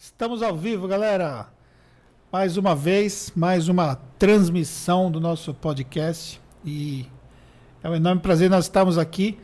[0.00, 1.48] Estamos ao vivo, galera.
[2.30, 6.40] Mais uma vez, mais uma transmissão do nosso podcast.
[6.64, 7.04] E
[7.82, 9.36] é um enorme prazer nós estarmos aqui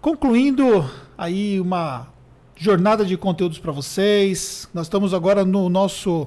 [0.00, 2.08] concluindo aí uma
[2.56, 4.68] jornada de conteúdos para vocês.
[4.74, 6.26] Nós estamos agora no nosso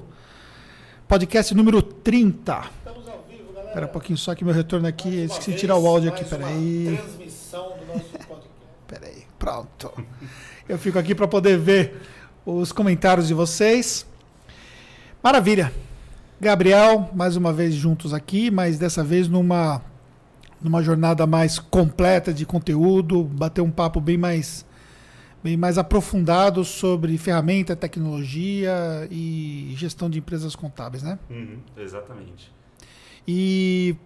[1.06, 2.70] podcast número 30.
[2.78, 3.68] Estamos ao vivo, galera.
[3.68, 5.24] Espera um pouquinho só que meu retorno aqui.
[5.24, 6.96] Esqueci de tirar o áudio aqui, peraí.
[6.96, 8.50] Transmissão do nosso podcast.
[8.88, 9.92] Peraí, pronto.
[10.68, 12.00] Eu fico aqui para poder ver
[12.44, 14.06] os comentários de vocês.
[15.22, 15.72] Maravilha.
[16.40, 19.82] Gabriel, mais uma vez juntos aqui, mas dessa vez numa
[20.62, 24.64] numa jornada mais completa de conteúdo, bater um papo bem mais
[25.42, 31.18] bem mais aprofundado sobre ferramenta, tecnologia e gestão de empresas contábeis, né?
[31.30, 32.52] Uhum, exatamente.
[33.26, 33.96] E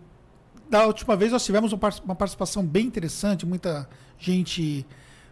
[0.69, 4.87] da última vez nós tivemos uma participação bem interessante, muita gente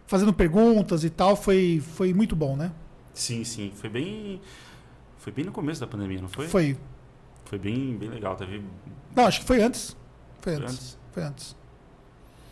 [0.05, 2.71] fazendo perguntas e tal, foi, foi muito bom, né?
[3.13, 3.71] Sim, sim.
[3.75, 4.41] Foi bem.
[5.17, 6.47] Foi bem no começo da pandemia, não foi?
[6.47, 6.77] Foi.
[7.45, 8.35] Foi bem, bem legal.
[8.35, 8.63] Teve...
[9.15, 9.95] Não, acho que foi antes.
[10.41, 10.73] Foi, foi antes.
[10.73, 10.97] antes.
[11.11, 11.55] Foi antes.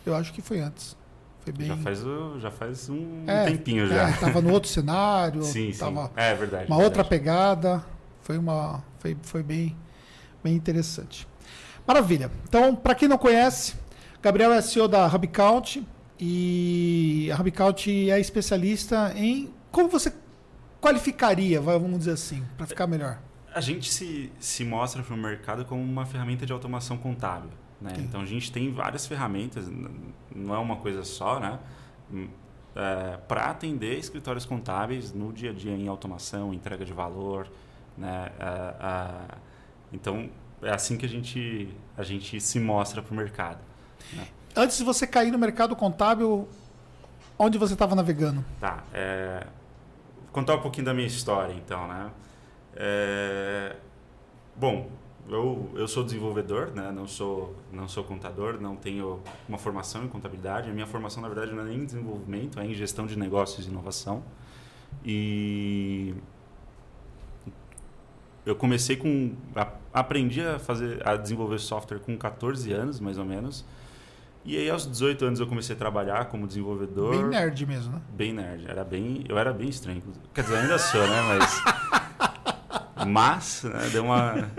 [0.06, 0.98] Eu acho que foi antes.
[1.42, 1.68] Foi bem...
[1.68, 2.04] Já faz,
[2.40, 4.10] já faz um é, tempinho já.
[4.10, 5.42] É, tava no outro cenário.
[5.44, 6.12] sim, tava sim.
[6.16, 6.68] É verdade.
[6.68, 6.84] Uma verdade.
[6.84, 7.86] outra pegada.
[8.22, 8.84] Foi uma.
[9.00, 9.76] Foi, foi bem,
[10.44, 11.28] bem interessante.
[11.86, 12.32] Maravilha.
[12.48, 13.74] Então, para quem não conhece,
[14.22, 15.84] Gabriel é CEO da HubCount
[16.20, 20.14] e a HubCount é especialista em como você
[20.82, 23.20] qualificaria, vamos dizer assim, para ficar melhor?
[23.54, 27.52] A gente se, se mostra para o mercado como uma ferramenta de automação contábil.
[27.80, 27.94] Né?
[28.00, 29.70] Então a gente tem várias ferramentas,
[30.34, 31.60] não é uma coisa só, né?
[32.12, 32.28] Hum,
[32.76, 37.48] é, para atender escritórios contábeis no dia a dia em automação, entrega de valor.
[37.98, 38.32] Né?
[38.40, 39.36] É, é,
[39.92, 40.30] então
[40.62, 43.60] é assim que a gente, a gente se mostra para o mercado.
[44.14, 44.28] Né?
[44.56, 46.48] Antes de você cair no mercado contábil,
[47.38, 48.46] onde você estava navegando?
[48.60, 48.84] Tá.
[48.94, 49.46] É,
[50.32, 52.12] contar um pouquinho da minha história, então, né?
[52.76, 53.76] É,
[54.56, 54.90] bom,
[55.30, 56.92] eu, eu sou desenvolvedor, né?
[56.92, 60.70] Não sou, não sou contador, não tenho uma formação em contabilidade.
[60.70, 63.70] A minha formação, na verdade, não é em desenvolvimento, é em gestão de negócios e
[63.70, 64.24] inovação.
[65.06, 66.14] E
[68.46, 69.34] eu comecei com...
[69.56, 73.66] A, aprendi a, fazer, a desenvolver software com 14 anos, mais ou menos.
[74.44, 77.16] E aí aos 18 anos eu comecei a trabalhar como desenvolvedor.
[77.16, 78.02] Bem nerd mesmo, né?
[78.12, 78.66] Bem nerd.
[78.68, 80.02] Era bem, eu era bem estranho.
[80.34, 81.22] Quer dizer, ainda sou, né?
[81.22, 81.64] Mas.
[83.08, 84.50] Mas, né, deu uma.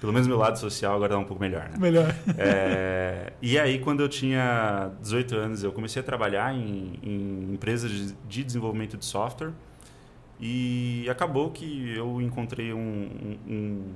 [0.00, 1.76] Pelo menos meu lado social agora está um pouco melhor, né?
[1.78, 2.14] Melhor.
[2.36, 7.90] É, e aí, quando eu tinha 18 anos, eu comecei a trabalhar em, em empresas
[7.90, 9.52] de, de, desenvolvimento de software.
[10.38, 13.92] E acabou que eu encontrei um, um, um,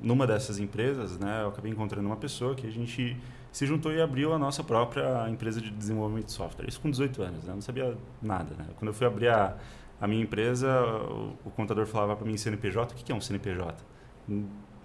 [0.00, 1.42] Numa dessas empresas, né?
[1.42, 3.16] Eu acabei encontrando uma pessoa que a gente
[3.52, 6.68] se juntou e abriu a nossa própria empresa de desenvolvimento de software.
[6.68, 7.50] Isso com 18 anos, né?
[7.50, 8.66] Eu não sabia nada, né?
[8.76, 9.56] Quando eu fui abrir a,
[10.00, 13.76] a minha empresa, o, o contador falava para mim CNPJ, o que, é um CNPJ?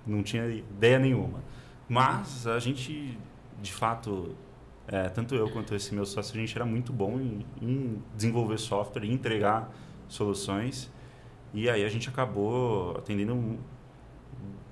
[0.06, 1.40] Não, tinha ideia nenhuma.
[1.88, 3.18] Mas a gente,
[3.62, 4.36] de fato,
[4.88, 8.58] é, tanto eu quanto esse meu sócio, a gente era muito bom em, em desenvolver
[8.58, 9.72] software e entregar
[10.08, 10.92] soluções.
[11.54, 13.60] E aí a gente acabou atendendo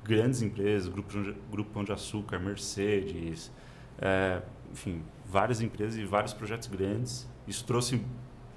[0.04, 1.14] grandes empresas, Grupo,
[1.52, 3.52] Grupo Pão de Açúcar, Mercedes,
[4.00, 7.28] é, enfim, várias empresas e vários projetos grandes.
[7.48, 8.04] Isso trouxe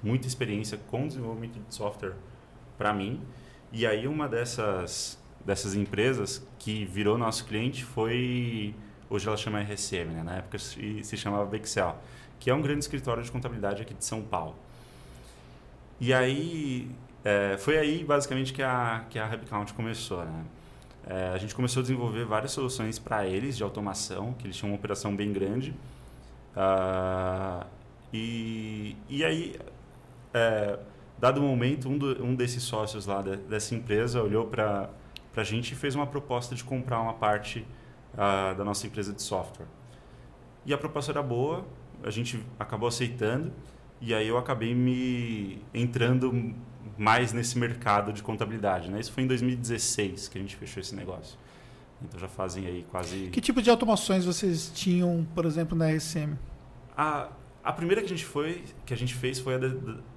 [0.01, 2.13] muita experiência com desenvolvimento de software
[2.77, 3.21] para mim.
[3.71, 8.75] E aí uma dessas dessas empresas que virou nosso cliente foi
[9.09, 10.23] hoje ela chama RCM, né?
[10.23, 11.97] na época se, se chamava Bexel,
[12.37, 14.55] que é um grande escritório de contabilidade aqui de São Paulo.
[16.01, 16.91] E aí
[17.23, 20.45] é, foi aí basicamente que a que a HubCount começou, né?
[21.09, 24.71] É, a gente começou a desenvolver várias soluções para eles de automação, que eles tinham
[24.71, 25.73] uma operação bem grande.
[26.53, 27.65] Uh,
[28.13, 29.55] e, e aí,
[30.33, 30.77] é,
[31.17, 34.89] dado o momento, um, do, um desses sócios lá de, dessa empresa olhou para
[35.35, 37.65] a gente e fez uma proposta de comprar uma parte
[38.13, 39.67] uh, da nossa empresa de software.
[40.65, 41.65] E a proposta era boa,
[42.03, 43.53] a gente acabou aceitando,
[44.01, 46.53] e aí eu acabei me entrando
[46.97, 48.89] mais nesse mercado de contabilidade.
[48.89, 48.99] Né?
[48.99, 51.37] Isso foi em 2016 que a gente fechou esse negócio.
[52.01, 53.29] Então já fazem aí quase.
[53.29, 56.35] Que tipo de automações vocês tinham, por exemplo, na RSM?
[56.95, 57.29] A,
[57.63, 59.67] a primeira que a gente foi, que a gente fez foi a da,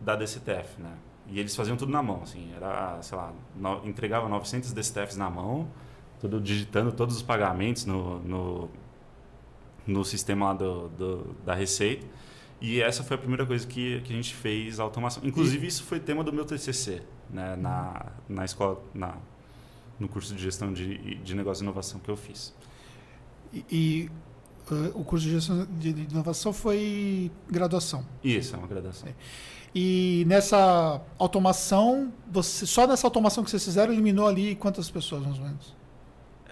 [0.00, 0.92] da DCTF, né?
[1.26, 5.30] E eles faziam tudo na mão, assim, era, sei lá, no, entregava 900 DCTFs na
[5.30, 5.68] mão,
[6.18, 8.70] tudo digitando todos os pagamentos no, no,
[9.86, 12.06] no sistema do, do, da Receita.
[12.60, 15.22] E essa foi a primeira coisa que, que a gente fez a automação.
[15.24, 15.68] Inclusive, e...
[15.68, 19.16] isso foi tema do meu TCC, né, na, na escola, na,
[19.98, 22.54] no curso de gestão de, de negócio e inovação que eu fiz.
[23.52, 24.10] E, e
[24.70, 28.04] uh, o curso de gestão de inovação foi graduação?
[28.22, 29.08] Isso, é uma graduação.
[29.08, 29.14] É.
[29.74, 35.38] E nessa automação, você só nessa automação que vocês fizeram, eliminou ali quantas pessoas, mais
[35.38, 35.76] ou menos?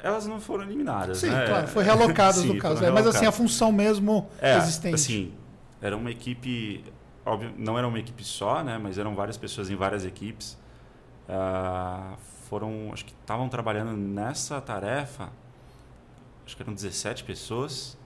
[0.03, 1.47] Elas não foram eliminadas, Sim, né?
[1.47, 2.85] claro, foi realocadas Sim, no caso.
[2.85, 4.95] É, mas assim, a função mesmo É, existente.
[4.95, 5.33] assim,
[5.81, 6.85] era uma equipe,
[7.25, 8.79] óbvio, não era uma equipe só, né?
[8.79, 10.59] Mas eram várias pessoas em várias equipes.
[11.29, 12.17] Ah,
[12.49, 15.31] foram, acho que estavam trabalhando nessa tarefa,
[16.47, 17.97] acho que eram 17 pessoas.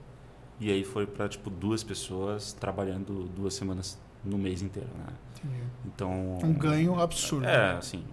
[0.61, 5.07] E aí foi para tipo duas pessoas trabalhando duas semanas no mês inteiro, né?
[5.37, 5.63] Entendi.
[5.87, 7.47] Então Um ganho absurdo.
[7.47, 8.05] É, assim,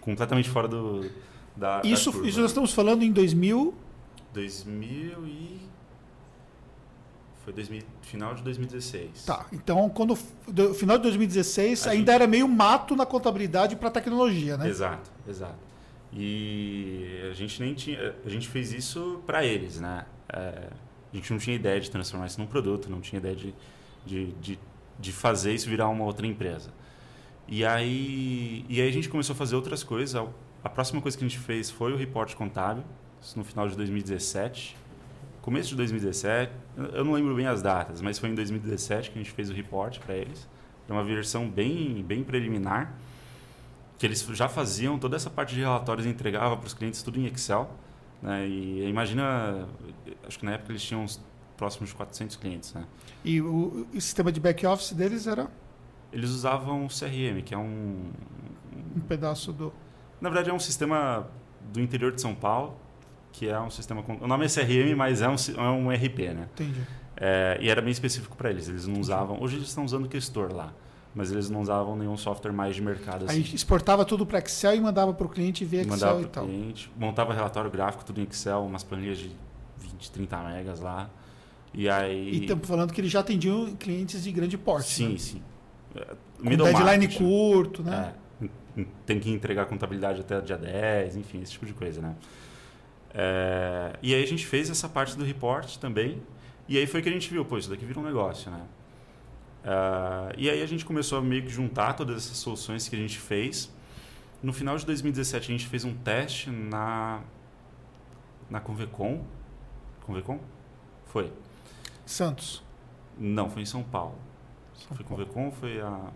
[0.00, 1.02] completamente fora do
[1.56, 2.28] da da Isso, curva.
[2.28, 3.74] isso nós estamos falando em 2000.
[4.32, 5.67] 2000 e
[7.48, 9.24] foi 2000, final de 2016.
[9.24, 9.46] Tá.
[9.52, 10.16] Então, quando
[10.46, 14.68] do final de 2016, A ainda gente- era meio mato na contabilidade para tecnologia, né?
[14.68, 15.56] Exato, exato.
[16.12, 20.04] E a gente nem tinha, a gente fez isso para eles, né?
[20.30, 20.68] É,
[21.12, 23.54] a gente não tinha ideia de transformar isso num produto, não tinha ideia de,
[24.04, 24.58] de, de,
[24.98, 26.70] de fazer isso virar uma outra empresa.
[27.46, 30.14] E aí, e aí a gente começou a fazer outras coisas.
[30.14, 30.26] A,
[30.62, 32.84] a próxima coisa que a gente fez foi o reporte contábil,
[33.22, 34.76] isso no final de 2017.
[35.48, 39.22] Começo de 2017, eu- não lembro bem as datas, mas foi em 2017 que a
[39.22, 40.46] gente fez o report para eles.
[40.84, 42.92] Era uma versão bem, bem preliminar
[43.96, 47.18] que eles já faziam toda essa parte de relatórios e entregava para os clientes tudo
[47.18, 47.70] em Excel.
[48.20, 48.46] Né?
[48.46, 49.66] E imagina,
[50.26, 51.18] acho que na época eles tinham uns
[51.56, 52.74] próximos de 400 clientes.
[52.74, 52.84] Né?
[53.24, 55.48] E o, o sistema de back-office deles era
[56.12, 58.10] Eles usavam o CRM, que é um.
[58.96, 59.72] um pedaço do.
[60.20, 61.26] Na verdade, é um sistema
[61.72, 62.76] do interior de São Paulo,
[63.38, 64.04] que é um sistema.
[64.20, 66.18] O nome é CRM, mas é um, é um RP.
[66.34, 66.48] Né?
[66.54, 66.80] Entendi.
[67.16, 68.68] É, e era bem específico para eles.
[68.68, 69.40] Eles não usavam.
[69.40, 70.72] Hoje eles estão usando o Questor lá,
[71.14, 73.36] mas eles não usavam nenhum software mais de mercado assim.
[73.36, 76.46] Aí exportava tudo para Excel e mandava para o cliente ver Excel mandava e tal.
[76.46, 79.30] cliente, montava relatório gráfico, tudo em Excel, umas planilhas de
[79.78, 81.08] 20, 30 megas lá.
[81.72, 82.30] E aí.
[82.30, 84.88] E estamos falando que eles já atendiam clientes de grande porte.
[84.88, 85.18] sim, né?
[85.18, 85.42] sim.
[86.38, 88.14] Com middle deadline market, curto, né?
[88.42, 92.14] é, tem que entregar contabilidade até dia 10, enfim, esse tipo de coisa, né?
[93.14, 96.22] É, e aí a gente fez essa parte do report também.
[96.68, 98.62] E aí foi que a gente viu, pô, isso daqui vira um negócio, né?
[99.64, 102.98] É, e aí a gente começou a meio que juntar todas essas soluções que a
[102.98, 103.70] gente fez.
[104.42, 107.20] No final de 2017 a gente fez um teste na
[108.48, 109.24] na Convecon.
[110.06, 110.38] Convecon?
[111.06, 111.32] Foi.
[112.06, 112.62] Santos.
[113.18, 114.16] Não, foi em São Paulo.
[114.74, 115.26] São foi Paulo.
[115.26, 116.10] Convecon, foi a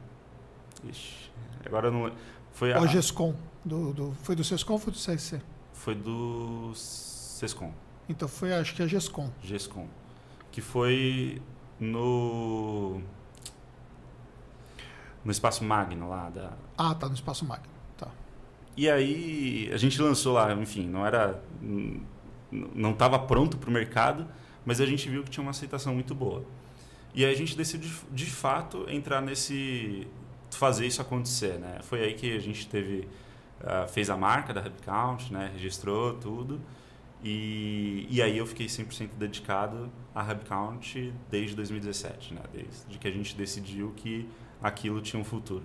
[0.84, 1.30] Ixi,
[1.64, 2.12] agora não
[2.52, 3.34] foi a Ou Gescom.
[3.64, 5.40] Do, do, foi do Sescom ou foi do CSC?
[5.82, 7.72] Foi do Sescom,
[8.08, 9.28] Então foi, acho que a Gescom.
[9.42, 9.88] Gescom,
[10.52, 11.42] que foi
[11.80, 13.00] no
[15.24, 17.66] no espaço Magno lá da Ah, tá no Espaço Magno.
[17.96, 18.06] Tá.
[18.76, 21.42] E aí a gente lançou lá, enfim, não era
[22.50, 24.28] não estava pronto para o mercado,
[24.64, 26.44] mas a gente viu que tinha uma aceitação muito boa.
[27.12, 30.06] E aí a gente decidiu de, de fato entrar nesse
[30.52, 31.80] fazer isso acontecer, né?
[31.82, 33.08] Foi aí que a gente teve
[33.64, 35.50] ah, fez a marca da HubCount, né?
[35.52, 36.60] Registrou tudo.
[37.22, 42.40] E, e aí eu fiquei 100% dedicado à HubCount desde 2017, né?
[42.52, 44.28] Desde que a gente decidiu que
[44.60, 45.64] aquilo tinha um futuro.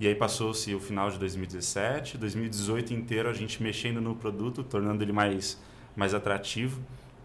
[0.00, 5.04] E aí passou-se o final de 2017, 2018 inteiro a gente mexendo no produto, tornando
[5.04, 5.60] ele mais,
[5.94, 6.80] mais atrativo,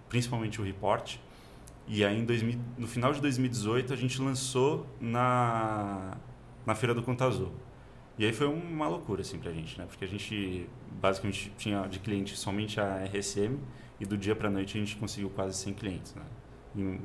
[0.07, 1.15] principalmente o report.
[1.87, 6.17] E aí em 2000, no final de 2018 a gente lançou na,
[6.65, 7.51] na Feira do Conta Azul.
[8.19, 9.85] E aí foi uma loucura assim pra gente, né?
[9.87, 10.67] Porque a gente
[11.01, 13.55] basicamente tinha de cliente somente a RSM
[13.97, 16.23] e do dia pra noite a gente conseguiu quase 100 clientes, né?
[16.75, 16.99] Em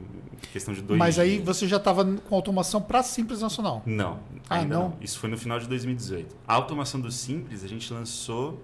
[0.53, 1.45] questão de dois Mas aí dias.
[1.45, 3.81] você já estava com automação para Simples Nacional.
[3.87, 4.19] Não.
[4.51, 4.97] Ah, ainda não?
[5.01, 6.35] Isso foi no final de 2018.
[6.49, 8.61] A automação do Simples a gente lançou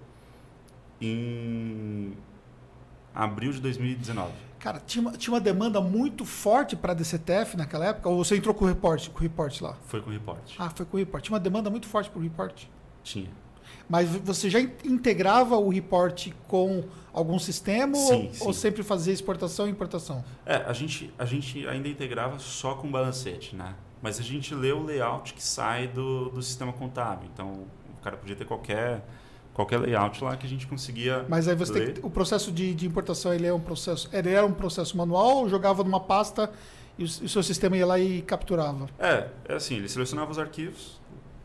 [1.00, 1.49] em
[3.14, 4.30] abril de 2019.
[4.58, 8.08] Cara, tinha uma, tinha uma demanda muito forte para DCTF naquela época?
[8.10, 9.76] Ou você entrou com o report, com o report lá?
[9.86, 10.54] Foi com o report.
[10.58, 11.24] Ah, foi com o report.
[11.24, 12.64] Tinha uma demanda muito forte para o report.
[13.02, 13.30] Tinha.
[13.88, 18.44] Mas você já in- integrava o report com algum sistema Sim, ou, sim.
[18.46, 20.22] ou sempre fazia exportação e importação?
[20.44, 23.74] É, a gente, a gente ainda integrava só com balancete, né?
[24.02, 27.28] Mas a gente lê o layout que sai do, do sistema contábil.
[27.32, 27.64] Então,
[27.98, 29.04] o cara podia ter qualquer,
[29.54, 31.92] qualquer layout lá que a gente conseguia Mas aí você tem ler.
[31.94, 35.38] que- o processo de, de importação ele é um processo, ele era um processo manual,
[35.38, 36.50] ou jogava numa pasta
[36.98, 38.86] e o, o seu sistema ia lá e capturava.
[38.98, 41.00] É, é assim, ele selecionava os arquivos,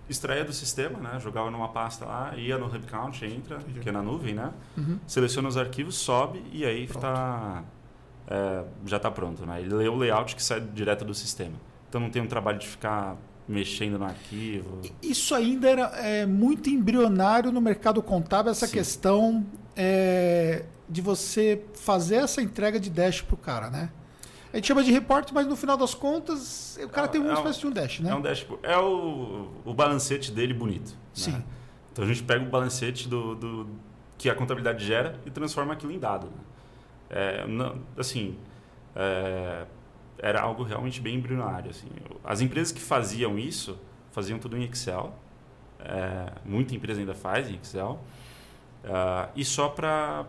[0.10, 1.20] extraía do sistema, né?
[1.20, 3.80] Jogava numa pasta lá, ia no HubCount, entra, Entendi.
[3.80, 4.52] que é na nuvem, né?
[4.78, 5.00] Uhum.
[5.08, 7.02] seleciona os arquivos, sobe e aí Pronto.
[7.02, 7.64] tá,
[8.28, 9.46] é, já está pronto.
[9.46, 9.62] Né?
[9.62, 11.56] Ele lê o layout que sai direto do sistema.
[11.90, 13.16] Então não tem um trabalho de ficar
[13.48, 14.82] mexendo no arquivo.
[15.02, 18.74] Isso ainda era é, muito embrionário no mercado contábil, essa Sim.
[18.74, 23.90] questão é, de você fazer essa entrega de dash para o cara, né?
[24.54, 27.30] A gente chama de report, mas no final das contas, o cara É- tem uma
[27.32, 28.10] é um- espécie de um dash, né?
[28.10, 28.66] É um dashboard.
[28.66, 30.92] É o, o balancete dele bonito.
[30.92, 30.98] né?
[31.14, 31.44] Sim.
[31.92, 33.68] Então a gente pega o balancete do, do-
[34.18, 36.28] que a contabilidade gera e transforma aquilo em dado.
[36.28, 36.34] né?
[37.10, 38.38] É, não- assim,
[38.96, 39.66] é,
[40.18, 41.72] era algo realmente bem embrionário.
[41.72, 41.88] Assim.
[42.24, 43.78] As empresas que faziam isso
[44.12, 45.14] faziam tudo em Excel.
[45.80, 48.00] É, muita empresa ainda faz em Excel.
[48.84, 50.26] Ah, e só para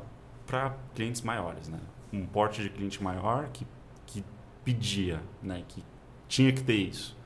[0.94, 1.68] clientes maiores.
[1.68, 1.78] Né?
[2.12, 3.66] Um porte de cliente maior que,
[4.06, 4.24] que
[4.64, 5.62] pedia, né?
[5.68, 5.84] que
[6.26, 7.16] tinha que ter isso.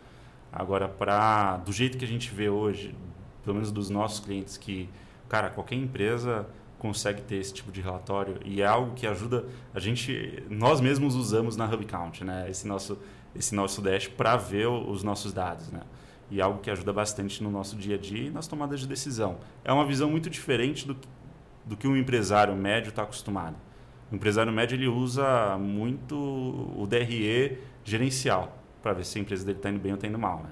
[0.52, 2.94] Agora, pra, do jeito que a gente vê hoje,
[3.42, 4.88] pelo menos dos nossos clientes, que,
[5.28, 6.46] cara, qualquer empresa
[6.80, 11.14] consegue ter esse tipo de relatório e é algo que ajuda a gente, nós mesmos
[11.14, 12.48] usamos na HubCount, né?
[12.48, 12.98] Esse nosso,
[13.36, 15.82] esse nosso dash para ver os nossos dados, né?
[16.30, 18.88] E é algo que ajuda bastante no nosso dia a dia e nas tomadas de
[18.88, 19.38] decisão.
[19.62, 20.96] É uma visão muito diferente do,
[21.66, 23.56] do que um empresário médio está acostumado.
[24.10, 29.58] O empresário médio ele usa muito o DRE gerencial para ver se a empresa dele
[29.58, 30.42] está indo bem ou está indo mal.
[30.42, 30.50] Né?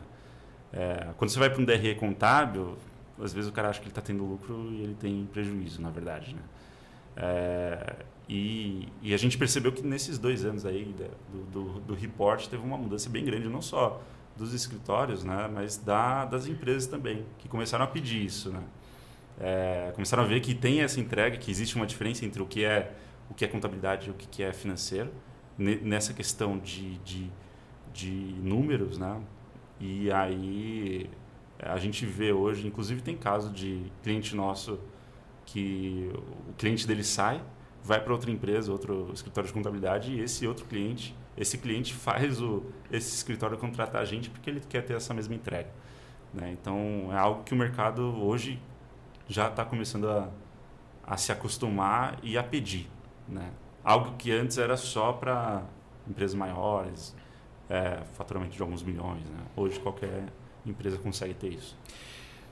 [0.75, 2.77] É, quando você vai para um DRE contábil,
[3.21, 5.91] às vezes o cara acha que ele está tendo lucro e ele tem prejuízo, na
[5.91, 6.35] verdade.
[6.35, 6.43] Né?
[7.17, 7.97] É,
[8.29, 10.95] e, e a gente percebeu que nesses dois anos aí
[11.33, 14.01] do, do, do report teve uma mudança bem grande, não só
[14.37, 18.51] dos escritórios, né, mas da, das empresas também, que começaram a pedir isso.
[18.51, 18.63] Né?
[19.41, 22.65] É, começaram a ver que tem essa entrega, que existe uma diferença entre o que
[22.65, 22.93] é,
[23.31, 25.11] o que é contabilidade e o que é financeiro,
[25.57, 27.31] ne- nessa questão de, de,
[27.93, 28.11] de
[28.43, 29.21] números, né?
[29.81, 31.11] E aí
[31.59, 34.79] a gente vê hoje, inclusive tem caso de cliente nosso
[35.45, 36.11] que
[36.49, 37.43] o cliente dele sai,
[37.83, 42.41] vai para outra empresa, outro escritório de contabilidade e esse outro cliente, esse cliente faz
[42.41, 45.71] o esse escritório contratar a gente porque ele quer ter essa mesma entrega,
[46.33, 46.51] né?
[46.53, 48.61] Então é algo que o mercado hoje
[49.27, 50.29] já está começando a,
[51.03, 52.89] a se acostumar e a pedir,
[53.27, 53.51] né?
[53.83, 55.63] Algo que antes era só para
[56.07, 57.17] empresas maiores,
[57.71, 59.41] é, faturamento de alguns milhões, né?
[59.57, 60.25] Hoje qualquer
[60.71, 61.77] empresa consegue ter isso.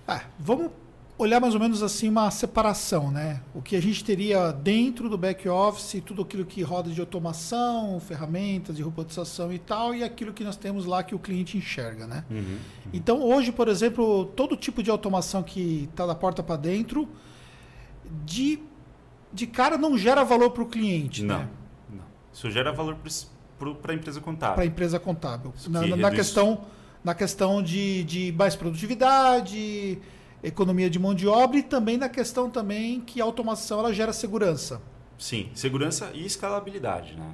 [0.07, 0.71] Ah, vamos
[1.19, 3.41] olhar mais ou menos assim uma separação, né?
[3.55, 7.99] O que a gente teria dentro do back office, tudo aquilo que roda de automação,
[8.01, 12.07] ferramentas de robotização e tal, e aquilo que nós temos lá que o cliente enxerga,
[12.07, 12.25] né?
[12.93, 17.09] Então hoje, por exemplo, todo tipo de automação que está da porta para dentro,
[18.25, 18.59] de,
[19.33, 21.49] de cara não gera valor para o cliente, Não, né?
[21.91, 22.05] não.
[22.33, 22.97] Isso gera valor
[23.81, 24.55] para a empresa contábil.
[24.55, 25.53] Para a empresa contábil.
[25.57, 26.61] Isso Na, que na- questão,
[27.07, 29.97] na questão de, de mais produtividade,
[30.43, 34.13] economia de mão de obra e também na questão também que a automação ela gera
[34.13, 34.83] segurança.
[35.17, 37.31] Sim, segurança e escalabilidade, né?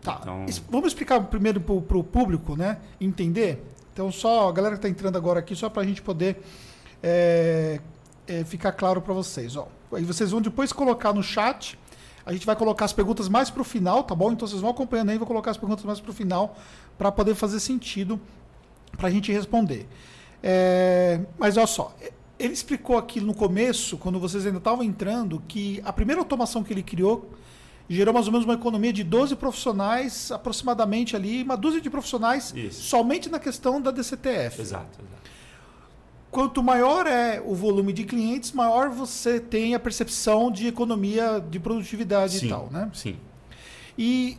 [0.00, 0.20] Tá.
[0.22, 2.78] Então, Vamos explicar primeiro para o público, né?
[3.00, 3.64] Entender.
[3.92, 6.40] Então, só a galera que está entrando agora aqui, só para a gente poder
[7.02, 7.80] é,
[8.28, 9.56] é, ficar claro para vocês.
[9.56, 9.66] Ó.
[9.92, 11.76] Aí vocês vão depois colocar no chat.
[12.24, 14.30] A gente vai colocar as perguntas mais para o final, tá bom?
[14.30, 16.56] Então vocês vão acompanhando aí, vou colocar as perguntas mais para o final
[16.96, 18.20] para poder fazer sentido
[18.96, 19.86] para a gente responder.
[20.42, 21.94] É, mas olha só,
[22.38, 26.72] ele explicou aqui no começo, quando vocês ainda estavam entrando, que a primeira automação que
[26.72, 27.30] ele criou
[27.88, 32.52] gerou mais ou menos uma economia de 12 profissionais, aproximadamente ali, uma dúzia de profissionais,
[32.54, 32.82] Isso.
[32.82, 34.60] somente na questão da DCTF.
[34.60, 35.26] exato, exato.
[36.30, 41.58] Quanto maior é o volume de clientes, maior você tem a percepção de economia, de
[41.58, 42.90] produtividade Sim, e tal, né?
[42.92, 43.16] sim.
[43.96, 44.36] E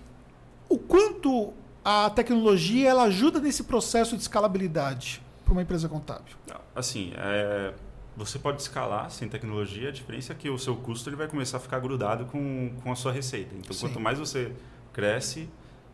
[0.69, 1.53] o quanto
[1.89, 6.35] a tecnologia ela ajuda nesse processo de escalabilidade para uma empresa contábil?
[6.75, 7.73] Assim, é,
[8.13, 11.55] você pode escalar sem tecnologia, a diferença é que o seu custo ele vai começar
[11.55, 13.55] a ficar grudado com, com a sua receita.
[13.55, 13.87] Então, Sim.
[13.87, 14.51] quanto mais você
[14.91, 15.47] cresce,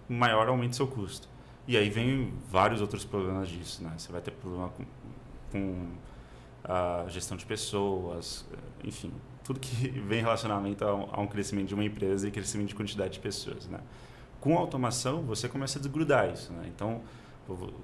[0.10, 1.30] maior aumenta o seu custo.
[1.68, 3.94] E aí vem vários outros problemas disso, né?
[3.96, 4.86] Você vai ter problema com,
[5.52, 5.88] com
[6.64, 8.48] a gestão de pessoas,
[8.84, 12.70] enfim, tudo que vem relacionamento a um, a um crescimento de uma empresa e crescimento
[12.70, 13.80] de quantidade de pessoas, né?
[14.44, 16.64] Com automação, você começa a desgrudar isso, né?
[16.68, 17.02] Então,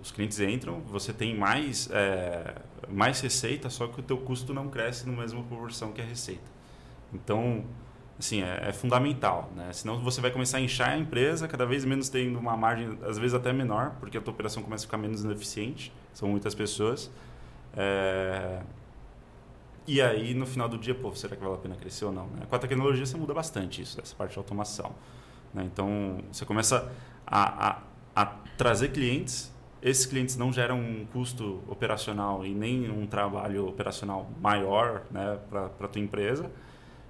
[0.01, 2.55] os clientes entram, você tem mais, é,
[2.89, 6.49] mais receita, só que o teu custo não cresce na mesma proporção que a receita.
[7.13, 7.63] Então,
[8.19, 9.71] assim, é, é fundamental, né?
[9.73, 13.17] Senão você vai começar a inchar a empresa, cada vez menos tendo uma margem, às
[13.17, 17.09] vezes até menor, porque a tua operação começa a ficar menos ineficiente, são muitas pessoas.
[17.75, 18.61] É,
[19.87, 22.27] E aí, no final do dia, pô, será que vale a pena crescer ou não?
[22.27, 22.45] né?
[22.47, 24.93] Com a tecnologia, você muda bastante isso, essa parte de automação.
[25.53, 25.63] Né?
[25.71, 26.91] Então, você começa
[27.25, 27.81] a, a,
[28.15, 28.25] a
[28.57, 29.53] trazer clientes.
[29.81, 35.65] Esses clientes não geram um custo operacional e nem um trabalho operacional maior né, para
[35.65, 36.51] a tua empresa.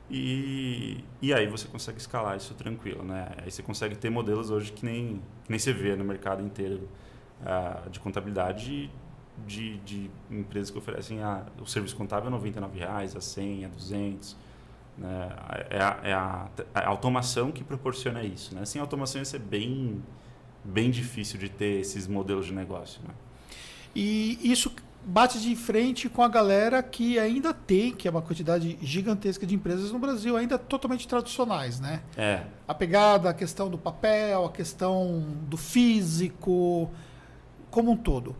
[0.10, 3.04] E, e aí você consegue escalar isso tranquilo.
[3.04, 3.28] Né?
[3.38, 6.88] Aí você consegue ter modelos hoje que nem, que nem você vê no mercado inteiro
[7.46, 8.92] ah, de contabilidade
[9.46, 13.68] de, de empresas que oferecem a, o serviço contábil a 99 reais, a 100, a
[13.70, 14.36] 200.
[15.00, 15.30] Né?
[15.70, 18.54] É, a, é a, a automação que proporciona isso.
[18.54, 18.66] Né?
[18.66, 20.04] Sem automação ia ser bem,
[20.64, 23.02] bem difícil de ter esses modelos de negócio.
[23.08, 23.14] Né?
[23.96, 24.72] E isso
[25.06, 29.56] bate de frente com a galera que ainda tem, que é uma quantidade gigantesca de
[29.56, 32.02] empresas no Brasil, ainda totalmente tradicionais, né?
[32.18, 32.44] É.
[32.68, 36.92] A pegada, a questão do papel, a questão do físico,
[37.72, 38.36] como um todo.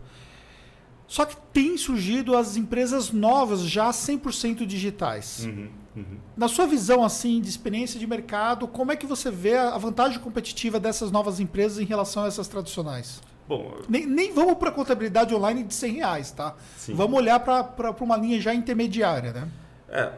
[1.06, 5.44] Só que tem surgido as empresas novas, já 100% digitais.
[5.44, 5.68] Uhum,
[6.00, 6.18] uhum.
[6.36, 10.18] Na sua visão assim de experiência de mercado, como é que você vê a vantagem
[10.18, 13.20] competitiva dessas novas empresas em relação a essas tradicionais?
[13.46, 16.54] Bom, Nem, nem vamos para contabilidade online de 100 reais, tá?
[16.76, 16.94] Sim.
[16.94, 19.48] Vamos olhar para uma linha já intermediária, né?
[19.88, 20.12] É,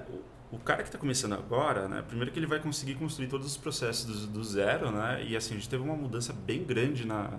[0.52, 3.46] o, o cara que está começando agora, né, primeiro que ele vai conseguir construir todos
[3.46, 7.06] os processos do, do zero, né, e assim, a gente teve uma mudança bem grande,
[7.06, 7.30] na,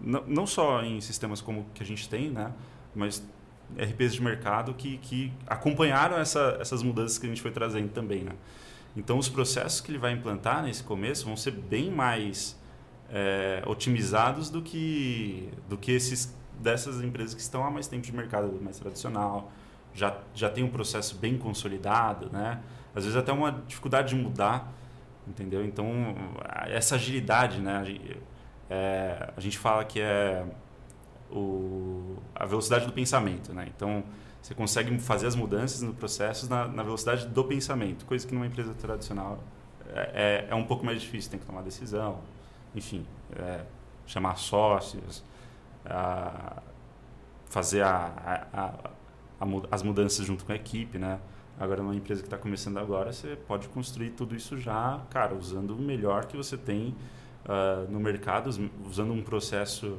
[0.00, 2.52] não, não só em sistemas como que a gente tem, né,
[2.92, 3.22] mas
[3.76, 8.22] RPs de mercado que, que acompanharam essa, essas mudanças que a gente foi trazendo também,
[8.22, 8.32] né.
[8.96, 12.58] Então, os processos que ele vai implantar nesse começo vão ser bem mais
[13.10, 18.12] é, otimizados do que, do que esses dessas empresas que estão há mais tempo de
[18.14, 19.52] mercado mais tradicional,
[19.92, 22.60] já, já tem um processo bem consolidado, né?
[22.94, 24.72] Às vezes até uma dificuldade de mudar,
[25.28, 25.64] entendeu?
[25.64, 26.14] Então,
[26.66, 27.84] essa agilidade, né?
[28.70, 30.44] É, a gente fala que é
[31.30, 33.70] o, a velocidade do pensamento, né?
[33.74, 34.04] Então,
[34.40, 38.46] você consegue fazer as mudanças no processo na, na velocidade do pensamento, coisa que numa
[38.46, 39.42] empresa tradicional
[39.88, 42.20] é, é, é um pouco mais difícil, tem que tomar decisão,
[42.74, 43.04] enfim,
[43.34, 43.62] é,
[44.06, 45.24] chamar sócios,
[45.84, 46.62] a,
[47.46, 51.18] fazer a, a, as mudanças junto com a equipe, né?
[51.58, 55.70] Agora, numa empresa que está começando agora, você pode construir tudo isso já, cara, usando
[55.70, 56.94] o melhor que você tem
[57.46, 58.50] uh, no mercado,
[58.84, 59.98] usando um processo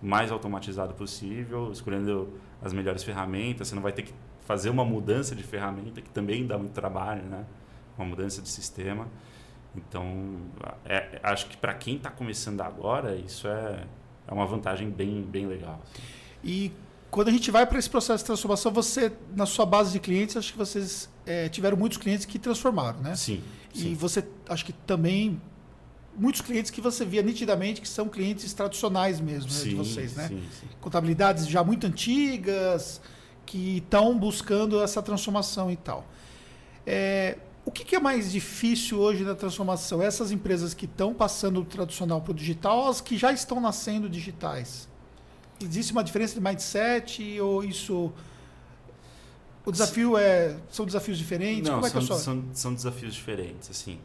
[0.00, 3.68] mais automatizado possível, escolhendo as melhores ferramentas.
[3.68, 7.22] Você não vai ter que fazer uma mudança de ferramenta, que também dá muito trabalho,
[7.24, 7.44] né?
[7.96, 9.08] Uma mudança de sistema.
[9.76, 10.38] Então,
[10.84, 13.84] é, acho que para quem está começando agora, isso é,
[14.26, 15.80] é uma vantagem bem, bem legal.
[15.82, 16.02] Assim.
[16.42, 16.72] E
[17.10, 20.36] quando a gente vai para esse processo de transformação, você, na sua base de clientes,
[20.36, 23.14] acho que vocês é, tiveram muitos clientes que transformaram, né?
[23.14, 23.42] Sim.
[23.74, 23.94] E sim.
[23.94, 25.40] você, acho que também,
[26.18, 30.28] muitos clientes que você via nitidamente que são clientes tradicionais mesmo, né, de vocês, né?
[30.28, 30.66] Sim, sim.
[30.80, 33.00] Contabilidades já muito antigas,
[33.46, 36.06] que estão buscando essa transformação e tal.
[36.86, 40.02] É, o que, que, é mais difícil hoje na transformação?
[40.02, 43.60] Essas empresas que estão passando do tradicional para o digital ou as que já estão
[43.60, 44.88] nascendo digitais?
[45.60, 48.12] Existe uma diferença de mindset ou isso.
[49.64, 50.56] O desafio é.
[50.70, 51.68] São desafios diferentes?
[51.68, 52.22] Não, Como é são, que é só?
[52.22, 53.70] são, são desafios diferentes.
[53.70, 53.98] Assim,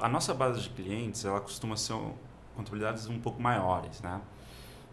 [0.00, 1.94] a nossa base de clientes ela costuma ser
[2.56, 4.20] contabilidades um pouco maiores, né?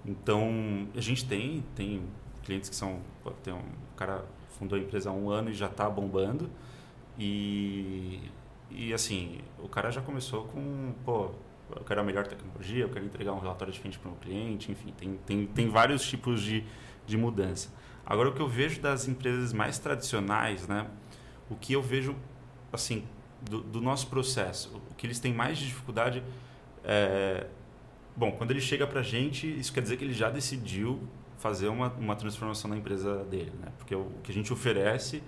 [0.06, 2.04] Então a gente tem tem
[2.43, 3.00] clientes que são
[3.43, 3.63] tem um
[3.96, 4.26] cara
[4.60, 6.50] fundou a empresa há um ano e já está bombando
[7.17, 8.32] e
[8.70, 11.32] e assim o cara já começou com pô
[11.76, 14.72] eu quero a melhor tecnologia, eu quero entregar um relatório diferente para o meu cliente,
[14.72, 16.63] enfim, tem, tem, tem vários tipos de,
[17.06, 17.70] de mudança.
[18.06, 20.88] Agora, o que eu vejo das empresas mais tradicionais, né,
[21.50, 22.15] o que eu vejo,
[22.72, 23.04] assim,
[23.41, 26.23] do, do nosso processo, o que eles têm mais de dificuldade
[26.84, 27.47] é...
[28.15, 31.00] Bom, quando ele chega para a gente, isso quer dizer que ele já decidiu
[31.38, 33.67] fazer uma, uma transformação na empresa dele, né?
[33.78, 35.21] Porque o, o que a gente oferece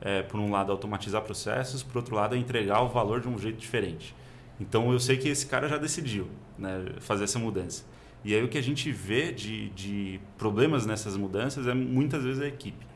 [0.00, 3.38] é, por um lado, automatizar processos, por outro lado, é entregar o valor de um
[3.38, 4.14] jeito diferente.
[4.60, 7.84] Então eu sei que esse cara já decidiu né, fazer essa mudança.
[8.22, 12.42] E aí o que a gente vê de, de problemas nessas mudanças é muitas vezes
[12.42, 12.86] a equipe.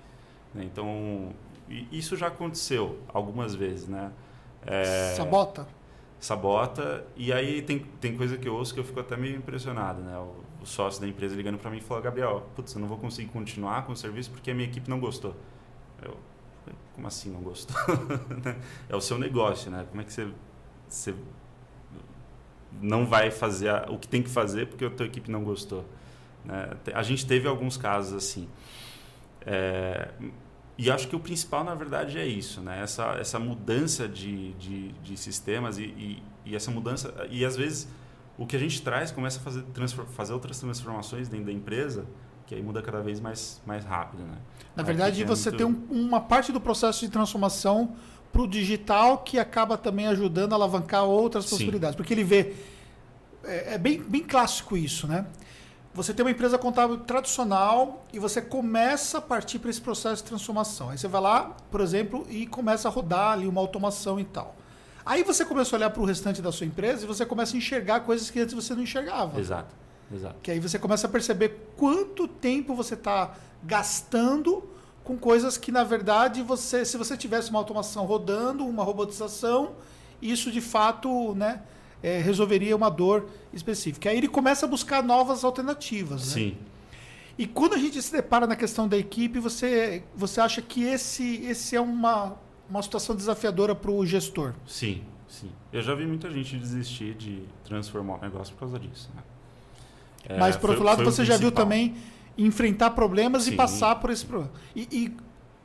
[0.54, 0.64] né?
[0.64, 1.33] Então
[1.90, 4.11] isso já aconteceu algumas vezes, né?
[4.66, 5.66] É, Sabota?
[6.21, 10.03] sabota e aí tem, tem coisa que eu ouço que eu fico até meio impressionado,
[10.03, 10.16] né?
[10.18, 12.99] O, o sócio da empresa ligando para mim e falou, Gabriel, putz, eu não vou
[12.99, 15.35] conseguir continuar com o serviço porque a minha equipe não gostou.
[16.03, 16.16] Eu,
[16.94, 17.77] como assim não gostou?
[18.88, 19.87] é o seu negócio, né?
[19.88, 20.29] Como é que você,
[20.88, 21.14] você
[22.81, 25.85] não vai fazer a- o que tem que fazer porque a tua equipe não gostou?
[26.44, 26.71] né?
[26.94, 28.49] A gente teve alguns casos assim.
[29.47, 30.09] É,
[30.79, 32.81] e acho que o principal, na verdade, é isso, né?
[32.83, 37.12] Essa, essa mudança de, de, de sistemas e, e, e essa mudança...
[37.31, 37.88] E, às vezes,
[38.38, 39.64] o que a gente traz começa a fazer,
[40.12, 42.07] fazer outras transformações dentro da empresa
[42.47, 44.38] que aí muda cada vez mais, mais rápido, né?
[44.75, 45.67] Na Aqui verdade, é você muito- tem
[45.99, 47.95] um- uma parte do processo de transformação
[48.33, 51.51] para o digital que acaba também ajudando a alavancar outras Sim.
[51.51, 51.95] possibilidades.
[51.97, 52.55] Porque ele vê.
[53.45, 55.27] É, é bem, bem clássico isso, né?
[55.99, 60.29] Você tem uma empresa contábil tradicional e você começa a partir para esse processo de
[60.29, 60.91] transformação.
[60.91, 64.55] Aí você vai lá, por exemplo, e começa a rodar ali uma automação e tal.
[65.05, 67.59] Aí você começa a olhar para o restante da sua empresa e você começa a
[67.59, 69.41] enxergar coisas que antes você não enxergava.
[69.41, 69.75] Exato,
[70.15, 70.37] exato.
[70.41, 73.35] Que aí você começa a perceber quanto tempo você está
[73.65, 74.71] gastando
[75.03, 79.73] com coisas que, na verdade, você, se você tivesse uma automação rodando, uma robotização,
[80.23, 81.61] isso de fato né,
[82.03, 84.11] é, resolveria uma dor específica.
[84.11, 86.29] Aí ele começa a buscar novas alternativas.
[86.29, 86.33] Né?
[86.33, 86.57] Sim.
[87.37, 91.45] E quando a gente se depara na questão da equipe, você, você acha que esse,
[91.45, 92.37] esse é uma,
[92.69, 94.55] uma situação desafiadora para o gestor?
[94.67, 95.51] Sim, sim.
[95.73, 99.09] Eu já vi muita gente desistir de transformar o negócio por causa disso.
[99.15, 99.23] Né?
[100.29, 101.95] É, Mas, por outro lado, você já viu também
[102.37, 103.53] enfrentar problemas Sim.
[103.53, 104.53] e passar por esse problema.
[104.75, 105.17] E, e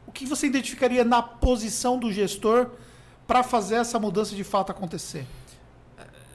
[0.07, 2.69] o que você identificaria na posição do gestor
[3.25, 5.25] para fazer essa mudança de fato acontecer?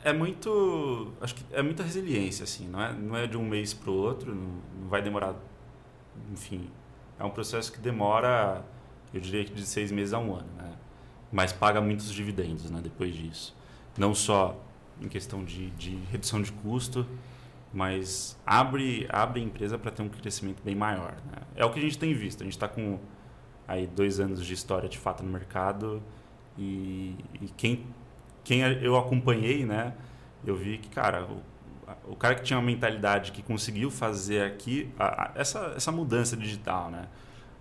[0.08, 3.74] É muito, acho que é muita resiliência assim, não é, não é de um mês
[3.74, 5.34] para o outro, não, não vai demorar,
[6.32, 6.70] enfim,
[7.18, 8.64] é um processo que demora,
[9.12, 10.72] eu diria que de seis meses a um ano, né?
[11.30, 12.80] Mas paga muitos dividendos, né?
[12.82, 13.54] Depois disso,
[13.98, 14.58] não só
[14.98, 17.06] em questão de, de redução de custo,
[17.70, 21.16] mas abre abre a empresa para ter um crescimento bem maior.
[21.30, 21.42] Né?
[21.54, 22.40] É o que a gente tem visto.
[22.40, 22.98] A gente está com
[23.66, 26.02] aí dois anos de história de fato no mercado
[26.56, 27.86] e, e, quem
[28.48, 29.92] quem eu acompanhei, né,
[30.42, 34.90] eu vi que cara o, o cara que tinha uma mentalidade que conseguiu fazer aqui
[34.98, 37.08] a, a, essa essa mudança digital, né,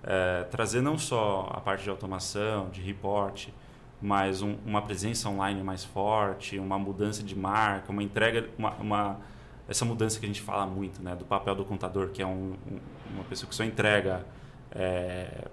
[0.02, 3.50] é, trazer não só a parte de automação, de report,
[4.02, 9.19] mas um, uma presença online mais forte, uma mudança de marca, uma entrega, uma, uma
[9.67, 12.56] essa mudança que a gente fala muito, né, do papel do contador, que é um,
[12.71, 12.80] um,
[13.13, 14.26] uma pessoa que só entrega
[14.71, 15.50] é,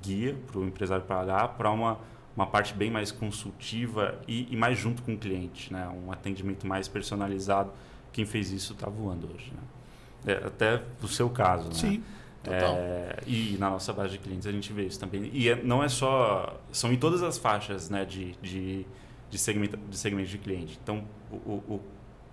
[0.00, 1.98] guia para o empresário pagar, para uma,
[2.36, 6.66] uma parte bem mais consultiva e, e, mais junto com o cliente, né, um atendimento
[6.66, 7.72] mais personalizado.
[8.12, 9.52] Quem fez isso está voando hoje.
[9.52, 10.34] Né?
[10.34, 11.68] É, até o seu caso.
[11.68, 11.74] Né?
[11.74, 12.02] Sim.
[12.48, 15.30] É, e na nossa base de clientes a gente vê isso também.
[15.32, 16.60] E é, não é só.
[16.70, 18.86] São em todas as faixas né, de, de,
[19.28, 20.78] de, segmento, de segmento de cliente.
[20.82, 21.80] Então, o, o,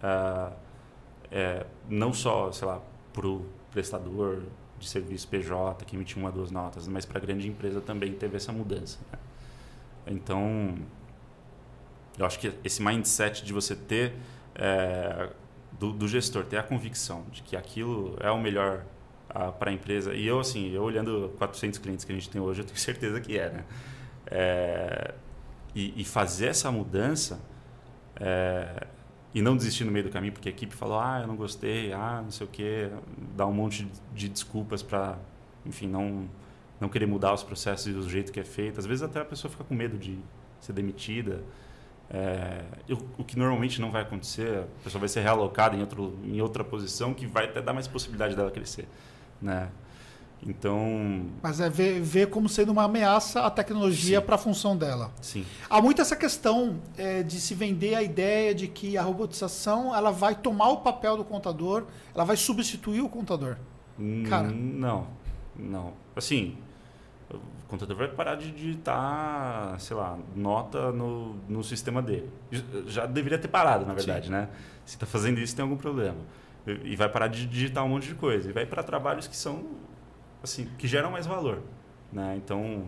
[0.04, 0.54] uh,
[1.32, 2.80] é, não só, sei lá,
[3.12, 4.44] para o prestador
[4.80, 8.38] de serviço PJ que emitiu uma duas notas, mas para a grande empresa também teve
[8.38, 9.00] essa mudança.
[9.12, 9.18] Né?
[10.06, 10.76] Então,
[12.18, 14.14] eu acho que esse mindset de você ter
[14.56, 15.30] é,
[15.80, 18.86] do, do, gestor ter a convicção de que aquilo é o melhor
[19.60, 22.62] para a empresa e eu assim eu olhando 400 clientes que a gente tem hoje
[22.62, 23.66] eu tenho certeza que é, né?
[24.28, 25.14] É,
[25.76, 27.40] e, e, fazer essa mudança
[28.16, 28.86] é,
[29.34, 31.92] e não desistir no meio do caminho porque a equipe falou ah eu não gostei
[31.92, 32.90] ah não sei o que
[33.36, 35.18] dá um monte de desculpas para
[35.66, 36.30] enfim não
[36.80, 39.26] não querer mudar os processos e o jeito que é feito às vezes até a
[39.26, 40.18] pessoa fica com medo de
[40.60, 41.42] ser demitida
[42.10, 42.64] é,
[43.18, 46.64] o que normalmente não vai acontecer a pessoa vai ser realocada em outro em outra
[46.64, 48.88] posição que vai até dar mais possibilidade dela crescer
[49.42, 49.70] né
[50.48, 51.26] então.
[51.42, 55.12] Mas é ver, ver como sendo uma ameaça a tecnologia para a função dela.
[55.22, 55.46] Sim.
[55.70, 60.12] Há muito essa questão é, de se vender a ideia de que a robotização ela
[60.12, 63.58] vai tomar o papel do contador, ela vai substituir o contador.
[64.28, 64.50] Cara.
[64.50, 65.08] Não,
[65.56, 65.94] não.
[66.16, 66.58] Assim,
[67.32, 72.30] o contador vai parar de digitar, sei lá, nota no, no sistema dele.
[72.88, 74.32] Já deveria ter parado, na verdade, Sim.
[74.32, 74.50] né?
[74.86, 76.18] Se está fazendo isso, tem algum problema.
[76.66, 78.50] E vai parar de digitar um monte de coisa.
[78.50, 79.66] E vai para trabalhos que são
[80.44, 81.62] assim, que geram mais valor.
[82.12, 82.36] Né?
[82.38, 82.86] Então,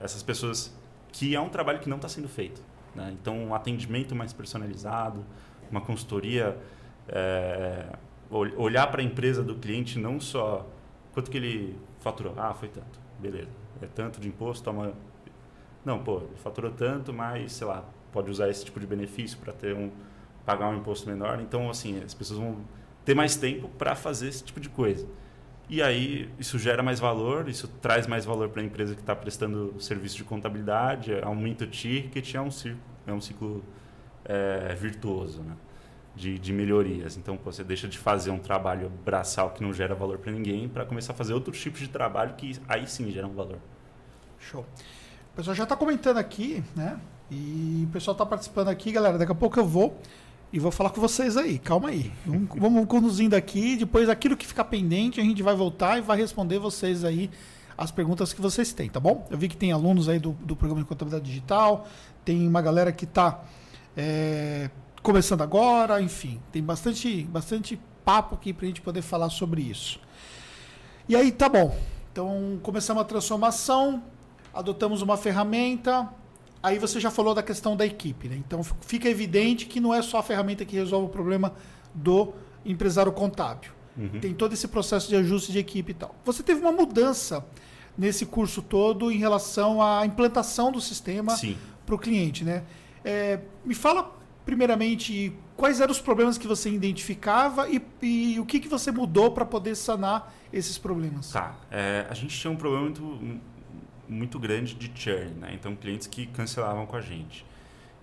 [0.00, 0.76] essas pessoas
[1.12, 2.60] que é um trabalho que não está sendo feito.
[2.94, 3.16] Né?
[3.20, 5.24] Então, um atendimento mais personalizado,
[5.70, 6.56] uma consultoria,
[7.08, 7.86] é,
[8.30, 10.66] olhar para a empresa do cliente não só
[11.12, 12.34] quanto que ele faturou.
[12.36, 13.00] Ah, foi tanto.
[13.18, 13.50] Beleza.
[13.80, 14.92] É tanto de imposto, toma...
[15.84, 19.52] Não, pô, ele faturou tanto, mas, sei lá, pode usar esse tipo de benefício para
[19.52, 19.90] ter um
[20.44, 21.40] pagar um imposto menor.
[21.40, 22.56] Então, assim, as pessoas vão
[23.04, 25.06] ter mais tempo para fazer esse tipo de coisa.
[25.68, 29.14] E aí isso gera mais valor, isso traz mais valor para a empresa que está
[29.14, 33.64] prestando serviço de contabilidade, aumenta o ticket, é um ciclo, é um ciclo
[34.24, 35.54] é, virtuoso né?
[36.20, 37.16] De, de melhorias.
[37.16, 40.84] Então você deixa de fazer um trabalho braçal que não gera valor para ninguém para
[40.84, 43.58] começar a fazer outros tipos de trabalho que aí sim geram valor.
[44.38, 44.64] Show.
[45.32, 47.00] O pessoal já está comentando aqui, né?
[47.30, 49.16] E o pessoal está participando aqui, galera.
[49.16, 49.98] Daqui a pouco eu vou
[50.52, 52.12] e vou falar com vocês aí, calma aí.
[52.26, 56.18] Vamos, vamos conduzindo aqui, depois aquilo que ficar pendente, a gente vai voltar e vai
[56.18, 57.30] responder vocês aí
[57.78, 59.26] as perguntas que vocês têm, tá bom?
[59.30, 61.86] Eu vi que tem alunos aí do, do programa de contabilidade digital,
[62.26, 63.42] tem uma galera que está
[63.96, 64.68] é,
[65.02, 70.00] começando agora, enfim, tem bastante, bastante papo aqui para a gente poder falar sobre isso.
[71.08, 71.76] E aí, tá bom.
[72.12, 74.02] Então, começamos a transformação,
[74.52, 76.08] adotamos uma ferramenta,
[76.62, 78.36] Aí você já falou da questão da equipe, né?
[78.36, 81.54] Então fica evidente que não é só a ferramenta que resolve o problema
[81.94, 82.34] do
[82.64, 83.70] empresário contábil.
[83.96, 84.20] Uhum.
[84.20, 86.14] Tem todo esse processo de ajuste de equipe e tal.
[86.24, 87.44] Você teve uma mudança
[87.96, 91.34] nesse curso todo em relação à implantação do sistema
[91.86, 92.62] para o cliente, né?
[93.02, 94.14] É, me fala
[94.50, 99.30] primeiramente quais eram os problemas que você identificava e, e o que, que você mudou
[99.30, 101.30] para poder sanar esses problemas.
[101.30, 101.54] Tá.
[101.70, 103.40] É, a gente tinha um problema muito,
[104.08, 105.52] muito grande de churn, né?
[105.54, 107.46] então clientes que cancelavam com a gente.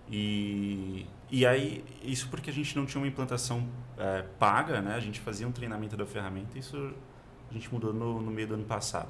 [0.10, 4.96] E, e aí, isso porque a gente não tinha uma implantação é, paga, né?
[4.96, 6.94] A gente fazia um treinamento da ferramenta, isso
[7.52, 9.10] a gente mudou no, no meio do ano passado.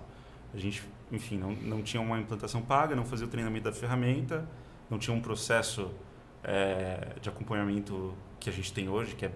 [0.56, 4.50] A gente, enfim, não, não tinha uma implantação paga, não fazia o treinamento da ferramenta,
[4.90, 5.92] não tinha um processo
[6.44, 9.32] é, de acompanhamento que a gente tem hoje, que é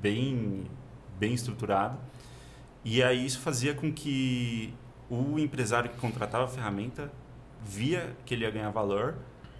[0.00, 0.64] bem,
[1.18, 1.98] bem estruturado.
[2.84, 4.72] E aí isso fazia com que
[5.10, 7.10] o empresário que contratava a ferramenta
[7.62, 9.16] via que ele ia ganhar valor,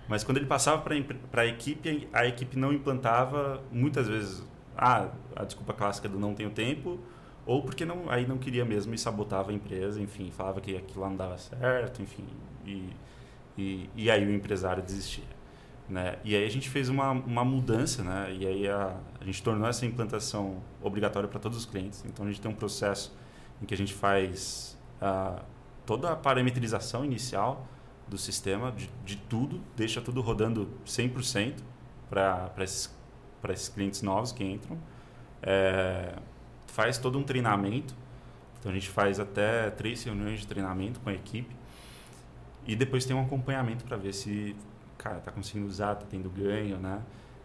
[0.08, 4.42] mas quando ele passava para a equipe, a equipe não implantava, muitas vezes,
[4.76, 6.98] ah, a desculpa clássica do não tenho tempo,
[7.44, 11.00] ou porque não, aí não queria mesmo e sabotava a empresa, enfim, falava que aquilo
[11.00, 12.26] lá não dava certo, enfim,
[12.64, 12.90] e,
[13.56, 15.37] e, e aí o empresário desistia.
[15.88, 16.18] Né?
[16.22, 18.36] E aí a gente fez uma, uma mudança, né?
[18.38, 22.04] e aí a, a gente tornou essa implantação obrigatória para todos os clientes.
[22.04, 23.16] Então a gente tem um processo
[23.62, 25.42] em que a gente faz uh,
[25.86, 27.66] toda a parametrização inicial
[28.06, 31.54] do sistema, de, de tudo, deixa tudo rodando 100%
[32.08, 32.94] para esses,
[33.50, 34.78] esses clientes novos que entram.
[35.42, 36.14] É,
[36.66, 37.94] faz todo um treinamento.
[38.58, 41.54] Então a gente faz até três reuniões de treinamento com a equipe.
[42.66, 44.54] E depois tem um acompanhamento para ver se
[44.98, 47.00] cara está conseguindo usar, está tendo ganho, né?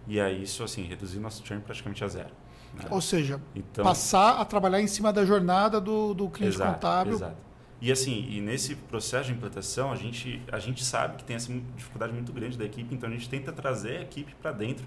[0.08, 2.32] E aí isso assim reduzir nosso churn praticamente a zero.
[2.74, 2.86] Né?
[2.90, 7.14] Ou seja, então, passar a trabalhar em cima da jornada do, do cliente exato, contábil.
[7.14, 7.38] Exato.
[7.80, 11.52] E assim, e nesse processo de implantação, a gente, a gente sabe que tem essa
[11.76, 14.86] dificuldade muito grande da equipe, então a gente tenta trazer a equipe para dentro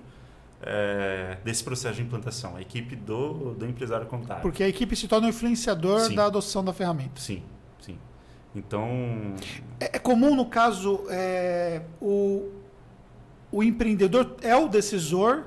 [0.63, 4.43] é, desse processo de implantação, a equipe do, do empresário contábil.
[4.43, 6.15] Porque a equipe se torna o influenciador sim.
[6.15, 7.21] da adoção da ferramenta.
[7.21, 7.43] Sim.
[8.57, 9.35] Então.
[9.79, 12.49] É, é comum, no caso, é, o,
[13.53, 15.45] o empreendedor é o decisor,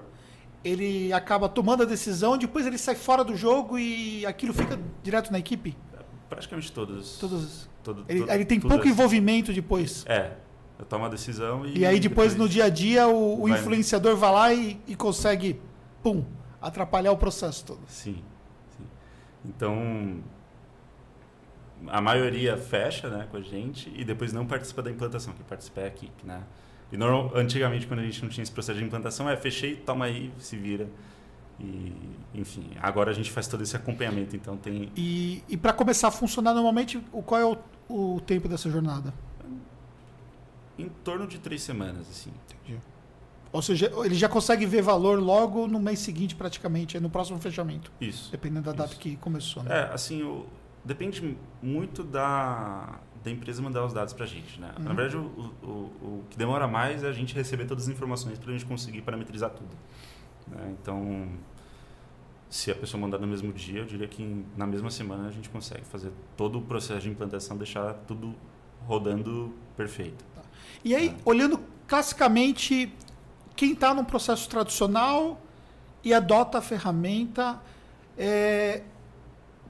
[0.63, 5.31] ele acaba tomando a decisão, depois ele sai fora do jogo e aquilo fica direto
[5.31, 5.75] na equipe?
[6.29, 7.17] Praticamente todos.
[7.17, 7.67] Todos.
[7.83, 10.05] Todo, ele, todo, ele tem pouco envolvimento depois.
[10.05, 10.33] É,
[10.77, 11.79] eu tomo a decisão e.
[11.79, 14.95] E aí depois, depois no dia a dia o, o influenciador vai lá e, e,
[14.95, 15.59] consegue,
[16.03, 16.23] pum,
[16.61, 17.79] atrapalhar o processo todo.
[17.87, 18.21] Sim,
[18.77, 18.83] sim.
[19.43, 20.21] Então
[21.87, 25.81] a maioria fecha né, com a gente e depois não participa da implantação, que participa
[25.81, 26.43] é a né?
[26.91, 30.05] E normal, antigamente, quando a gente não tinha esse processo de implantação, é fechei, toma
[30.05, 30.87] aí, se vira.
[31.59, 31.93] E,
[32.33, 34.91] enfim, agora a gente faz todo esse acompanhamento, então tem...
[34.95, 39.13] E, e para começar a funcionar normalmente, qual é o, o tempo dessa jornada?
[40.79, 42.31] em torno de três semanas, assim.
[42.47, 42.79] Entendi.
[43.51, 47.91] Ou seja, ele já consegue ver valor logo no mês seguinte, praticamente, no próximo fechamento.
[47.99, 48.31] Isso.
[48.31, 48.99] Dependendo da data isso.
[48.99, 49.63] que começou.
[49.63, 49.75] Né?
[49.75, 50.45] É, assim, o,
[50.83, 54.59] depende muito da, da empresa mandar os dados para a gente.
[54.59, 54.71] Né?
[54.77, 54.83] Uhum.
[54.83, 58.37] Na verdade, o, o, o, que demora mais é a gente receber todas as informações
[58.37, 59.75] para a gente conseguir parametrizar tudo.
[60.47, 60.75] Né?
[60.79, 61.27] Então,
[62.49, 65.49] se a pessoa mandar no mesmo dia, eu diria que na mesma semana a gente
[65.49, 68.33] consegue fazer todo o processo de implantação, deixar tudo
[68.87, 70.25] rodando perfeito.
[70.83, 72.91] E aí, olhando classicamente,
[73.55, 75.39] quem está num processo tradicional
[76.03, 77.59] e adota a ferramenta,
[78.17, 78.83] é,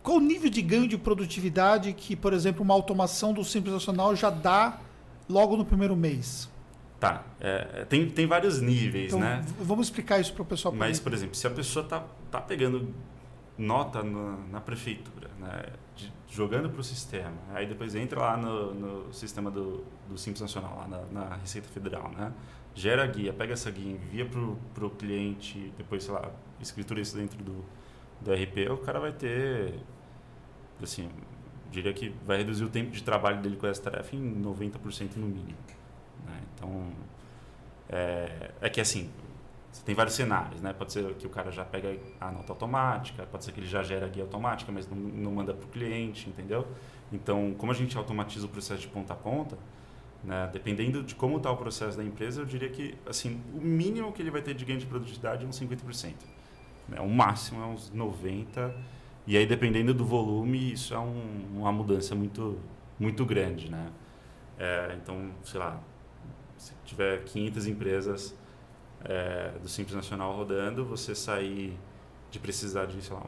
[0.01, 4.15] qual o nível de ganho de produtividade que, por exemplo, uma automação do Simples Nacional
[4.15, 4.79] já dá
[5.27, 6.49] logo no primeiro mês?
[6.99, 7.23] Tá.
[7.39, 9.43] É, tem, tem vários níveis, então, né?
[9.61, 10.73] Vamos explicar isso para o pessoal.
[10.73, 12.93] Mas, por exemplo, se a pessoa está tá pegando
[13.57, 15.63] nota na, na prefeitura, né?
[15.95, 17.37] De, jogando para o sistema.
[17.53, 21.67] Aí depois entra lá no, no sistema do, do Simples Nacional, lá na, na, Receita
[21.69, 22.31] Federal, né?
[22.75, 26.31] Gera a guia, pega essa guia, envia para o cliente, depois, sei lá,
[26.61, 27.65] escritura isso dentro do,
[28.21, 29.75] do RP, o cara vai ter,
[30.81, 31.09] assim,
[31.71, 35.27] diria que vai reduzir o tempo de trabalho dele com essa tarefa em 90% no
[35.27, 35.57] mínimo.
[36.25, 36.41] Né?
[36.53, 36.87] Então,
[37.89, 39.09] é, é que assim,
[39.71, 40.73] você tem vários cenários, né?
[40.73, 43.83] Pode ser que o cara já pega a nota automática, pode ser que ele já
[43.83, 46.67] gera a guia automática, mas não, não manda para o cliente, entendeu?
[47.11, 49.57] Então, como a gente automatiza o processo de ponta a ponta,
[50.23, 50.49] né?
[50.51, 54.21] dependendo de como está o processo da empresa, eu diria que assim o mínimo que
[54.21, 56.13] ele vai ter de ganho de produtividade é uns 50%.
[56.89, 56.99] Né?
[56.99, 58.71] O máximo é uns 90%.
[59.27, 62.57] E aí, dependendo do volume, isso é um, uma mudança muito,
[62.99, 63.69] muito grande.
[63.69, 63.91] Né?
[64.57, 65.79] É, então, sei lá,
[66.57, 68.35] se tiver 500 empresas
[69.03, 71.77] é, do Simples Nacional rodando, você sair
[72.31, 73.23] de precisar de, sei lá,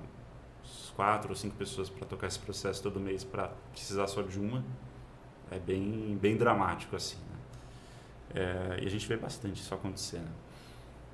[0.64, 4.40] uns quatro ou cinco pessoas para tocar esse processo todo mês para precisar só de
[4.40, 4.64] uma,
[5.50, 7.18] é bem, bem dramático assim.
[7.18, 8.42] Né?
[8.42, 10.20] É, e a gente vê bastante isso acontecer.
[10.20, 10.32] Né?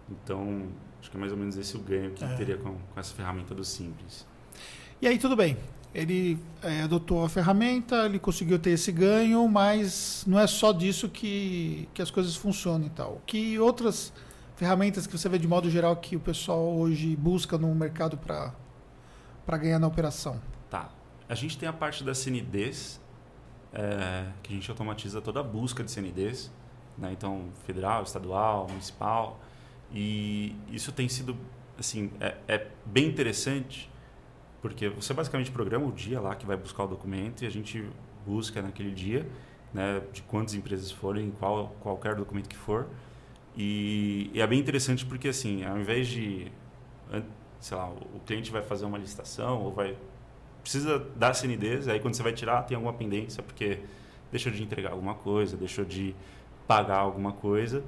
[0.10, 2.36] Então, acho que é mais ou menos esse o ganho que é.
[2.36, 4.25] teria com, com essa ferramenta do Simples.
[5.01, 5.57] E aí, tudo bem.
[5.93, 11.10] Ele é, adotou a ferramenta, ele conseguiu ter esse ganho, mas não é só disso
[11.10, 13.21] que, que as coisas funcionam e tal.
[13.25, 14.13] Que outras
[14.55, 19.57] ferramentas que você vê de modo geral que o pessoal hoje busca no mercado para
[19.57, 20.41] ganhar na operação?
[20.69, 20.89] Tá.
[21.29, 22.99] A gente tem a parte da CNDs,
[23.73, 26.51] é, que a gente automatiza toda a busca de CNDs.
[26.97, 27.12] né?
[27.12, 29.39] então federal, estadual, municipal,
[29.91, 31.36] e isso tem sido
[31.78, 33.89] assim é, é bem interessante
[34.62, 37.86] porque você basicamente programa o dia lá que vai buscar o documento e a gente
[38.26, 39.26] busca naquele dia,
[39.73, 42.88] né, de quantas empresas forem, qual qualquer documento que for.
[43.56, 46.52] E, e, é bem interessante porque assim, ao invés de
[47.60, 49.97] sei lá, o cliente vai fazer uma licitação ou vai
[50.62, 53.80] precisa dar CNDs, aí quando você vai tirar tem alguma pendência porque
[54.32, 56.13] deixou de entregar alguma coisa, deixou de
[56.67, 57.84] pagar alguma coisa,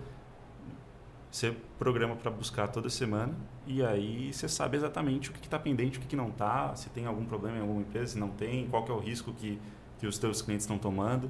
[1.32, 3.34] você programa para buscar toda semana
[3.68, 6.90] e aí você sabe exatamente o que está pendente, o que, que não está, se
[6.90, 9.60] tem algum problema em alguma empresa, se não tem, qual é o risco que,
[10.00, 11.30] que os seus clientes estão tomando.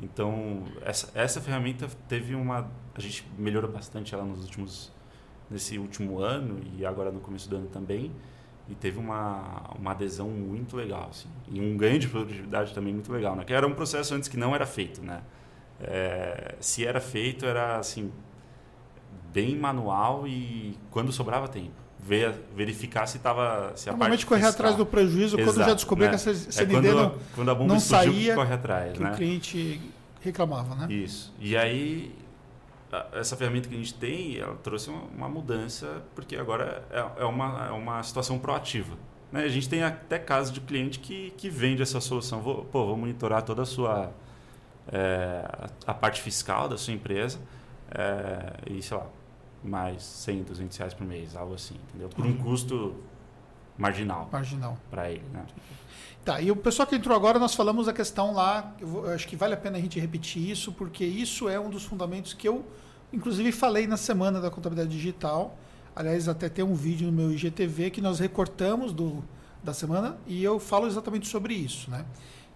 [0.00, 2.70] Então, essa, essa ferramenta teve uma...
[2.94, 4.92] A gente melhorou bastante ela nos últimos...
[5.48, 8.10] Nesse último ano e agora no começo do ano também.
[8.68, 11.28] E teve uma, uma adesão muito legal, assim.
[11.48, 13.44] E um ganho de produtividade também muito legal, né?
[13.44, 15.22] Que era um processo antes que não era feito, né?
[15.80, 18.10] É, se era feito, era assim
[19.36, 21.84] bem manual e quando sobrava tempo.
[21.98, 24.54] Ver, verificar se estava se Normalmente correr fiscal...
[24.54, 26.10] atrás do prejuízo Exato, quando já descobriu né?
[26.10, 28.92] que essa CND é quando, não, quando a bomba não explodiu, saía, corre atrás.
[28.92, 29.12] Que né?
[29.12, 29.80] o cliente
[30.20, 30.94] reclamava, né?
[30.94, 31.34] Isso.
[31.38, 32.14] E aí,
[33.12, 37.24] essa ferramenta que a gente tem, ela trouxe uma, uma mudança, porque agora é, é,
[37.24, 38.96] uma, é uma situação proativa.
[39.32, 39.42] Né?
[39.42, 42.40] A gente tem até casos de cliente que, que vende essa solução.
[42.40, 44.12] Vou, pô, vou monitorar toda a sua...
[44.92, 45.44] É,
[45.84, 47.40] a parte fiscal da sua empresa
[47.90, 49.06] é, e, sei lá,
[49.62, 52.08] mais 100, 200 reais por mês, algo assim, entendeu?
[52.08, 52.94] Por um custo
[53.76, 54.28] marginal.
[54.32, 54.78] Marginal.
[54.90, 55.44] Para ele, né?
[56.24, 59.14] Tá, e o pessoal que entrou agora, nós falamos a questão lá, eu, vou, eu
[59.14, 62.34] acho que vale a pena a gente repetir isso, porque isso é um dos fundamentos
[62.34, 62.64] que eu,
[63.12, 65.56] inclusive, falei na semana da contabilidade digital.
[65.94, 69.24] Aliás, até tem um vídeo no meu IGTV que nós recortamos do,
[69.62, 72.04] da semana e eu falo exatamente sobre isso, né?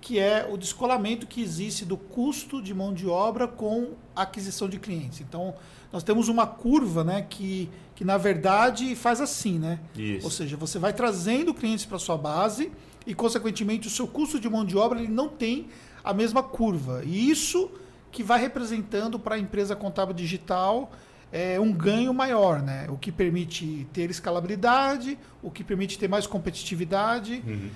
[0.00, 4.78] que é o descolamento que existe do custo de mão de obra com aquisição de
[4.78, 5.20] clientes.
[5.20, 5.54] Então,
[5.92, 9.58] nós temos uma curva né, que, que, na verdade, faz assim.
[9.58, 9.80] Né?
[9.96, 10.24] Isso.
[10.24, 12.70] Ou seja, você vai trazendo clientes para sua base
[13.06, 15.68] e, consequentemente, o seu custo de mão de obra ele não tem
[16.04, 17.02] a mesma curva.
[17.04, 17.70] E isso
[18.12, 20.90] que vai representando para a empresa contábil digital
[21.32, 22.86] é, um ganho maior, né?
[22.88, 27.42] o que permite ter escalabilidade, o que permite ter mais competitividade.
[27.46, 27.70] Uhum.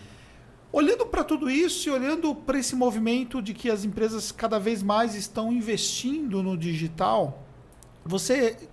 [0.73, 4.83] Olhando para tudo isso e olhando para esse movimento de que as empresas cada vez
[4.83, 7.44] mais estão investindo no digital,
[8.05, 8.69] você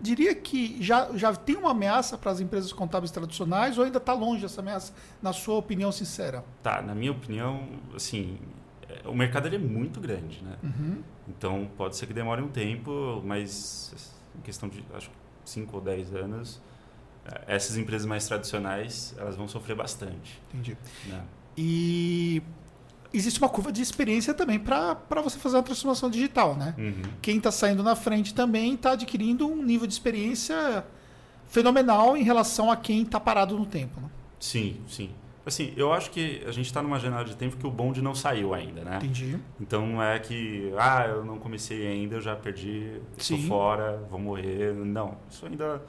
[0.00, 4.12] diria que já, já tem uma ameaça para as empresas contábeis tradicionais ou ainda está
[4.12, 6.44] longe essa ameaça, na sua opinião sincera?
[6.62, 8.38] Tá, na minha opinião, assim,
[8.88, 10.56] é, o mercado é muito grande, né?
[10.62, 11.02] Uhum.
[11.28, 15.10] Então pode ser que demore um tempo, mas em questão de acho
[15.44, 16.60] 5 ou 10 anos
[17.46, 20.40] essas empresas mais tradicionais elas vão sofrer bastante.
[20.48, 20.76] Entendi.
[21.06, 21.22] Né?
[21.56, 22.42] E
[23.12, 26.74] existe uma curva de experiência também para você fazer uma transformação digital, né?
[26.76, 27.02] Uhum.
[27.22, 30.84] Quem está saindo na frente também está adquirindo um nível de experiência
[31.48, 34.00] fenomenal em relação a quem está parado no tempo.
[34.00, 34.08] Né?
[34.38, 35.10] Sim, sim.
[35.44, 38.14] Assim, eu acho que a gente está numa janela de tempo que o bonde não
[38.14, 38.96] saiu ainda, né?
[38.96, 39.38] Entendi.
[39.58, 44.20] Então não é que, ah, eu não comecei ainda, eu já perdi, estou fora, vou
[44.20, 44.74] morrer.
[44.74, 45.80] Não, isso ainda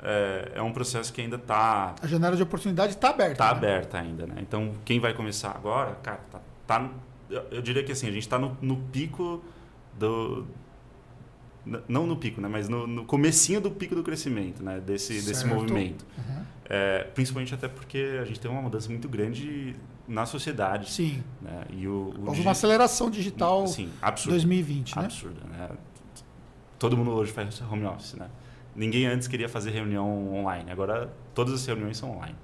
[0.00, 1.96] é, é um processo que ainda está.
[2.00, 3.32] A janela de oportunidade está aberta.
[3.32, 3.50] Está né?
[3.50, 4.36] aberta ainda, né?
[4.38, 6.90] Então, quem vai começar agora, cara, tá, tá
[7.50, 9.42] eu diria que assim, a gente está no, no, pico
[9.98, 10.46] do.
[11.86, 12.48] Não no pico, né?
[12.48, 14.80] mas no, no comecinho do pico do crescimento né?
[14.80, 16.06] desse, desse movimento.
[16.16, 16.42] Uhum.
[16.64, 19.76] É, principalmente até porque a gente tem uma mudança muito grande
[20.06, 20.90] na sociedade.
[20.90, 21.22] Sim.
[21.42, 21.64] Né?
[21.70, 25.04] E o, o Houve uma aceleração digital sim, absurda, 2020, né?
[25.04, 25.68] Absurda, né?
[26.78, 28.30] Todo mundo hoje faz home office, né?
[28.78, 30.70] ninguém antes queria fazer reunião online.
[30.70, 32.36] Agora todas as reuniões são online.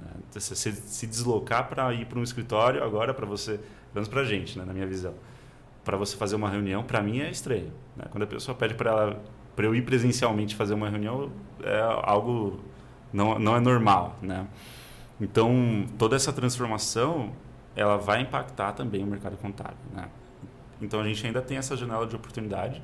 [0.00, 0.08] Né?
[0.30, 3.60] Então, você se deslocar para ir para um escritório agora para você,
[3.92, 5.14] vamos para a gente, né, na minha visão,
[5.84, 7.72] para você fazer uma reunião, para mim é estranho.
[7.96, 8.04] Né?
[8.10, 9.16] Quando a pessoa pede para
[9.56, 11.32] para eu ir presencialmente fazer uma reunião
[11.64, 12.60] é algo
[13.10, 14.46] não não é normal, né?
[15.18, 17.32] Então toda essa transformação
[17.74, 20.08] ela vai impactar também o mercado contábil, né?
[20.80, 22.82] Então a gente ainda tem essa janela de oportunidade.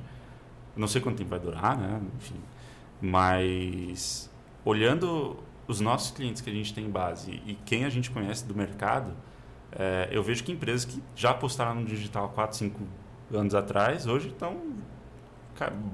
[0.75, 2.01] Não sei quanto tempo vai durar, né?
[2.17, 2.41] Enfim,
[2.99, 4.31] mas
[4.65, 8.45] olhando os nossos clientes que a gente tem em base e quem a gente conhece
[8.45, 9.11] do mercado,
[9.71, 12.79] é, eu vejo que empresas que já apostaram no digital 4, 5
[13.33, 14.57] anos atrás, hoje estão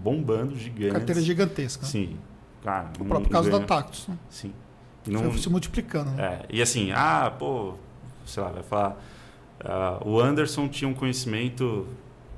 [0.02, 0.94] bombando gigantes.
[0.94, 1.86] Carteira gigantesca.
[1.86, 2.18] Sim.
[2.64, 3.62] Cara, o próprio caso ganho.
[3.62, 4.08] da Tactus.
[4.08, 4.18] Né?
[4.30, 4.54] Sim.
[5.08, 6.12] Não, se multiplicando.
[6.12, 6.24] Né?
[6.24, 7.76] É, e assim, ah, pô,
[8.26, 9.02] sei lá, vai falar.
[9.60, 11.88] Uh, o Anderson tinha um conhecimento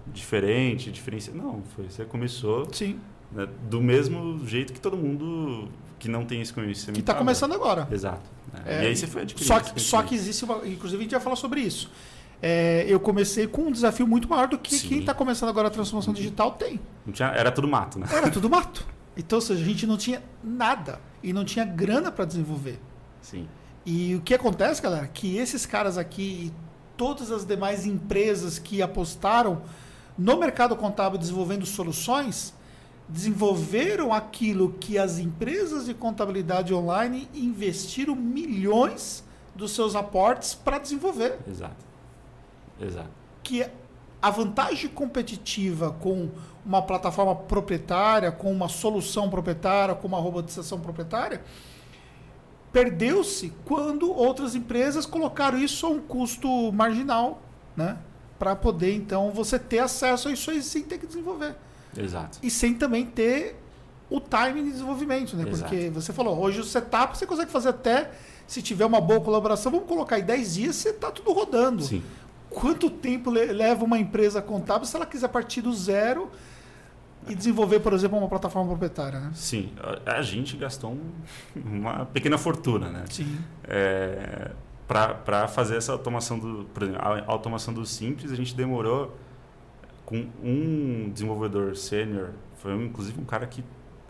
[0.07, 1.31] diferente, diferente.
[1.31, 2.71] Não, foi, você começou.
[2.71, 2.99] Sim.
[3.31, 3.47] Né?
[3.69, 5.69] Do mesmo jeito que todo mundo
[6.01, 6.95] que não tem esse conhecimento.
[6.95, 7.87] Que está começando agora.
[7.91, 8.29] Exato.
[8.65, 9.47] É, e aí você foi adquirindo.
[9.47, 10.67] Só que, só que existe uma.
[10.67, 11.89] Inclusive, a gente vai falar sobre isso.
[12.41, 14.87] é, eu comecei com um desafio muito maior do que Sim.
[14.87, 16.79] quem está começando agora a transformação digital tem.
[17.13, 18.07] Tinha, era tudo mato, né?
[18.11, 18.85] Era tudo mato.
[19.15, 22.79] Então, ou seja, a gente não tinha nada e não tinha grana para desenvolver.
[23.21, 23.47] Sim.
[23.85, 26.53] E o que acontece, galera, que esses caras aqui e
[26.97, 29.61] todas as demais empresas que apostaram
[30.17, 32.53] no mercado contábil desenvolvendo soluções,
[33.11, 41.37] desenvolveram aquilo que as empresas de contabilidade online investiram milhões dos seus aportes para desenvolver.
[41.47, 41.85] Exato.
[42.79, 43.09] Exato.
[43.43, 43.65] Que
[44.21, 46.29] a vantagem competitiva com
[46.65, 51.41] uma plataforma proprietária, com uma solução proprietária, com uma robotização proprietária,
[52.71, 57.41] perdeu-se quando outras empresas colocaram isso a um custo marginal,
[57.75, 57.97] né?
[58.39, 61.55] Para poder então você ter acesso a isso aí sem ter que desenvolver.
[61.97, 62.39] Exato.
[62.41, 63.57] E sem também ter
[64.09, 65.47] o timing de desenvolvimento, né?
[65.47, 65.69] Exato.
[65.73, 68.11] Porque você falou, hoje o setup você consegue fazer até,
[68.47, 71.81] se tiver uma boa colaboração, vamos colocar em 10 dias, você está tudo rodando.
[71.83, 72.03] Sim.
[72.49, 76.29] Quanto tempo le- leva uma empresa contábil se ela quiser partir do zero
[77.29, 79.31] e desenvolver, por exemplo, uma plataforma proprietária, né?
[79.33, 79.71] Sim.
[80.05, 81.11] A, gente gastou um-
[81.55, 83.05] uma pequena fortuna, né?
[83.09, 83.37] Sim.
[83.63, 84.51] É,
[84.87, 89.15] para fazer essa automação do por exemplo, a automação do simples a gente demorou
[90.11, 93.63] com um desenvolvedor sênior foi um, inclusive um cara que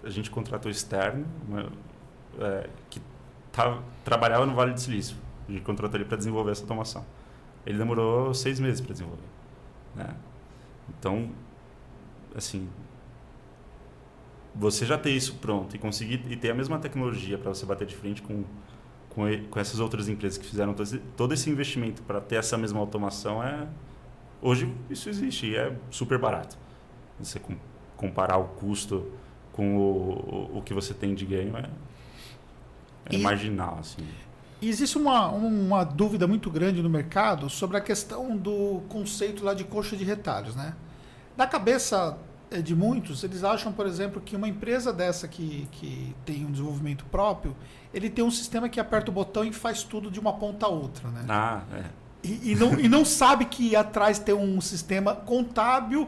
[0.04, 1.72] a gente contratou externo uma-
[2.40, 3.00] é, que
[3.52, 5.16] tava, trabalhava no Vale do Silício
[5.48, 7.06] a gente contratou ele para desenvolver essa automação
[7.66, 9.22] ele demorou seis meses para desenvolver
[9.96, 10.16] né?
[10.90, 11.30] então
[12.36, 12.68] assim
[14.56, 17.88] você já ter isso pronto e conseguir e ter a mesma tecnologia para você bater
[17.88, 18.44] de frente com
[19.10, 20.74] com, com essas outras empresas que fizeram
[21.18, 23.68] todo esse investimento para ter essa mesma automação é
[24.42, 26.58] hoje isso existe e é super barato
[27.20, 27.56] você com-
[27.96, 29.12] comparar o custo
[29.54, 31.70] com o, o, que você tem de ganho é,
[33.06, 34.04] é E- marginal assim
[34.62, 39.64] existe uma, uma dúvida muito grande no mercado sobre a questão do conceito lá de
[39.64, 40.76] coxa de retalhos, né?
[41.36, 42.16] Na cabeça
[42.52, 46.52] eh, de muitos, eles acham, por exemplo, que uma empresa dessa que, que tem um
[46.52, 47.56] desenvolvimento próprio,
[47.92, 50.70] ele tem um sistema que aperta o botão e faz tudo de uma ponta a
[50.70, 51.26] outra, né?
[51.28, 51.86] ah é
[52.24, 56.08] E, e não, e não sabe que atrás tem um sistema contábil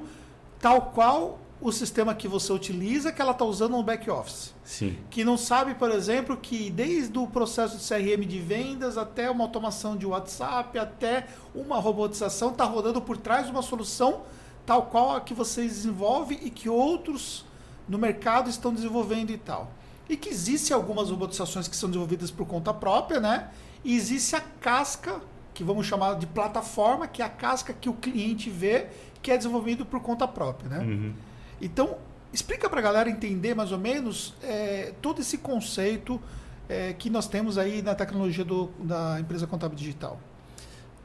[0.59, 4.53] tal qual o sistema que você utiliza que ela está usando no back office.
[4.65, 9.31] sim Que não sabe, por exemplo, que desde o processo de CRM de vendas até
[9.31, 14.23] uma automação de WhatsApp, até uma robotização, está rodando por trás de uma solução
[14.65, 17.45] tal qual a que vocês desenvolvem e que outros
[17.87, 19.71] no mercado estão desenvolvendo e tal.
[20.09, 23.49] E que existem algumas robotizações que são desenvolvidas por conta própria, né?
[23.83, 25.21] E existe a casca,
[25.53, 28.87] que vamos chamar de plataforma, que é a casca que o cliente vê,
[29.21, 30.79] que é desenvolvido por conta própria, né?
[30.79, 31.13] Uhum.
[31.61, 31.97] Então,
[32.33, 36.19] explica para a galera entender mais ou menos é, todo esse conceito
[36.67, 40.17] é, que nós temos aí na tecnologia do- da empresa contábil digital.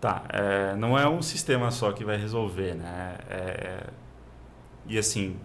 [0.00, 3.18] Tá, é, não é um sistema só que vai resolver, né?
[3.28, 3.86] É,
[4.86, 5.36] e assim,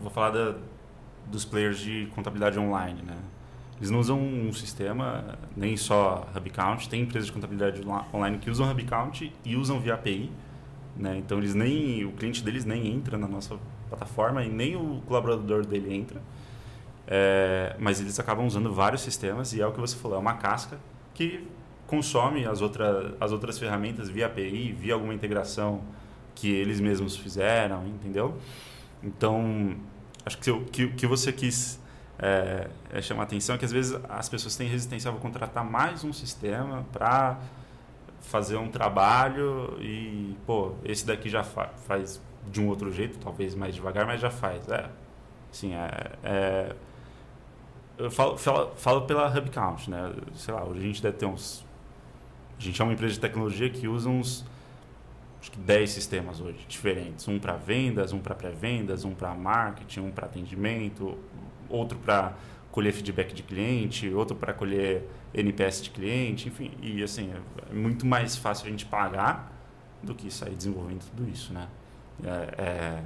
[0.00, 0.54] vou falar da-
[1.26, 3.16] dos players de contabilidade online, né?
[3.78, 8.70] Eles não usam um sistema, nem só HubCount, tem empresas de contabilidade online que usam
[8.70, 10.30] HubCount e usam via API,
[10.96, 11.16] né?
[11.18, 13.58] Então eles nem, o cliente deles nem entra na nossa
[13.88, 16.22] plataforma e nem o colaborador dele entra.
[17.06, 20.34] É, mas eles acabam usando vários sistemas e é o que você falou, é uma
[20.34, 20.78] casca
[21.12, 21.46] que
[21.86, 25.82] consome as, outra, as outras ferramentas via API, via alguma integração
[26.34, 28.36] que eles mesmos fizeram, entendeu?
[29.02, 29.76] Então,
[30.24, 31.78] acho que o que, que você quis
[32.18, 36.12] é, é atenção que às vezes as pessoas têm resistência a vou contratar mais um
[36.12, 37.38] sistema para
[38.20, 43.54] fazer um trabalho e, pô, esse daqui já fa faz de um outro jeito, talvez
[43.54, 44.68] mais devagar, mas já faz.
[44.68, 44.88] É,
[45.50, 46.76] assim, é, é
[47.96, 50.12] eu falo, falo, falo pela HubCount, né?
[50.34, 51.64] Sei lá, hoje a gente deve ter uns.
[52.58, 54.44] A gente é uma empresa de tecnologia que usa uns.
[55.40, 57.28] Acho que 10 sistemas hoje diferentes.
[57.28, 61.16] Um para vendas, um para pré-vendas, um para marketing, um para atendimento,
[61.68, 62.34] outro para
[62.70, 66.72] colher feedback de cliente, outro para colher NPS de cliente, enfim.
[66.82, 67.32] E assim,
[67.70, 69.52] é muito mais fácil a gente pagar
[70.02, 71.68] do que sair desenvolvendo tudo isso, né?
[72.22, 73.02] É, é,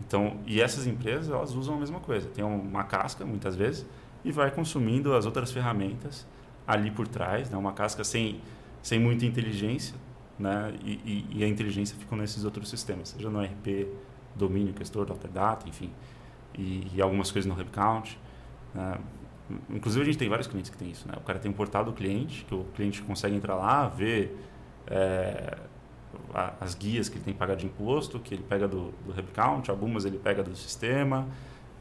[0.00, 2.28] então, e essas empresas, elas usam a mesma coisa.
[2.28, 3.86] Tem uma casca, muitas vezes,
[4.24, 6.26] e vai consumindo as outras ferramentas
[6.66, 7.56] ali por trás, né?
[7.56, 8.40] uma casca sem,
[8.82, 9.94] sem muita inteligência,
[10.38, 10.74] né?
[10.84, 10.92] E,
[11.30, 13.88] e, e, a inteligência fica nesses outros sistemas, seja no RP,
[14.34, 15.90] domínio, gestor, data data, enfim,
[16.58, 18.18] e, e algumas coisas no HubCount.
[18.74, 18.98] Né?
[19.70, 21.06] Inclusive, a gente tem vários clientes que tem isso.
[21.06, 21.14] Né?
[21.16, 24.36] O cara tem um portal do cliente, que o cliente consegue entrar lá, ver
[24.88, 25.56] é,
[26.60, 29.70] as guias que ele tem que pagar de imposto, que ele pega do, do HubCount,
[29.70, 31.28] algumas ele pega do sistema,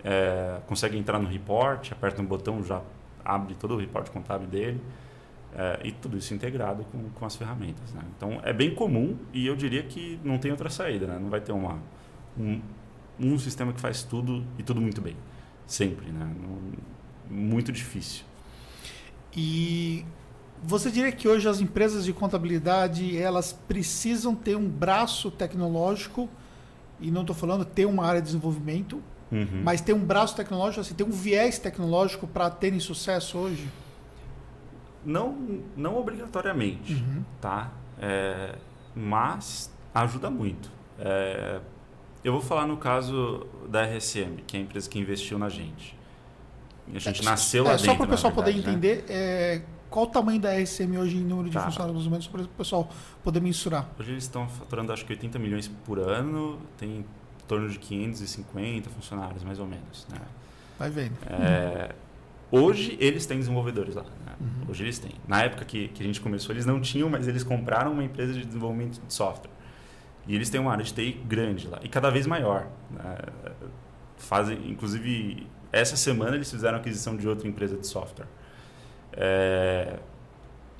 [0.03, 2.81] é, consegue entrar no report, aperta um botão, já
[3.23, 4.81] abre todo o report contábil dele.
[5.57, 7.93] É, e tudo isso integrado com, com as ferramentas.
[7.93, 8.01] Né?
[8.17, 11.07] Então é bem comum e eu diria que não tem outra saída.
[11.07, 11.17] Né?
[11.17, 11.79] Não vai ter uma,
[12.37, 12.61] um,
[13.19, 15.15] um sistema que faz tudo e tudo muito bem.
[15.65, 16.11] Sempre.
[16.11, 16.29] Né?
[17.29, 18.23] Muito difícil.
[19.35, 20.05] E
[20.63, 26.29] você diria que hoje as empresas de contabilidade elas precisam ter um braço tecnológico
[26.99, 29.01] e não estou falando ter uma área de desenvolvimento,
[29.31, 29.61] uhum.
[29.63, 33.67] mas ter um braço tecnológico, assim, ter um viés tecnológico para terem sucesso hoje?
[35.03, 37.23] Não, não obrigatoriamente, uhum.
[37.41, 37.71] tá?
[37.99, 38.55] É,
[38.95, 40.71] mas ajuda muito.
[40.97, 41.59] É,
[42.25, 45.95] eu vou falar no caso da RSM, que é a empresa que investiu na gente.
[46.91, 47.85] A gente é, nasceu lá é, dentro.
[47.91, 48.73] Só para o pessoal verdade, poder né?
[48.73, 49.61] entender, é,
[49.91, 51.65] qual o tamanho da RSM hoje em número de tá.
[51.65, 52.89] funcionários, mais ou menos, para o pessoal
[53.23, 53.87] poder mensurar?
[53.99, 57.05] Hoje eles estão faturando acho que 80 milhões por ano, tem em
[57.47, 60.07] torno de 550 funcionários, mais ou menos.
[60.09, 60.17] Né?
[60.79, 61.13] Vai vendo.
[61.27, 61.93] É,
[62.51, 64.03] hoje eles têm desenvolvedores lá.
[64.03, 64.33] Né?
[64.41, 64.71] Uhum.
[64.71, 65.13] Hoje eles têm.
[65.27, 68.33] Na época que, que a gente começou, eles não tinham, mas eles compraram uma empresa
[68.33, 69.54] de desenvolvimento de software.
[70.27, 72.67] E eles têm uma área de TI grande lá, e cada vez maior.
[72.91, 73.17] Né?
[74.17, 78.27] Fazem, inclusive, essa semana eles fizeram aquisição de outra empresa de software.
[79.13, 79.99] É,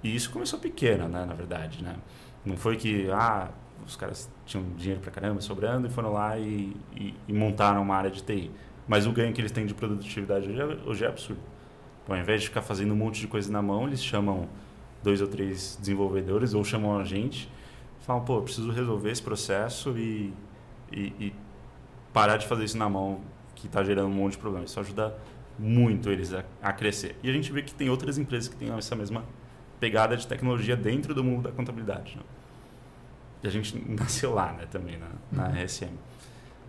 [0.04, 1.96] e isso começou pequeno, né, na verdade, né?
[2.46, 3.50] Não foi que ah,
[3.86, 7.96] os caras tinham dinheiro pra caramba sobrando e foram lá e, e, e montaram uma
[7.96, 8.52] área de TI.
[8.88, 11.42] Mas o ganho que eles têm de produtividade hoje é, hoje é absurdo.
[12.08, 14.48] Bom, ao invés de ficar fazendo um monte de coisa na mão, eles chamam
[15.02, 17.50] dois ou três desenvolvedores ou chamam a gente,
[18.06, 20.32] falam, pô, eu preciso resolver esse processo e,
[20.92, 21.36] e, e
[22.14, 23.22] parar de fazer isso na mão
[23.56, 24.70] que está gerando um monte de problemas.
[24.70, 25.18] Isso ajuda
[25.58, 27.18] muito eles a, a, crescer.
[27.24, 29.24] E a gente vê que tem outras empresas que têm essa mesma
[29.80, 32.16] pegada de tecnologia dentro do mundo da contabilidade.
[32.16, 32.24] Né?
[33.44, 35.64] E a gente nasceu lá né, também, na, na uhum.
[35.64, 35.94] RSM.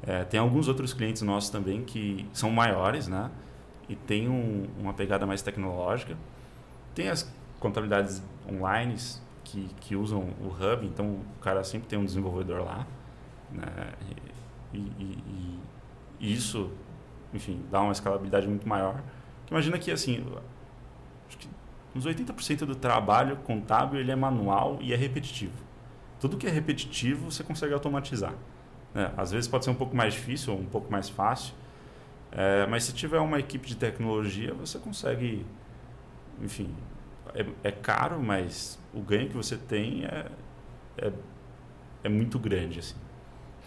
[0.03, 3.30] É, tem alguns outros clientes nossos também que são maiores, né?
[3.89, 6.16] E tem um, uma pegada mais tecnológica.
[6.95, 8.97] Tem as contabilidades online
[9.47, 12.86] que, que usam o Hub, então o cara sempre tem um desenvolvedor lá.
[13.51, 13.66] Né?
[14.72, 15.61] E, e,
[16.20, 16.70] e, isso
[17.36, 19.03] enfim, dá uma escalabilidade muito maior.
[19.51, 20.24] Imagina que, assim,
[21.28, 21.49] acho que
[21.94, 25.64] uns 80% do trabalho contábil ele é manual e é repetitivo.
[26.20, 28.34] Tudo que é repetitivo você consegue automatizar.
[28.94, 29.12] Né?
[29.16, 31.55] Às vezes pode ser um pouco mais difícil ou um pouco mais fácil,
[32.32, 35.47] é, mas se tiver uma equipe de tecnologia, você consegue,
[36.42, 36.74] enfim,
[37.37, 40.26] é, é caro, mas o ganho que você tem é,
[40.99, 41.12] é,
[42.05, 42.97] é muito grande, assim.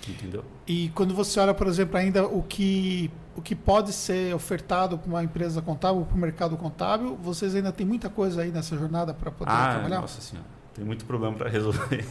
[0.08, 0.46] Entendeu?
[0.66, 5.10] E quando você olha, por exemplo, ainda o que, o que pode ser ofertado para
[5.10, 9.14] uma empresa contábil, para o mercado contábil, vocês ainda tem muita coisa aí nessa jornada
[9.14, 10.02] para poder ah, trabalhar?
[10.02, 12.06] Nossa senhora, tem muito problema para resolver.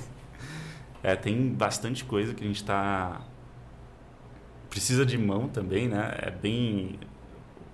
[1.03, 3.23] é, tem bastante coisa que a gente está.
[4.69, 6.15] Precisa de mão também, né?
[6.19, 6.99] É bem.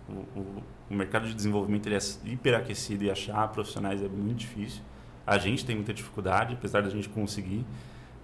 [0.08, 4.82] O, o, o mercado de desenvolvimento ele é hiperaquecido e achar profissionais é muito difícil.
[5.26, 7.64] A gente tem muita dificuldade, apesar da gente conseguir.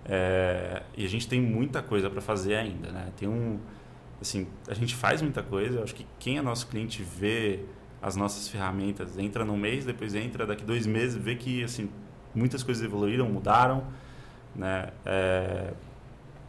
[0.05, 3.13] É, e a gente tem muita coisa para fazer ainda, né?
[3.17, 3.59] Tem um,
[4.21, 5.79] assim, a gente faz muita coisa.
[5.79, 7.61] Eu acho que quem é nosso cliente vê
[8.03, 11.91] as nossas ferramentas, entra no mês, depois entra daqui dois meses, vê que assim
[12.35, 13.85] muitas coisas evoluíram, mudaram,
[14.55, 14.91] né?
[15.05, 15.73] É,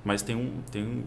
[0.03, 1.05] mas tem um, tem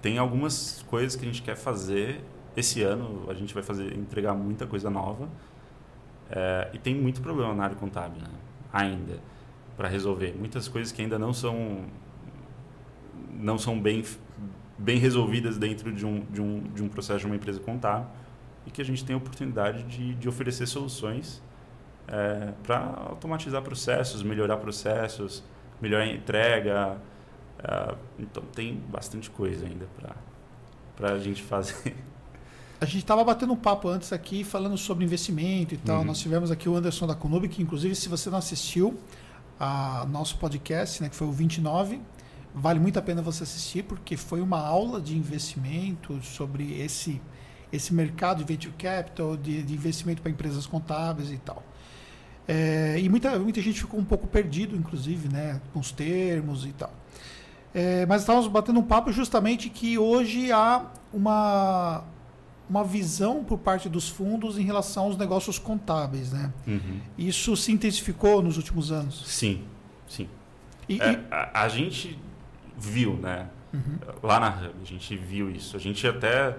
[0.00, 2.20] tem algumas coisas que a gente quer fazer
[2.56, 3.26] esse ano.
[3.28, 5.28] A gente vai fazer entregar muita coisa nova
[6.30, 8.28] é, e tem muito problema na área contábil, né?
[8.72, 9.18] Ainda
[9.76, 10.34] para resolver.
[10.38, 11.86] Muitas coisas que ainda não são
[13.32, 14.04] não são bem
[14.78, 18.06] bem resolvidas dentro de um, de um, de um processo de uma empresa contábil
[18.66, 21.42] e que a gente tem a oportunidade de, de oferecer soluções
[22.08, 22.78] é, para
[23.08, 25.44] automatizar processos, melhorar processos,
[25.80, 26.98] melhorar a entrega.
[27.58, 29.86] É, então tem bastante coisa ainda
[30.96, 31.94] para a gente fazer.
[32.80, 35.98] A gente estava batendo um papo antes aqui falando sobre investimento e tal.
[35.98, 36.04] Uhum.
[36.04, 38.98] Nós tivemos aqui o Anderson da Conub, que inclusive se você não assistiu,
[39.58, 42.00] a nosso podcast, né, que foi o 29.
[42.54, 47.20] Vale muito a pena você assistir, porque foi uma aula de investimento sobre esse,
[47.70, 51.62] esse mercado de venture capital, de, de investimento para empresas contábeis e tal.
[52.48, 56.72] É, e muita, muita gente ficou um pouco perdido, inclusive, né, com os termos e
[56.72, 56.92] tal.
[57.74, 62.04] É, mas estávamos batendo um papo justamente que hoje há uma
[62.70, 66.52] uma visão por parte dos fundos em relação aos negócios contábeis, né?
[66.68, 67.00] Uhum.
[67.18, 69.24] Isso se intensificou nos últimos anos?
[69.26, 69.64] Sim,
[70.06, 70.28] sim.
[70.88, 71.18] E, é, e...
[71.32, 72.16] A, a, gente
[72.78, 73.48] viu, né?
[73.74, 73.98] Uhum.
[74.22, 75.76] Lá na Hub, a gente viu isso.
[75.76, 76.56] A gente até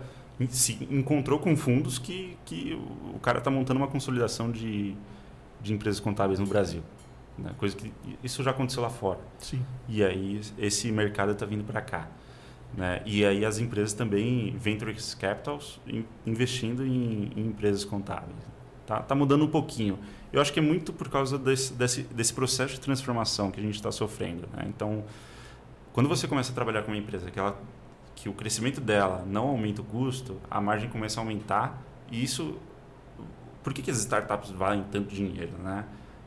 [0.49, 2.78] se encontrou com fundos que, que
[3.16, 4.93] o cara está montando uma consolidação de,
[5.62, 6.84] de empresas contábeis no Brasil.
[7.38, 7.51] Né?
[7.57, 9.20] Coisa que isso já aconteceu lá fora.
[9.39, 9.66] Sim.
[9.88, 12.09] E aí esse mercado está vindo para cá.
[12.76, 13.01] Né?
[13.05, 15.80] E aí as empresas também, Venture Capitals,
[16.26, 18.36] investindo em, em empresas contábeis.
[18.86, 19.99] Tá, tá mudando um pouquinho.
[20.32, 23.63] Eu acho que é muito por causa desse, desse, desse processo de transformação que a
[23.63, 24.47] gente está sofrendo.
[24.53, 24.65] Né?
[24.67, 25.03] Então,
[25.93, 27.57] quando você começa a trabalhar com uma empresa que, ela,
[28.15, 32.57] que o crescimento dela não aumenta o custo, a margem começa a aumentar e isso...
[33.63, 35.55] Por que, que as startups valem tanto dinheiro?
[35.59, 35.86] Né?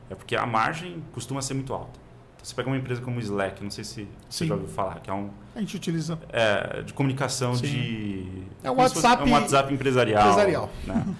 [0.09, 1.99] É porque a margem costuma ser muito alta.
[2.45, 4.47] Você pega uma empresa como o Slack, não sei se você Sim.
[4.47, 5.31] já ouviu falar, que é um...
[5.55, 6.19] A gente utiliza.
[6.29, 7.65] É, de comunicação Sim.
[7.65, 8.43] de...
[8.63, 10.21] É um fosse- WhatsApp é um WhatsApp empresarial.
[10.21, 10.69] empresarial.
[10.85, 11.15] Né?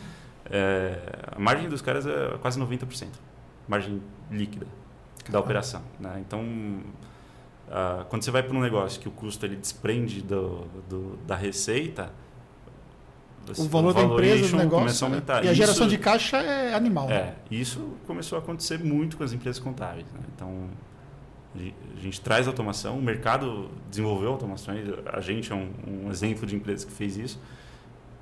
[0.51, 0.99] É,
[1.35, 3.07] a margem dos caras é quase 90%.
[3.67, 3.99] Margem
[4.29, 4.67] líquida
[5.27, 5.81] da operação.
[5.99, 6.17] Né?
[6.19, 6.43] Então,
[7.71, 11.35] ah, quando você vai para um negócio que o custo ele desprende do, do- da
[11.35, 12.11] receita,
[13.57, 14.69] O valor da empresa, do negócio.
[14.79, 15.15] começa a né?
[15.15, 15.43] aumentar.
[15.43, 17.07] E a geração Isso- de caixa é animal.
[17.07, 17.15] né?
[17.15, 20.05] é, isso começou a acontecer muito com as empresas contábeis.
[20.13, 20.19] né?
[20.35, 20.69] Então,
[21.55, 25.69] a gen- a gente traz automação, o mercado desenvolveu automações, a gente é um,
[26.05, 27.39] um exemplo de empresa que fez isso.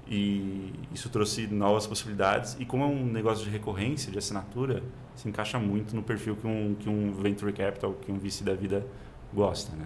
[0.08, 2.58] E isso trouxe novas possibilidades.
[2.60, 4.84] E como é um negócio de recorrência, de assinatura,
[5.16, 8.54] se encaixa muito no perfil que um, que um venture capital, que um VC da
[8.54, 8.86] vida
[9.34, 9.74] gosta.
[9.76, 9.86] Né?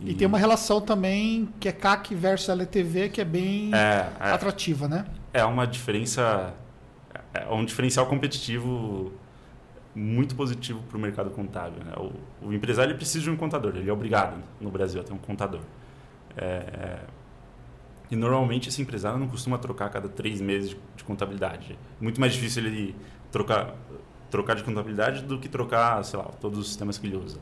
[0.00, 4.30] E tem uma relação também que é CAC versus LTV, que é bem é, é,
[4.30, 5.04] atrativa, né?
[5.32, 6.54] é uma diferença,
[7.32, 9.12] é um diferencial competitivo
[9.94, 11.84] muito positivo para o mercado contábil.
[11.84, 11.92] Né?
[11.96, 15.18] O, o empresário precisa de um contador, ele é obrigado no Brasil a ter um
[15.18, 15.60] contador.
[16.36, 17.00] É, é,
[18.10, 21.78] e normalmente esse empresário não costuma trocar a cada três meses de, de contabilidade.
[22.00, 22.96] Muito mais difícil ele
[23.30, 23.74] trocar,
[24.30, 27.38] trocar de contabilidade do que trocar, sei lá, todos os sistemas que ele usa.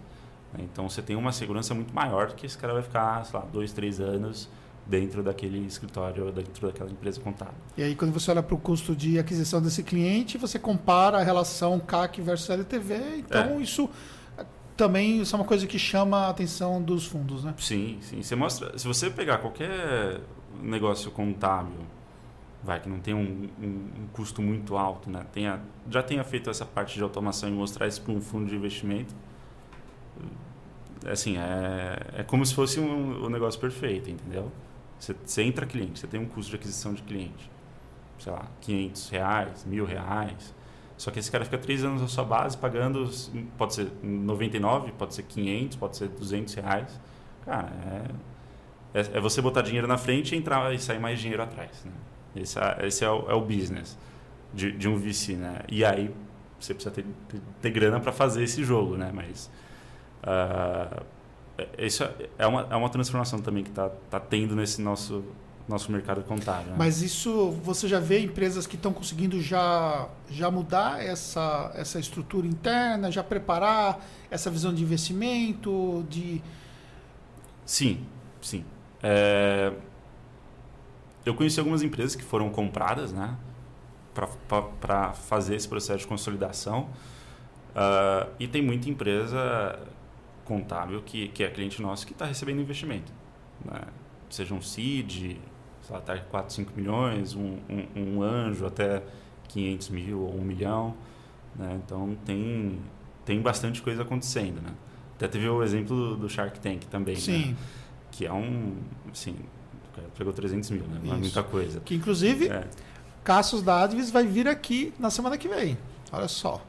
[0.53, 0.61] né?
[0.71, 3.73] Então você tem uma segurança muito maior que esse cara vai ficar, sei lá, dois,
[3.73, 4.49] três anos
[4.87, 7.55] dentro daquele escritório, dentro daquela empresa contábil.
[7.77, 11.23] E aí, quando você olha para o custo de aquisição desse cliente, você compara a
[11.23, 13.17] relação CAC versus LTV.
[13.19, 13.89] Então, isso
[14.37, 14.45] eh,
[14.77, 17.55] também isso é uma coisa que chama a atenção dos fundos, né?
[17.59, 18.23] Sim, sim.
[18.23, 20.21] Você mostra, se você pegar qualquer
[20.61, 21.79] negócio contábil,
[22.63, 25.25] vai que não tem um, um- um custo muito alto, né?
[25.33, 25.61] Tenha,
[25.91, 29.15] já tenha feito essa parte de automação e mostrar isso para um fundo de investimento,
[31.11, 34.51] assim, é, é como se fosse um, um negócio perfeito, entendeu?
[35.03, 37.51] Você, você entra cliente, você tem um custo de aquisição de cliente,
[38.21, 40.55] sei lá, 500 reais, mil reais.
[40.97, 43.11] Só que esse cara fica três anos na sua base pagando,
[43.59, 47.01] pode ser 99, pode ser 500, pode ser 200 reais.
[47.45, 47.69] Cara,
[48.95, 51.85] é, é, é você botar dinheiro na frente e entrar e sair mais dinheiro atrás.
[51.85, 51.91] Né?
[52.37, 53.99] Esse, é, esse é, o, é o business
[54.55, 55.35] de, de um VC.
[55.35, 55.63] Né?
[55.69, 56.15] E aí
[56.61, 58.97] você precisa ter, ter, ter grana para fazer esse jogo.
[58.97, 59.11] Né?
[59.13, 59.51] Mas
[60.23, 61.03] é-
[61.79, 65.25] isso é- é uma, é uma transformação também que está tá tendo nesse nosso,
[65.69, 66.71] nosso mercado contábil.
[66.73, 66.75] né?
[66.79, 72.47] Mas isso você já vê empresas que estão conseguindo já, já mudar essa, essa estrutura
[72.47, 76.43] interna, já preparar essa visão de investimento, de
[77.65, 78.05] Sim,
[78.41, 78.65] sim.
[79.03, 79.73] É,
[81.25, 83.37] Eu conheci algumas empresas que foram compradas, né?
[84.81, 86.89] Para fazer esse processo de consolidação.
[87.75, 89.79] Ah, e tem muita empresa
[90.45, 93.13] contábil que, que é cliente nosso que está recebendo investimento.
[93.65, 93.81] Né?
[94.31, 95.41] Seja um CID,
[95.83, 99.03] sei lá, até 4, 5 milhões, um, um, um anjo até
[99.49, 100.95] 500 mil ou 1 milhão.
[101.55, 101.81] Né?
[101.85, 102.81] Então tem,
[103.25, 104.61] tem bastante coisa acontecendo.
[104.61, 104.73] Né?
[105.17, 107.15] Até teve o exemplo do, Shark Tank também.
[107.15, 107.21] né?
[107.21, 107.57] sim,
[108.11, 108.77] Que é um.
[109.13, 109.37] Assim,
[109.93, 111.01] o cara pegou 300 mil, né?
[111.05, 111.81] Não é muita coisa.
[111.81, 112.67] que inclusive É.
[113.23, 115.79] Cassius da Advis vai vir aqui na semana que vem.
[116.11, 116.65] Olha só.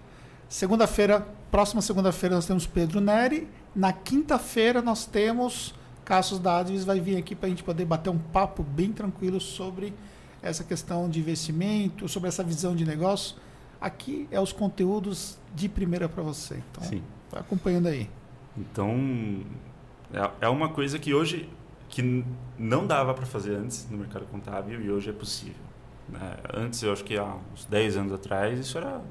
[0.47, 3.47] Segunda-feira, próxima segunda-feira nós temos Pedro Neri.
[3.75, 8.09] Na quinta-feira nós temos Cassius da Advis vai vir aqui para a gente poder bater
[8.09, 9.93] um papo bem tranquilo sobre
[10.41, 13.37] essa questão de investimento, sobre essa visão de negócio.
[13.79, 16.61] Aqui é os conteúdos de primeira para você.
[16.71, 17.01] Então, Sim.
[17.31, 18.09] vai acompanhando aí.
[18.57, 19.43] Então,
[20.13, 21.49] é, é uma coisa que hoje
[21.89, 22.25] que
[22.57, 25.61] não dava para fazer antes no mercado contábil e hoje é possível.
[26.09, 26.37] né?
[26.53, 29.01] Antes, eu acho que há uns 10 anos atrás, isso era.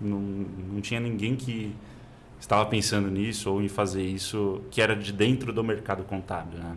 [0.00, 1.76] Não, não tinha ninguém que
[2.42, 6.58] estava pensando nisso ou em fazer isso que era de dentro do mercado contábil.
[6.58, 6.76] Né?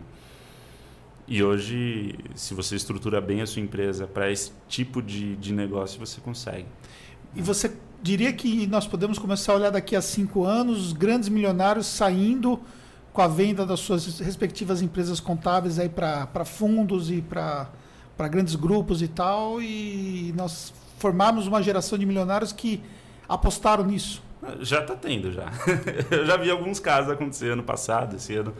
[1.26, 5.98] E hoje, se você estrutura bem a sua empresa para esse tipo de, de negócio,
[5.98, 6.66] você consegue.
[7.34, 11.28] E você diria que nós podemos começar a olhar daqui a cinco anos os grandes
[11.28, 12.60] milionários saindo
[13.12, 17.68] com a venda das suas respectivas empresas contábeis aí para fundos e para
[18.30, 22.80] grandes grupos e tal, e nós formarmos uma geração de milionários que
[23.28, 24.22] apostaram nisso.
[24.60, 25.46] Já está tendo, já.
[26.10, 28.52] Eu já vi alguns casos acontecer ano passado, esse ano.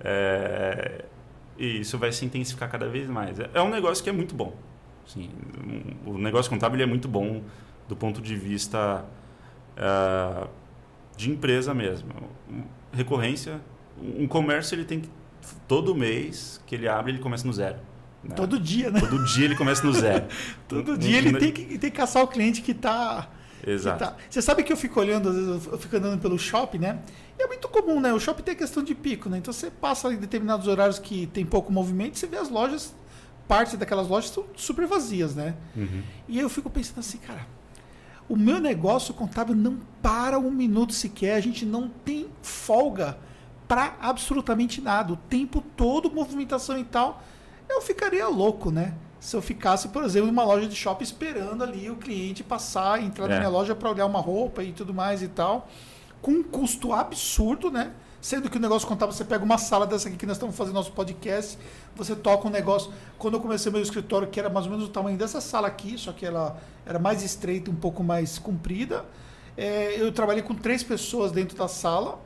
[0.00, 1.04] É,
[1.58, 3.38] E isso vai se intensificar cada vez mais.
[3.40, 4.54] É- um negócio que é muito bom.
[5.06, 5.30] Sim,
[6.06, 7.42] um- o negócio contábil é muito bom
[7.88, 9.04] do ponto de vista
[9.76, 10.48] ah,
[11.16, 12.10] de empresa mesmo.
[12.50, 12.62] Um-
[12.92, 13.60] Recorrência,
[14.00, 15.08] um comércio ele tem que
[15.68, 17.76] todo mês que ele abre ele começa no zero.
[18.24, 18.34] né?
[18.34, 18.98] Todo dia, né?
[19.00, 20.24] Todo dia ele começa no zero.
[20.68, 23.28] Todo Não- dia não- ele tem que, tem que caçar o cliente que está.
[23.66, 23.98] Exato.
[23.98, 24.16] Tá.
[24.30, 27.00] Você sabe que eu fico olhando, às vezes eu fico andando pelo shopping, né?
[27.38, 28.12] E é muito comum, né?
[28.12, 29.38] O shopping tem a questão de pico, né?
[29.38, 32.94] Então você passa em determinados horários que tem pouco movimento, você vê as lojas,
[33.48, 35.56] parte daquelas lojas estão super vazias, né?
[35.76, 36.02] Uhum.
[36.28, 37.46] E eu fico pensando assim, cara,
[38.28, 43.18] o meu negócio contábil não para um minuto sequer, a gente não tem folga
[43.66, 45.12] para absolutamente nada.
[45.12, 47.22] O tempo todo, movimentação e tal.
[47.68, 48.94] Eu ficaria louco, né?
[49.18, 53.26] Se eu ficasse, por exemplo, numa loja de shopping esperando ali o cliente passar, entrar
[53.28, 53.38] na É.
[53.38, 55.68] minha loja para olhar uma roupa e tudo mais e tal,
[56.22, 57.92] com um custo absurdo, né?
[58.20, 60.74] Sendo que o negócio contábil, você pega uma sala dessa aqui que nós estamos fazendo
[60.74, 61.58] nosso podcast,
[61.94, 62.92] você toca um negócio.
[63.18, 65.96] Quando eu comecei meu escritório, que era mais ou menos o tamanho dessa sala aqui,
[65.96, 69.04] só que ela era mais estreita, um pouco mais comprida,
[69.56, 72.18] é, eu trabalhei com três pessoas dentro da sala,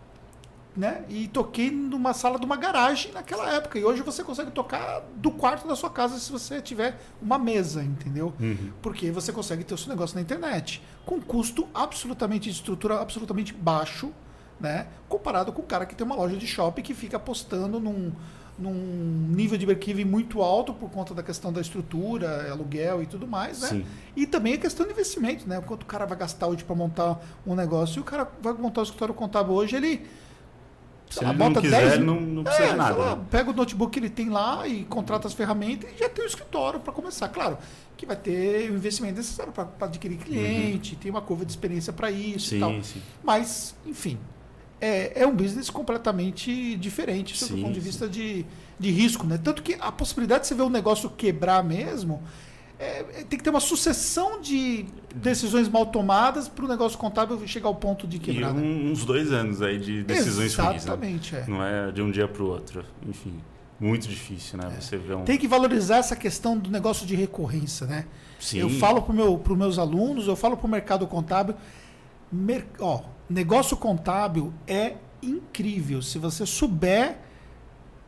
[0.77, 1.05] né?
[1.09, 3.79] E toquei numa sala de uma garagem naquela época.
[3.79, 7.83] E hoje você consegue tocar do quarto da sua casa se você tiver uma mesa,
[7.83, 8.33] entendeu?
[8.39, 8.73] Uhum.
[8.81, 10.83] Porque você consegue ter o seu negócio na internet.
[11.05, 14.13] Com custo absolutamente de estrutura absolutamente baixo,
[14.61, 14.87] né?
[15.09, 18.13] Comparado com o cara que tem uma loja de shopping que fica apostando num,
[18.59, 18.73] num
[19.35, 23.61] nível de break-even muito alto por conta da questão da estrutura, aluguel e tudo mais,
[23.63, 23.69] né?
[23.69, 23.87] Sim.
[24.15, 25.61] E também a questão de investimento, né?
[25.61, 27.99] Quanto o cara vai gastar hoje para montar um negócio.
[27.99, 30.07] E o cara vai montar o escritório contábil hoje, ele.
[31.11, 32.97] Se ele não quiser, 10 ele não, não precisa é, de nada.
[32.97, 33.23] lá, né?
[33.31, 36.27] pega o notebook que ele tem lá e contrata as ferramentas e já tem o
[36.27, 37.29] escritório para começar.
[37.29, 37.59] Claro
[37.97, 42.11] que vai ter o investimento necessário para adquirir cliente, tem uma curva de experiência para
[42.11, 42.71] isso e tal.
[42.75, 43.03] Sim, sim.
[43.23, 44.19] Mas, enfim,
[44.81, 47.87] é, é um business completamente diferente Sim, ponto de sim.
[47.87, 48.47] vista de,
[48.79, 49.27] de risco.
[49.27, 49.39] Né?
[49.43, 52.23] Tanto que a possibilidade de você ver um negócio quebrar mesmo.
[52.81, 57.47] É- é- tem que ter uma sucessão de decisões mal tomadas para o negócio contábil
[57.47, 58.55] chegar ao ponto de E quebrar.
[58.55, 58.63] né?
[58.63, 60.77] um- uns dois anos aí de decisões ruins, né?
[60.77, 61.45] Exatamente, é.
[61.47, 62.85] Não é de um dia para o outro.
[63.07, 63.35] Enfim,
[63.79, 64.71] muito difícil, né?
[64.81, 65.25] Você vê um...
[65.25, 68.07] Tem que valorizar essa questão do negócio de recorrência, né?
[68.41, 68.59] Sim.
[68.61, 71.55] Eu falo para meu, os meus alunos, eu falo para o mercado contábil,
[72.33, 76.01] mer- ó, negócio contábil é incrível.
[76.01, 77.19] Se você souber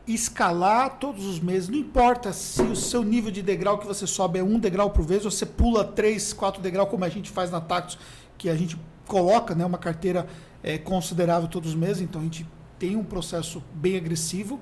[0.05, 4.39] escalar todos os meses, não importa se o seu nível de degrau que você sobe
[4.39, 7.49] é um degrau por vez, ou você pula três, quatro degraus, como a gente faz
[7.49, 7.97] na Tactus,
[8.37, 8.77] que a gente
[9.07, 10.27] coloca né, uma carteira
[10.61, 12.45] é, considerável todos os meses, então a gente
[12.77, 14.59] tem um processo bem agressivo.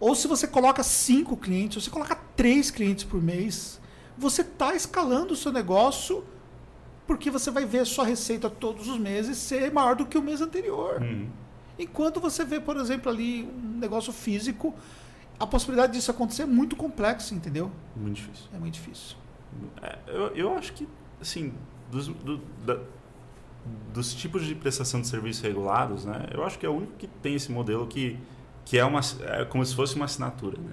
[0.00, 3.80] Ou se você coloca cinco clientes, ou você coloca três clientes por mês,
[4.18, 6.24] você está escalando o seu negócio
[7.06, 10.22] porque você vai ver a sua receita todos os meses ser maior do que o
[10.22, 11.00] mês anterior.
[11.02, 11.28] Uhum.
[11.78, 14.74] Enquanto você vê, por exemplo, ali um negócio físico,
[15.38, 17.70] a possibilidade disso acontecer é muito complexa, entendeu?
[17.96, 18.46] Muito difícil.
[18.54, 19.16] É muito difícil.
[19.82, 20.88] É, eu, eu acho que,
[21.20, 21.52] assim,
[21.90, 22.78] dos, do- da-
[23.92, 26.26] dos tipos de prestação de serviço regulados, né?
[26.32, 28.18] Eu acho que é o único que tem esse modelo que,
[28.64, 30.72] que é, uma, é como se fosse uma assinatura, né?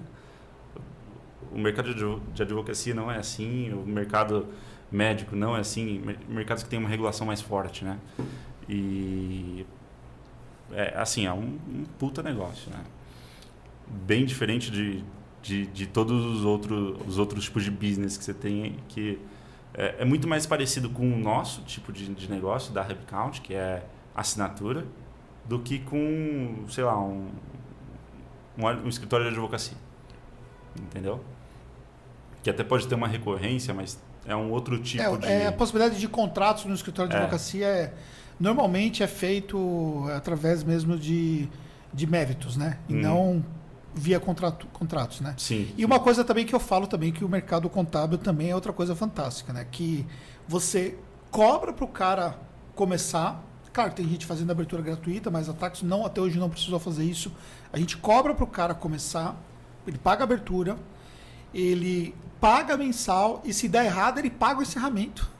[1.50, 4.46] O mercado de advo- de advocacia não é assim, o mercado
[4.90, 7.98] médico não é assim, mer- mercados que têm uma regulação mais forte, né?
[8.68, 9.66] E
[10.74, 12.80] é assim, é um, um puta negócio, né?
[13.86, 15.04] Bem diferente de,
[15.42, 19.18] de, de todos os outros, os outros tipos de business que você tem, que
[19.74, 23.54] é, é muito mais parecido com o nosso tipo de, de negócio da Repcount, que
[23.54, 23.82] é
[24.14, 24.84] assinatura,
[25.44, 27.28] do que com, sei lá, um,
[28.58, 29.76] um, um escritório de advocacia.
[30.78, 31.22] Entendeu?
[32.42, 35.26] Que até pode ter uma recorrência, mas é um outro tipo É, de.
[35.26, 37.20] é, a possibilidade de contratos no escritório de É.
[37.20, 37.94] advocacia é,
[38.42, 41.48] normalmente é feito através mesmo de,
[41.94, 42.78] de méritos, né?
[42.88, 43.00] E Hum.
[43.00, 43.44] não
[43.94, 45.34] via contrato, contratos, né?
[45.38, 45.72] Sim.
[45.76, 48.72] E uma coisa também que eu falo também que o mercado contábil também é outra
[48.72, 49.64] coisa fantástica, né?
[49.70, 50.04] Que
[50.48, 50.98] você
[51.30, 52.36] cobra para o cara
[52.74, 53.40] começar.
[53.72, 57.04] Claro, tem gente fazendo abertura gratuita, mas a Tax não até hoje não precisou fazer
[57.04, 57.30] isso.
[57.72, 59.36] A gente cobra para o cara começar,
[59.86, 60.76] ele paga a abertura,
[61.54, 65.30] ele paga mensal e se der errado ele paga o encerramento.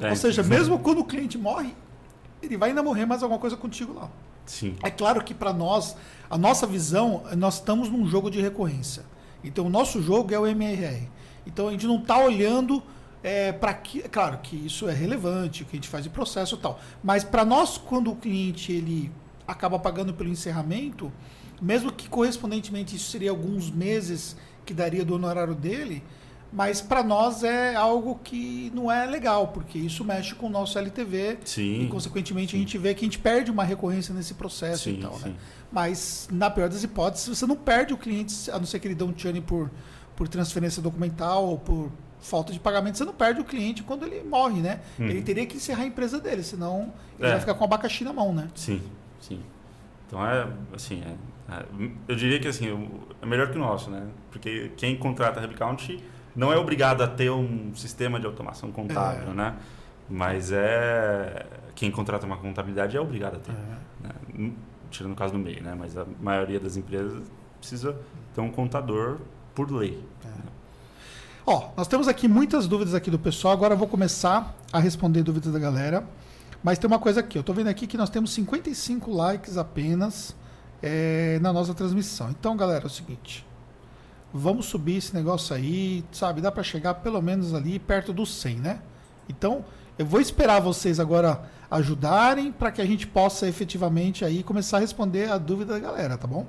[0.00, 1.74] É, Ou seja, então- mesmo quando o cliente morre,
[2.42, 4.10] ele vai ainda morrer mais alguma coisa contigo lá.
[4.46, 4.74] Sim.
[4.82, 5.96] É claro que para nós,
[6.28, 9.04] a nossa visão, nós estamos num jogo de recorrência.
[9.44, 11.08] Então, o nosso jogo é o MRR.
[11.46, 12.82] Então, a gente não está olhando
[13.60, 14.00] para que.
[14.08, 16.80] Claro que isso é relevante, o que a gente faz de processo e tal.
[17.02, 19.12] Mas para nós, quando o cliente ele
[19.46, 21.12] acaba pagando pelo encerramento,
[21.60, 26.02] mesmo que correspondentemente isso seria alguns meses que daria do honorário dele,
[26.52, 30.78] mas para nós é algo que não é legal, porque isso mexe com o nosso
[30.78, 31.82] LTV Sim.
[31.82, 35.00] e, consequentemente, a gente vê que a gente perde uma recorrência nesse processo Sim, e
[35.00, 35.28] tal, sim.
[35.30, 35.34] né?
[35.70, 38.94] Mas, na pior das hipóteses, você não perde o cliente, a não ser que ele
[38.96, 39.70] dê um churn por,
[40.16, 41.90] por transferência documental ou por
[42.20, 44.80] falta de pagamento, você não perde o cliente quando ele morre, né?
[44.98, 45.06] Uhum.
[45.06, 47.30] Ele teria que encerrar a empresa dele, senão ele É.
[47.30, 48.48] vai ficar com o abacaxi na mão, né?
[48.54, 48.82] Sim,
[49.20, 49.40] sim.
[50.06, 51.64] Então é assim, é, é,
[52.08, 52.66] eu diria que assim,
[53.22, 54.06] é melhor que o nosso, né?
[54.30, 55.98] Porque quem contrata a HubCount
[56.40, 59.34] não é obrigado a ter um sistema de automação contábil, é.
[59.34, 59.56] né?
[60.08, 63.52] Mas é quem contrata uma contabilidade é obrigado a ter.
[63.52, 64.08] É.
[64.08, 64.52] Né?
[64.90, 65.76] Tirando o caso do MEI, né?
[65.78, 67.22] Mas a maioria das empresas
[67.58, 67.94] precisa
[68.34, 69.18] ter um contador
[69.54, 70.02] por lei.
[70.24, 70.28] É.
[71.44, 73.52] Ó, nós temos aqui muitas dúvidas aqui do pessoal.
[73.52, 76.04] Agora eu vou começar a responder dúvidas da galera.
[76.62, 80.34] Mas tem uma coisa aqui, eu estou vendo aqui que nós temos 55 likes apenas
[80.82, 82.30] é, na nossa transmissão.
[82.30, 83.46] Então, galera, é o seguinte.
[84.32, 86.40] Vamos subir esse negócio aí, sabe?
[86.40, 88.80] Dá para chegar pelo menos ali perto dos 100, né?
[89.28, 89.64] Então,
[89.98, 94.80] eu vou esperar vocês agora ajudarem para que a gente possa efetivamente aí começar a
[94.80, 96.46] responder a dúvida da galera, tá bom?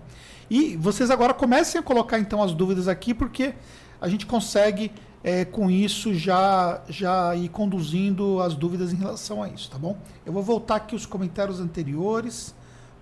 [0.50, 3.54] E vocês agora comecem a colocar então as dúvidas aqui, porque
[4.00, 4.92] a gente consegue
[5.24, 9.98] é, com isso já já ir conduzindo as dúvidas em relação a isso, tá bom?
[10.26, 12.56] Eu vou voltar aqui os comentários anteriores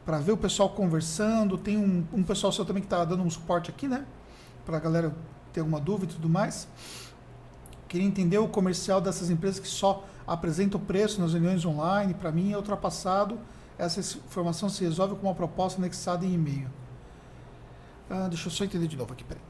[0.06, 1.58] para ver o pessoal conversando.
[1.58, 4.06] Tem um, um pessoal seu também que está dando um suporte aqui, né?
[4.66, 5.16] Para a galera
[5.54, 6.68] ter alguma dúvida e tudo mais.
[7.88, 12.14] Queria entender o comercial dessas empresas que só apresentam o preço nas reuniões online.
[12.14, 13.40] Para mim é ultrapassado.
[13.78, 16.70] Essa informação se resolve com uma proposta anexada em e-mail.
[18.10, 19.42] Ah, deixa eu só entender de novo aqui, peraí.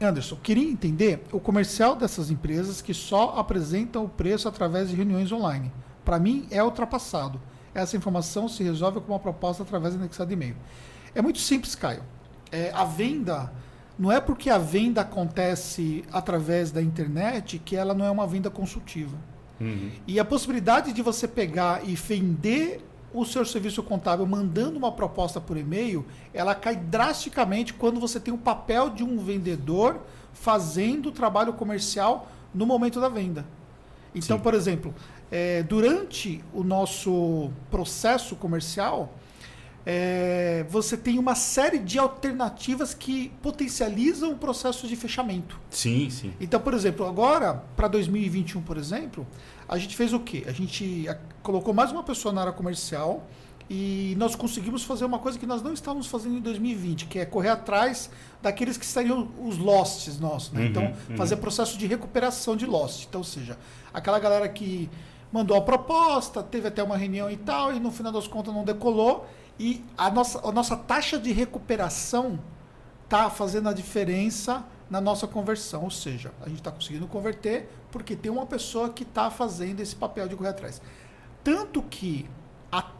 [0.00, 5.32] Anderson, queria entender o comercial dessas empresas que só apresentam o preço através de reuniões
[5.32, 5.72] online.
[6.04, 7.40] Para mim, é ultrapassado.
[7.74, 10.56] Essa informação se resolve com uma proposta através de anexado e-mail.
[11.14, 12.02] É muito simples, Caio.
[12.52, 13.50] É, a venda,
[13.98, 18.50] não é porque a venda acontece através da internet que ela não é uma venda
[18.50, 19.16] consultiva.
[19.60, 19.90] Uhum.
[20.06, 25.40] E a possibilidade de você pegar e vender o seu serviço contábil mandando uma proposta
[25.40, 30.00] por e-mail, ela cai drasticamente quando você tem o papel de um vendedor
[30.34, 33.46] fazendo o trabalho comercial no momento da venda.
[34.14, 34.42] Então, Sim.
[34.42, 34.94] por exemplo,
[35.30, 39.12] é, durante o nosso processo comercial,
[39.88, 45.60] é, você tem uma série de alternativas que potencializam o processo de fechamento.
[45.70, 46.32] Sim, sim.
[46.40, 49.24] Então, por exemplo, agora, para 2021, por exemplo,
[49.68, 50.42] a gente fez o quê?
[50.48, 51.06] A gente
[51.40, 53.28] colocou mais uma pessoa na área comercial
[53.70, 57.24] e nós conseguimos fazer uma coisa que nós não estávamos fazendo em 2020, que é
[57.24, 58.10] correr atrás
[58.42, 60.50] daqueles que seriam os losts nossos.
[60.50, 60.62] Né?
[60.62, 61.16] Uhum, então, uhum.
[61.16, 63.06] fazer processo de recuperação de lost.
[63.08, 63.56] Então, ou seja,
[63.94, 64.90] aquela galera que
[65.32, 68.64] mandou a proposta, teve até uma reunião e tal, e no final das contas não
[68.64, 69.26] decolou.
[69.58, 72.38] E a nossa, a nossa taxa de recuperação
[73.04, 75.84] está fazendo a diferença na nossa conversão.
[75.84, 79.96] Ou seja, a gente está conseguindo converter porque tem uma pessoa que está fazendo esse
[79.96, 80.80] papel de correr atrás.
[81.42, 82.28] Tanto que
[82.70, 82.90] a,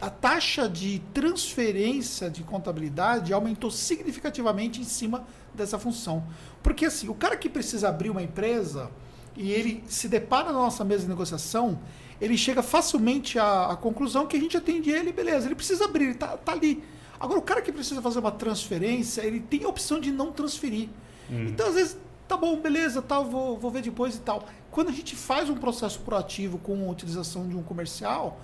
[0.00, 6.24] a taxa de transferência de contabilidade aumentou significativamente em cima dessa função.
[6.62, 8.90] Porque assim, o cara que precisa abrir uma empresa
[9.36, 11.78] e ele se depara na nossa mesa de negociação,
[12.20, 16.04] ele chega facilmente à, à, conclusão que a gente atende ele, beleza, ele precisa abrir,
[16.04, 16.82] ele está tá ali.
[17.18, 20.88] Agora, o cara que precisa fazer uma transferência, ele tem a opção de não transferir.
[21.30, 21.46] Hum.
[21.48, 21.96] Então, às vezes,
[22.28, 24.46] tá bom, beleza, tal, vou, vou ver depois e tal.
[24.70, 28.40] Quando a gente faz um processo proativo com a utilização de um comercial,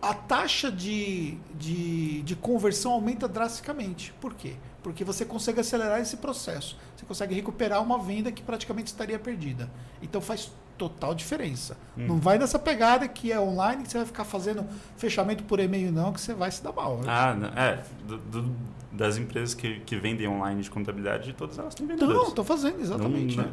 [0.00, 4.12] a taxa de, de, de conversão aumenta drasticamente.
[4.20, 4.54] Por quê?
[4.82, 6.78] Porque você consegue acelerar esse processo.
[6.96, 9.70] Você consegue recuperar uma venda que praticamente estaria perdida.
[10.00, 10.52] Então faz
[10.88, 11.76] total diferença.
[11.96, 12.06] Hum.
[12.08, 14.64] Não vai nessa pegada que é online, que você vai ficar fazendo
[14.96, 17.00] fechamento por e-mail, não, que você vai se dar mal.
[17.06, 17.82] Ah, não, é.
[18.06, 18.54] Do, do,
[18.90, 22.20] das empresas que, que vendem online de contabilidade, todas elas têm vendedores.
[22.20, 23.36] Não, estão fazendo, exatamente.
[23.36, 23.52] Não, né?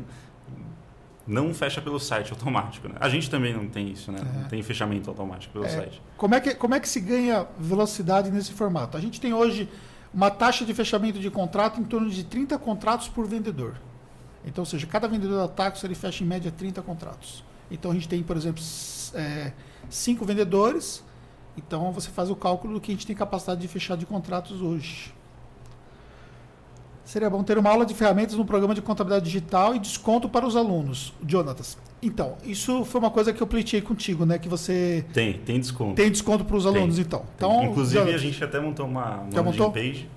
[1.27, 2.87] não, fecha pelo site automático.
[2.87, 2.95] Né?
[2.99, 4.19] A gente também não tem isso, né?
[4.19, 4.39] É.
[4.41, 5.69] Não tem fechamento automático pelo é.
[5.69, 6.01] site.
[6.17, 8.97] Como é, que, como é que se ganha velocidade nesse formato?
[8.97, 9.69] A gente tem hoje
[10.11, 13.75] uma taxa de fechamento de contrato em torno de 30 contratos por vendedor.
[14.49, 17.43] Então, ou seja, cada vendedor da Taxo ele fecha em média 30 contratos.
[17.69, 18.61] Então a gente tem, por exemplo,
[19.13, 19.53] é,
[19.89, 21.03] cinco vendedores.
[21.55, 24.59] Então você faz o cálculo do que a gente tem capacidade de fechar de contratos
[24.61, 25.13] hoje.
[27.05, 30.45] Seria bom ter uma aula de ferramentas no programa de contabilidade digital e desconto para
[30.45, 31.13] os alunos.
[31.25, 31.77] Jonatas.
[32.01, 34.37] Então, isso foi uma coisa que eu pleiteei contigo, né?
[34.37, 35.05] Que você.
[35.11, 35.95] Tem, tem desconto.
[35.95, 37.05] Tem desconto para os alunos, tem.
[37.05, 37.25] então.
[37.35, 37.63] então.
[37.65, 38.21] Inclusive, Jonatas.
[38.21, 39.71] a gente até montou uma, uma montou?
[39.71, 40.07] page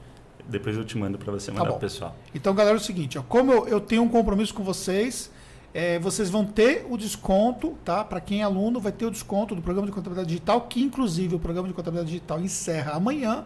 [0.49, 2.16] depois eu te mando para você tá mandar tá pessoal.
[2.34, 5.30] Então, galera, é o seguinte, ó, como eu, eu, tenho um compromisso com vocês,
[5.72, 8.05] é, vocês vão ter o desconto, tá?
[8.05, 11.34] Para quem é aluno, vai ter o desconto do programa de contabilidade digital, que inclusive
[11.34, 13.45] o programa de contabilidade digital encerra amanhã.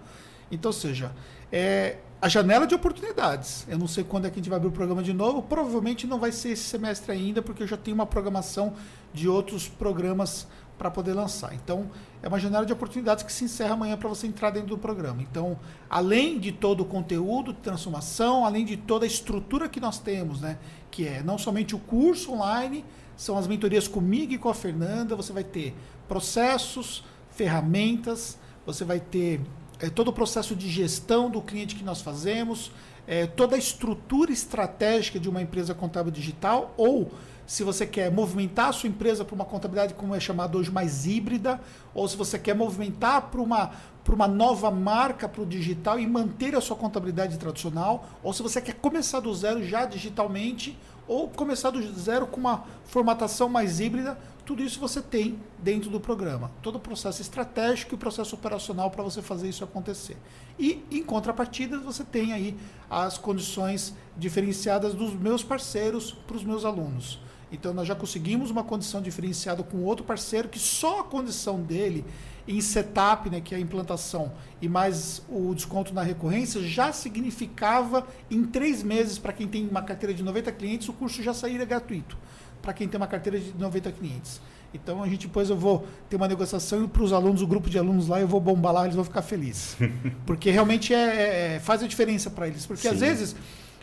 [0.50, 1.12] Então, ou seja,
[1.52, 3.66] é a janela de oportunidades.
[3.68, 5.42] Eu não sei quando é que a gente vai abrir o programa de novo.
[5.42, 8.74] Provavelmente não vai ser esse semestre ainda, porque eu já tenho uma programação
[9.12, 10.46] de outros programas
[10.78, 11.54] para poder lançar.
[11.54, 11.90] Então,
[12.22, 15.22] é uma janela de oportunidades que se encerra amanhã para você entrar dentro do programa.
[15.22, 15.58] Então,
[15.88, 20.40] além de todo o conteúdo de transformação, além de toda a estrutura que nós temos,
[20.40, 20.58] né,
[20.90, 22.84] que é não somente o curso online,
[23.16, 25.74] são as mentorias comigo e com a Fernanda, você vai ter
[26.06, 29.40] processos, ferramentas, você vai ter
[29.80, 32.70] é, todo o processo de gestão do cliente que nós fazemos,
[33.06, 37.10] é, toda a estrutura estratégica de uma empresa contábil digital, ou
[37.46, 41.06] se você quer movimentar a sua empresa para uma contabilidade, como é chamado hoje, mais
[41.06, 41.60] híbrida,
[41.94, 43.70] ou se você quer movimentar para uma,
[44.02, 48.42] para uma nova marca para o digital e manter a sua contabilidade tradicional, ou se
[48.42, 50.76] você quer começar do zero já digitalmente,
[51.06, 56.00] ou começar do zero com uma formatação mais híbrida, tudo isso você tem dentro do
[56.00, 56.50] programa.
[56.62, 60.16] Todo o processo estratégico e o processo operacional para você fazer isso acontecer.
[60.58, 62.56] E, em contrapartida, você tem aí
[62.88, 67.20] as condições diferenciadas dos meus parceiros para os meus alunos.
[67.50, 72.04] Então, nós já conseguimos uma condição diferenciada com outro parceiro que só a condição dele
[72.48, 74.32] em setup, né, que é a implantação,
[74.62, 79.82] e mais o desconto na recorrência, já significava em três meses, para quem tem uma
[79.82, 82.16] carteira de 90 clientes, o curso já sairia gratuito,
[82.62, 84.40] para quem tem uma carteira de 90 clientes.
[84.74, 87.70] Então a gente depois eu vou ter uma negociação e para os alunos, o grupo
[87.70, 89.76] de alunos lá, eu vou bombar lá, eles vão ficar felizes.
[90.26, 92.66] Porque realmente é, é, é faz a diferença para eles.
[92.66, 92.94] Porque Sim.
[92.94, 93.36] às vezes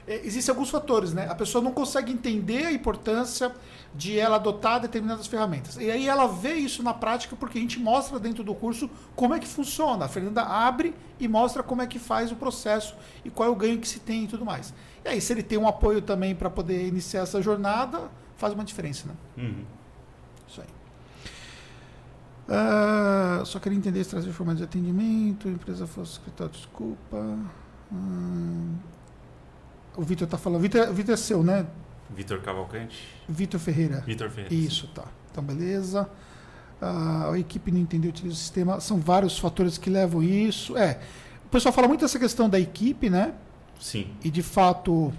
[0.08, 1.28] existem alguns fatores, né?
[1.30, 3.54] A pessoa não consegue entender a importância
[3.96, 5.78] de ela adotar determinadas ferramentas.
[5.78, 9.34] E aí ela vê isso na prática porque a gente mostra dentro do curso como
[9.34, 10.06] é que funciona.
[10.06, 13.56] A Fernanda abre e mostra como é que faz o processo e qual é o
[13.56, 14.74] ganho que se tem e tudo mais.
[15.06, 18.64] E aí, se ele tem um apoio também para poder iniciar essa jornada, faz uma
[18.64, 19.14] diferença, né?
[19.38, 19.64] Uhum.
[20.48, 20.68] Isso aí.
[22.46, 27.18] Uh, só queria entender se trazer formato de atendimento, empresa fosse escritório, desculpa.
[27.92, 28.93] Uh,
[29.96, 30.62] o Vitor está falando.
[30.62, 31.66] Vitor, Vitor é seu, né?
[32.10, 33.08] Vitor Cavalcante.
[33.28, 34.02] Vitor Ferreira.
[34.02, 34.54] Vitor Ferreira.
[34.54, 35.06] Isso, tá.
[35.32, 36.10] Então, beleza.
[36.82, 38.80] Uh, a equipe não entendeu, utiliza o sistema.
[38.80, 40.78] São vários fatores que levam isso.
[40.78, 41.00] É.
[41.46, 43.34] O pessoal fala muito dessa questão da equipe, né?
[43.80, 44.08] Sim.
[44.24, 45.14] E de fato,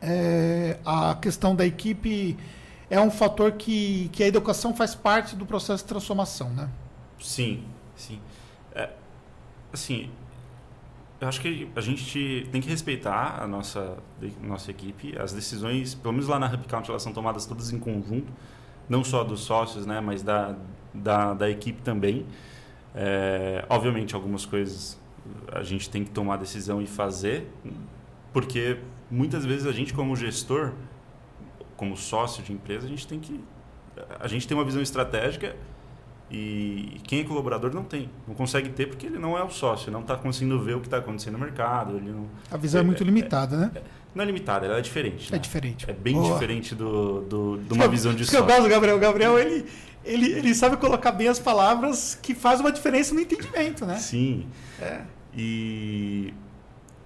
[0.00, 2.36] é, a questão da equipe
[2.90, 6.68] é um fator que, que a educação faz parte do processo de transformação, né?
[7.20, 7.64] Sim,
[7.96, 8.20] sim.
[8.74, 8.90] É,
[9.72, 10.10] assim,
[11.22, 13.96] eu acho que a gente tem que respeitar a nossa,
[14.42, 15.16] nossa equipe.
[15.16, 18.32] As decisões, pelo menos lá na HubCount, elas são tomadas todas em conjunto,
[18.88, 20.56] não só dos sócios, né, mas da,
[20.92, 22.26] da, da equipe também.
[22.92, 25.00] É, obviamente, algumas coisas
[25.52, 27.48] a gente tem que tomar decisão e fazer,
[28.32, 30.72] porque muitas vezes a gente, como gestor,
[31.76, 33.38] como sócio de empresa, a gente tem que.
[34.18, 35.54] A gente tem uma visão estratégica
[36.32, 39.92] e quem é colaborador não tem, não consegue ter porque ele não é o sócio,
[39.92, 41.98] não está conseguindo ver o que está acontecendo no mercado.
[41.98, 43.70] Ele não, a visão é, é muito limitada, é, né?
[43.74, 43.82] É,
[44.14, 45.28] não é limitada, ela é diferente.
[45.28, 45.38] É né?
[45.38, 45.90] diferente.
[45.90, 46.32] É bem Boa.
[46.32, 48.38] diferente do, do, de uma visão de sócio.
[48.38, 48.96] eu gosto do Gabriel.
[48.96, 49.66] O Gabriel, ele,
[50.02, 53.96] ele, ele sabe colocar bem as palavras que faz uma diferença no entendimento, né?
[53.98, 54.46] Sim.
[54.80, 55.02] É.
[55.36, 56.32] E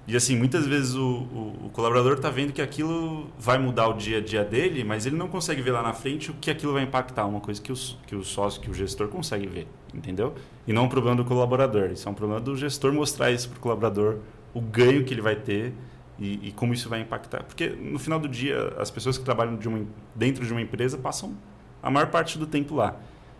[0.08, 3.94] e assim, muitas vezes o, o, o colaborador está vendo que aquilo vai mudar o
[3.94, 6.72] dia a dia dele, mas ele não consegue ver lá na frente o que aquilo
[6.72, 7.76] vai impactar, uma coisa que o,
[8.06, 10.34] que o sócio, que o gestor consegue ver, entendeu?
[10.64, 13.58] E não um problema do colaborador, isso é um problema do gestor mostrar isso para
[13.58, 14.18] o colaborador,
[14.54, 15.74] o ganho que ele vai ter
[16.18, 17.42] e, e, como isso vai impactar.
[17.42, 19.84] Porque no final do dia, as pessoas que trabalham de uma,
[20.14, 21.34] dentro de uma empresa passam
[21.82, 22.96] a maior parte do tempo lá.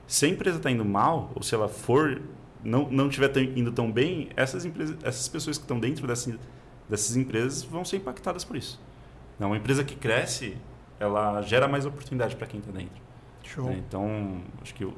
[0.07, 2.21] Se a empresa está indo mal, ou se ela for
[2.67, 6.37] não, não estiver indo tão bem, essas, empresas, essas pessoas que estão dentro dessa
[6.89, 8.81] dessas empresas vão ser impactadas por isso.
[9.39, 10.57] Não, uma empresa que cresce,
[10.99, 13.03] ela gera mais oportunidade para quem está dentro.
[13.43, 13.67] Show.
[13.67, 13.83] Né?
[13.87, 14.95] Então, acho que eu,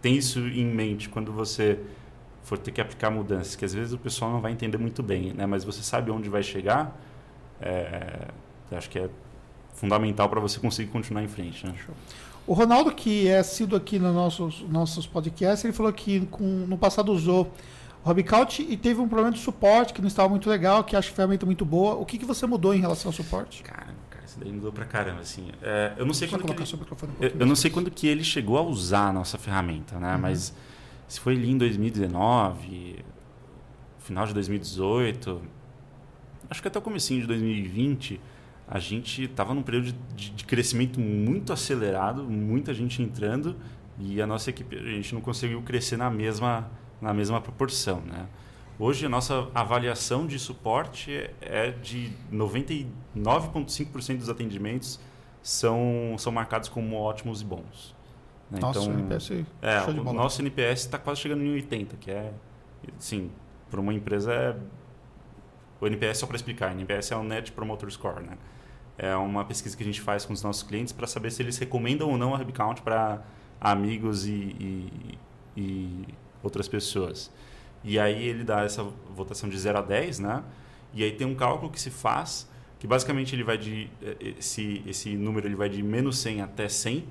[0.00, 1.80] tem isso em mente quando você
[2.42, 5.32] for ter que aplicar mudanças, que às vezes o pessoal não vai entender muito bem,
[5.32, 5.46] né?
[5.46, 6.94] mas você sabe onde vai chegar,
[7.60, 8.28] é,
[8.70, 9.08] acho que é
[9.74, 11.66] fundamental para você conseguir continuar em frente.
[11.66, 11.74] Né?
[11.84, 11.94] Show.
[12.46, 16.76] O Ronaldo, que é sido aqui nos nossos, nossos podcasts, ele falou que com, no
[16.76, 17.50] passado usou
[18.02, 21.16] Robicaut e teve um problema de suporte que não estava muito legal, que acho que
[21.16, 21.94] ferramenta muito boa.
[21.94, 23.62] O que, que você mudou em relação ao suporte?
[23.62, 25.48] Caramba, cara, isso daí mudou pra caramba, assim.
[25.62, 26.44] É, eu não sei quando.
[26.44, 29.38] Que ele, um eu, eu não sei quando que ele chegou a usar a nossa
[29.38, 30.14] ferramenta, né?
[30.14, 30.20] Uhum.
[30.20, 30.54] Mas
[31.08, 33.02] se foi ali em 2019,
[34.00, 35.40] final de 2018,
[36.50, 38.20] acho que até o comecinho de 2020,
[38.66, 43.56] a gente estava num período de, de, crescimento muito acelerado, muita gente entrando
[43.98, 48.00] e a nossa equipe, a gente não conseguiu crescer na mesma na mesma proporção.
[48.00, 48.26] Né?
[48.78, 54.98] Hoje, a nossa avaliação de suporte é de 99,5% dos atendimentos
[55.42, 57.94] são, são marcados como ótimos e bons.
[58.50, 58.58] Né?
[58.60, 59.30] Nossa, então, NPS
[59.62, 62.32] é, o nosso NPS está quase chegando em 80, que é,
[62.98, 63.30] sim,
[63.70, 64.56] para uma empresa é...
[65.80, 68.38] O NPS, só para explicar, o NPS é o Net Promoter Score, né?
[68.96, 71.58] É uma pesquisa que a gente faz com os nossos clientes para saber se eles
[71.58, 73.22] recomendam ou não a HubCount para
[73.60, 75.18] amigos e, e,
[75.56, 76.04] e
[76.42, 77.30] outras pessoas.
[77.82, 80.42] E aí ele dá essa votação de 0 a 10, né?
[80.92, 84.82] E aí tem um cálculo que se faz, que basicamente ele vai de eh, esse
[84.86, 87.04] esse número ele vai de menos 100 até 100,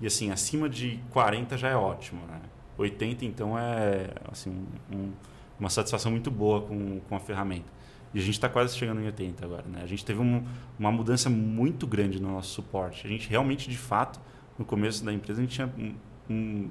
[0.00, 2.40] e assim, acima de 40 já é ótimo, né?
[2.76, 4.50] 80 então é assim
[4.92, 5.12] um,
[5.58, 7.77] uma satisfação muito boa com, com a ferramenta.
[8.14, 9.64] E a gente está quase chegando em 80 agora.
[9.68, 9.80] Né?
[9.82, 10.44] A gente teve um,
[10.78, 13.06] uma mudança muito grande no nosso suporte.
[13.06, 14.20] A gente realmente, de fato,
[14.58, 15.94] no começo da empresa, a gente tinha um,
[16.30, 16.70] um,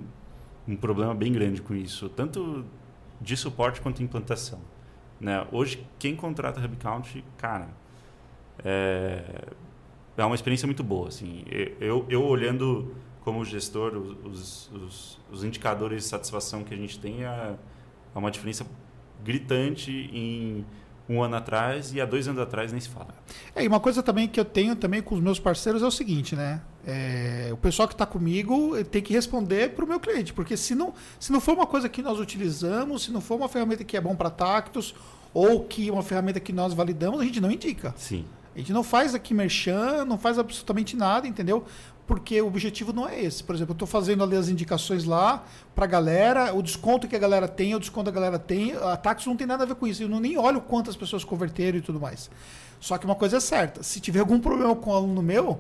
[0.68, 2.66] um problema bem grande com isso, tanto
[3.22, 4.60] de suporte quanto implantação.
[5.20, 5.46] Né?
[5.52, 7.70] Hoje, quem contrata HubCount, cara,
[8.64, 9.46] é,
[10.18, 11.08] é uma experiência muito boa.
[11.08, 11.44] Assim.
[11.80, 17.26] Eu, eu olhando como gestor, os, os, os indicadores de satisfação que a gente tem
[17.26, 17.56] é,
[18.16, 18.66] é uma diferença
[19.24, 20.66] gritante em
[21.10, 23.10] um ano atrás e há dois anos atrás nem se fala.
[23.55, 25.91] É, e uma coisa também que eu tenho também com os meus parceiros é o
[25.91, 26.62] seguinte, né?
[26.86, 30.76] É, o pessoal que está comigo tem que responder para o meu cliente, porque se
[30.76, 33.97] não, se não for uma coisa que nós utilizamos, se não for uma ferramenta que
[33.97, 34.95] é bom para tactos,
[35.34, 37.93] ou que uma ferramenta que nós validamos, a gente não indica.
[37.97, 38.26] Sim.
[38.55, 41.64] A gente não faz aqui merchan, não faz absolutamente nada, entendeu?
[42.08, 43.43] Porque o objetivo não é esse.
[43.43, 45.43] Por exemplo, eu estou fazendo ali as indicações lá
[45.76, 48.74] para a galera, o desconto que a galera tem, o desconto que a galera tem,
[48.76, 50.01] a táxi não tem nada a ver com isso.
[50.01, 52.32] Eu não nem olho quantas pessoas converteram e tudo mais.
[52.80, 55.60] Só que uma coisa é certa, se tiver algum problema com o aluno meu,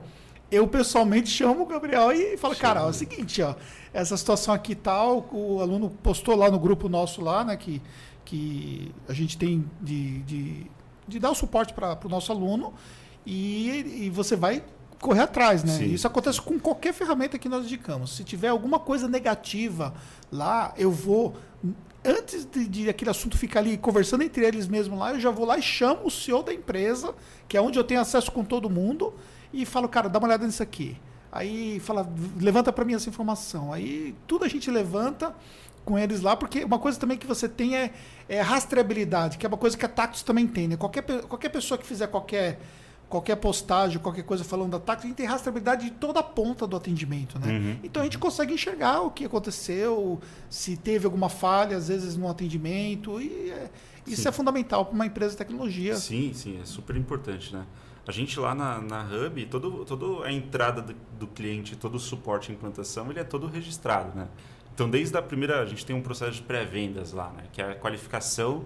[0.49, 3.55] eu pessoalmente chamo o Gabriel e falo, cara, ó, é o seguinte, ó,
[3.93, 7.81] essa situação aqui tal, o aluno postou lá no grupo nosso lá, né, que,
[8.23, 10.71] que a gente tem de, de
[11.07, 12.73] de dar o suporte para o nosso aluno
[13.25, 14.63] e, e você vai
[14.99, 15.73] correr atrás, né?
[15.73, 15.93] Sim.
[15.93, 18.15] Isso acontece com qualquer ferramenta que nós indicamos.
[18.15, 19.93] Se tiver alguma coisa negativa
[20.31, 21.35] lá, eu vou
[22.05, 25.45] antes de, de, aquele assunto ficar ali conversando entre eles mesmo lá, eu já vou
[25.45, 27.13] lá e chamo o CEO da empresa,
[27.49, 29.13] que é onde eu tenho acesso com todo mundo,
[29.51, 30.97] e falo, cara, dá uma olhada nisso aqui.
[31.31, 33.73] Aí fala, levanta para mim essa informação.
[33.73, 35.35] Aí tudo a gente levanta
[35.83, 37.93] com eles lá, porque uma coisa também que você tem é,
[38.27, 40.67] é rastreabilidade, que é uma coisa que a Tactus também tem.
[40.67, 40.77] Né?
[40.77, 42.59] Qualquer, qualquer pessoa que fizer qualquer,
[43.09, 46.67] qualquer postagem, qualquer coisa falando da Tactus, a gente tem rastreabilidade de toda a ponta
[46.67, 47.39] do atendimento.
[47.39, 47.57] Né?
[47.57, 47.79] Uhum.
[47.83, 52.29] Então a gente consegue enxergar o que aconteceu, se teve alguma falha, às vezes, no
[52.29, 53.21] atendimento.
[53.21, 53.69] E é,
[54.05, 54.27] isso sim.
[54.27, 55.95] é fundamental para uma empresa de tecnologia.
[55.95, 57.53] Sim, sim, é super importante.
[57.53, 57.65] Né?
[58.05, 61.99] A gente lá na, na Hub, todo, todo a entrada do, do cliente, todo o
[61.99, 64.17] suporte e implantação, ele é todo registrado.
[64.17, 64.27] Né?
[64.73, 67.43] Então, desde a primeira, a gente tem um processo de pré-vendas lá, né?
[67.53, 68.65] que é a qualificação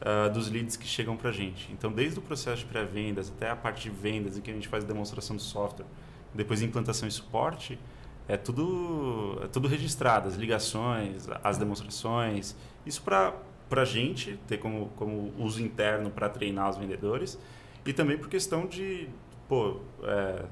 [0.00, 1.72] uh, dos leads que chegam para a gente.
[1.72, 4.68] Então, desde o processo de pré-vendas até a parte de vendas, em que a gente
[4.68, 5.86] faz demonstração do software,
[6.34, 7.78] depois implantação e suporte,
[8.28, 12.56] é tudo, é tudo registrado, as ligações, as demonstrações.
[12.84, 13.34] Isso para
[13.70, 17.38] a gente ter como, como uso interno para treinar os vendedores
[17.84, 19.08] e também por questão de,
[19.48, 20.44] pô, é,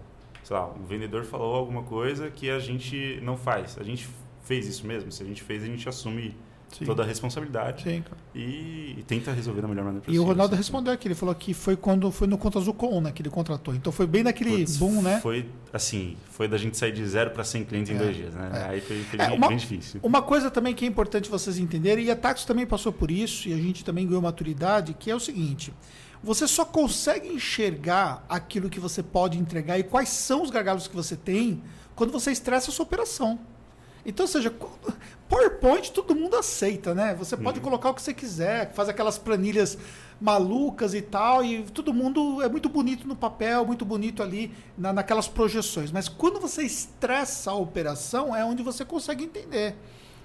[0.45, 3.77] sei lá, um vendedor falou alguma coisa que a gente não faz.
[3.79, 4.09] A gente
[4.45, 5.11] fez isso mesmo.
[5.11, 6.37] Se a gente fez, a gente assume
[6.79, 6.85] Sim.
[6.85, 8.05] toda a responsabilidade Sim,
[8.35, 10.23] e, e, tenta resolver da melhor maneira possível.
[10.23, 13.01] E o Ronaldo respondeu aqui, ele falou que foi quando foi no Conta Azul Com,
[13.01, 13.75] né, que ele contratou.
[13.75, 15.21] Então foi bem naquele Puts, boom, né?
[15.21, 18.35] Foi assim, foi da gente sair de zero para 100 clientes é, em dois dias,
[18.35, 18.51] né?
[18.53, 18.71] É.
[18.71, 20.01] Aí foi, foi é, bem, uma, bem, difícil.
[20.03, 23.49] Uma coisa também que é importante vocês entenderem, e a Taxi também passou por isso,
[23.49, 25.73] e a gente também ganhou maturidade, que é o seguinte...
[26.23, 30.97] Você só consegue enxergar aquilo que você pode entregar e quais são os gargalos que
[30.97, 31.63] você tem
[31.95, 33.39] quando você estressa a sua operação.
[34.05, 34.53] Então, ou seja,
[35.29, 37.15] PowerPoint todo mundo aceita, né?
[37.15, 37.65] Você pode uhum.
[37.65, 39.79] colocar o que você quiser, faz aquelas planilhas
[40.21, 44.93] malucas e tal, e todo mundo é muito bonito no papel, muito bonito ali na,
[44.93, 45.91] naquelas projeções.
[45.91, 49.75] Mas quando você estressa a operação, é onde você consegue entender.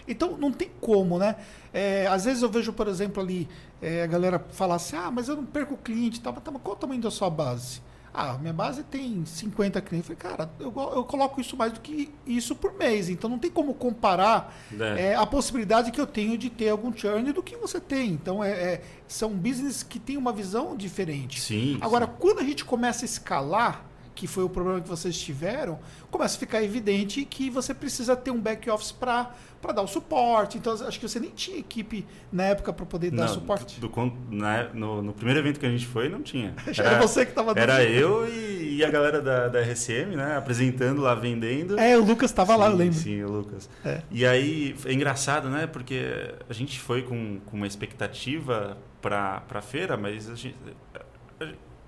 [0.08, 1.36] Então não tem como, né?
[1.74, 3.48] É, às vezes eu vejo, por exemplo, ali
[3.82, 6.76] é, a galera falar assim: ah, mas eu não perco o cliente, tá, mas qual
[6.76, 7.82] o tamanho da sua base?
[8.14, 10.10] Ah, minha base tem 50 clientes.
[10.10, 13.10] Eu falei, cara, eu, eu coloco isso mais do que isso por mês.
[13.10, 15.12] Então não tem como comparar é.
[15.12, 18.12] É, a possibilidade que eu tenho de ter algum churn do que você tem.
[18.12, 21.40] Então é, é são business que têm uma visão diferente.
[21.40, 22.12] Sim, Agora, sim.
[22.20, 23.89] quando a gente começa a escalar,
[24.20, 25.80] que foi o problema que vocês tiveram,
[26.12, 29.32] começa a ficar evidente que você precisa ter um back office para
[29.74, 30.58] dar o suporte.
[30.58, 33.80] Então, acho que você nem tinha equipe na época para poder dar não, suporte.
[33.80, 36.54] Do, do, na, no, no, primeiro evento que a gente foi, não tinha.
[36.68, 40.36] Era, era você que estava Era eu e, e, a galera da, da RCM, né?
[40.36, 41.80] Apresentando lá, vendendo.
[41.80, 42.96] É, o Lucas estava lá, eu lembro.
[42.96, 43.70] Sim, o Lucas.
[43.86, 44.02] É.
[44.12, 45.66] E aí, é engraçado, né?
[45.66, 50.58] Porque a gente foi com, com uma expectativa para a feira, mas a gente,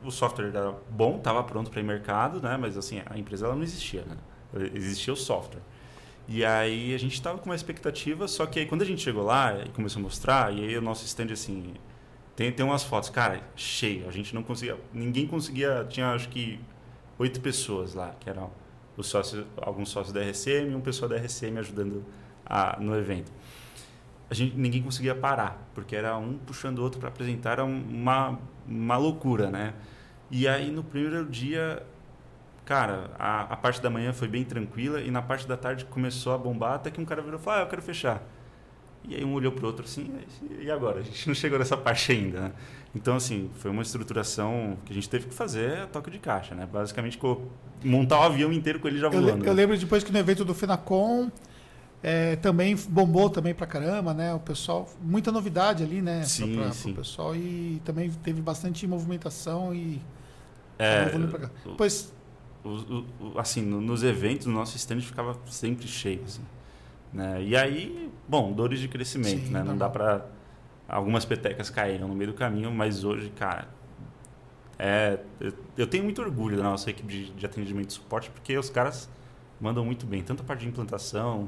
[0.03, 2.57] o software era bom, estava pronto para ir mercado, né?
[2.57, 4.18] Mas assim, a empresa ela não existia, né?
[4.73, 5.61] Existia o software.
[6.28, 9.23] E aí a gente estava com uma expectativa, só que aí quando a gente chegou
[9.23, 11.73] lá e começou a mostrar, e aí o nosso stand assim,
[12.36, 16.60] tem, tem umas fotos, cara, cheio, a gente não conseguia, ninguém conseguia, tinha acho que
[17.19, 18.49] oito pessoas lá, que eram
[18.95, 22.06] os sócios, alguns sócios da RCM e um pessoal da RCM ajudando
[22.45, 23.32] a, no evento.
[24.31, 28.39] A gente, ninguém conseguia parar, porque era um puxando o outro para apresentar, era uma,
[28.65, 29.73] uma loucura, né?
[30.31, 31.85] E aí no primeiro dia,
[32.63, 36.33] cara, a, a, parte da manhã foi bem tranquila e na parte da tarde começou
[36.33, 38.23] a bombar até que um cara virou e falou: ah, eu quero fechar.
[39.03, 40.09] E aí um olhou para o outro assim,
[40.61, 40.99] e agora?
[40.99, 42.51] A gente não chegou nessa parte ainda, né?
[42.95, 46.55] Então, assim, foi uma estruturação que a gente teve que fazer a toque de caixa,
[46.55, 46.65] né?
[46.71, 47.19] Basicamente,
[47.83, 49.27] montar o avião inteiro com ele já voando.
[49.27, 49.51] Eu, eu né?
[49.51, 51.29] lembro depois que no evento do Finacom
[52.03, 54.34] é, também bombou também pra caramba, né?
[54.34, 56.23] O pessoal, muita novidade ali, né?
[56.23, 56.94] Sim, pra, sim.
[56.94, 60.02] Pro pessoal e também teve bastante movimentação e...
[60.80, 61.11] É,
[62.64, 66.41] o, assim, nos eventos, o nosso stand ficava sempre cheio, assim.
[67.14, 67.44] Né?
[67.44, 69.64] E aí, bom, dores de crescimento, Sim, né?
[69.64, 70.26] Não dá para
[70.88, 73.68] algumas petecas caíram no meio do caminho, mas hoje, cara,
[74.78, 75.19] é,
[75.78, 79.10] eu tenho muito orgulho da nossa equipe de, de atendimento e suporte, porque os caras
[79.60, 81.48] mandam muito bem, tanto a parte de implantação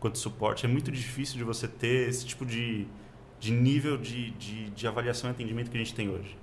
[0.00, 0.64] quanto suporte.
[0.64, 2.86] É muito difícil de você ter esse tipo de,
[3.38, 6.36] de nível de, de, de avaliação e atendimento que a gente tem hoje.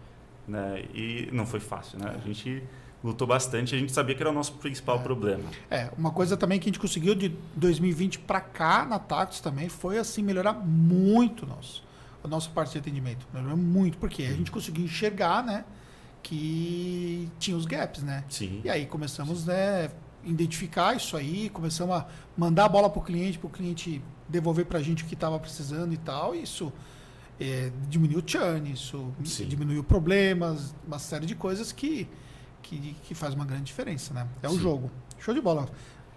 [0.48, 0.86] Né?
[0.94, 2.16] E não foi fácil, né?
[2.16, 2.64] A gente
[3.04, 5.04] lutou bastante, a gente sabia que era o nosso principal é.
[5.04, 5.44] problema.
[5.70, 9.70] É, uma coisa também que a gente conseguiu de 2020 para cá na Tactus também
[9.70, 11.84] foi assim melhorar muito nosso,
[12.24, 13.28] a nossa parte de atendimento.
[13.34, 15.66] Melhorou muito, porque a gente conseguiu enxergar, né,
[16.24, 18.24] que tinha os gaps, né?
[18.30, 18.62] Sim.
[18.64, 19.90] E aí começamos, né,
[20.24, 24.66] identificar isso aí, começamos a mandar a bola para o cliente, para o cliente devolver
[24.66, 26.36] para a gente o que estava precisando e tal.
[26.36, 26.72] E isso
[27.40, 29.48] é, diminuiu o churn, isso Sim.
[29.48, 32.08] diminuiu problemas, uma série de coisas que
[32.68, 34.28] que, que faz uma grande diferença, né?
[34.42, 34.60] É o Sim.
[34.60, 34.92] jogo.
[35.20, 35.68] Show de bola.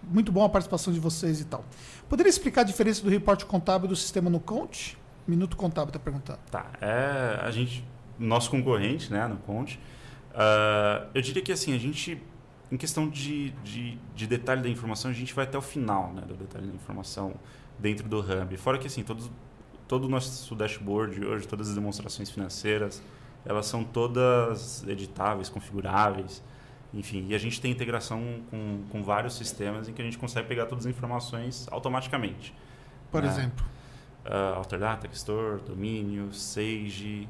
[0.03, 1.63] Muito bom a participação de vocês e tal.
[2.09, 4.97] Poderia explicar a diferença do reporte contábil do sistema no Conte?
[5.27, 6.39] Minuto Contábil está perguntando.
[6.49, 6.65] Tá.
[6.81, 7.85] É, a gente,
[8.17, 9.79] nosso concorrente, né, no Conte,
[10.31, 12.21] uh, eu diria que assim, a gente,
[12.71, 16.21] em questão de, de, de, detalhe da informação, a gente vai até o final né,
[16.21, 17.33] do detalhe da informação
[17.77, 18.57] dentro do Hub.
[18.57, 19.29] Fora que assim, todos,
[19.87, 23.03] todo o nosso dashboard hoje, todas as demonstrações financeiras,
[23.45, 26.41] elas são todas editáveis, configuráveis,
[26.93, 30.47] enfim, e a gente tem integração com, com vários sistemas em que a gente consegue
[30.47, 32.53] pegar todas as informações automaticamente.
[33.11, 33.27] Por né?
[33.27, 33.65] exemplo?
[34.25, 37.27] Uh, Alterdata, Store, Domínio, Sage,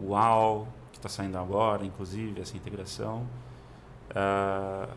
[0.00, 3.26] UAU, que está saindo agora, inclusive, essa integração.
[4.10, 4.88] Uh,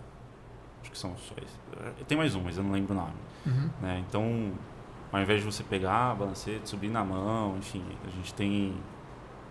[0.82, 1.60] acho que são só esses.
[2.08, 3.14] Tem mais um, mas eu não lembro o nome.
[3.46, 3.70] Uhum.
[3.82, 4.04] Né?
[4.08, 4.52] Então,
[5.12, 8.74] ao invés de você pegar, balancete, subir na mão, enfim, a gente tem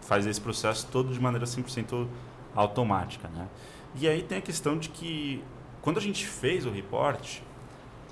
[0.01, 2.07] faz esse processo todo de maneira 100%
[2.55, 3.29] automática.
[3.29, 3.47] Né?
[3.95, 5.43] E aí tem a questão de que
[5.83, 7.41] quando a gente fez o report,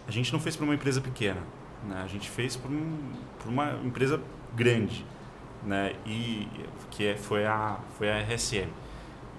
[0.07, 1.41] a gente não fez para uma empresa pequena,
[1.87, 2.03] né?
[2.03, 3.13] a gente fez para um,
[3.47, 4.21] uma empresa
[4.55, 5.05] grande,
[5.65, 5.95] né?
[6.07, 6.49] e
[6.91, 8.69] que é, foi, a, foi a RSM.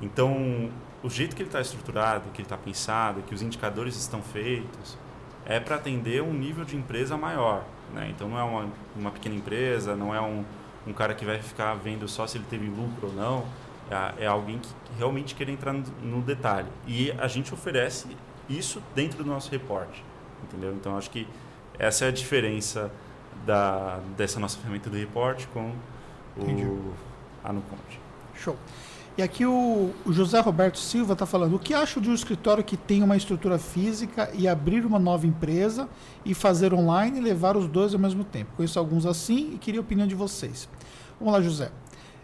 [0.02, 0.70] Então,
[1.02, 4.98] o jeito que ele está estruturado, que ele está pensado, que os indicadores estão feitos,
[5.46, 7.64] é para atender um nível de empresa maior.
[7.94, 8.10] Né?
[8.10, 10.44] Então, não é uma, uma pequena empresa, não é um,
[10.86, 13.46] um cara que vai ficar vendo só se ele teve lucro ou não.
[13.90, 16.68] É, é alguém que realmente quer entrar no, no, detalhe.
[16.86, 18.08] E a gente oferece
[18.48, 20.04] isso dentro do nosso reporte.
[20.44, 20.74] Entendeu?
[20.74, 21.28] Então, acho que
[21.78, 22.92] essa é a diferença
[23.46, 25.74] da, dessa nossa ferramenta do reporte com
[26.38, 26.94] o
[27.44, 28.00] Anuconte.
[28.36, 28.58] Show.
[29.20, 32.64] E aqui o, o José Roberto Silva está falando: o que acho de um escritório
[32.64, 35.90] que tem uma estrutura física e abrir uma nova empresa
[36.24, 38.54] e fazer online e levar os dois ao mesmo tempo?
[38.56, 40.70] Conheço alguns assim e queria a opinião de vocês.
[41.20, 41.70] Vamos lá, José.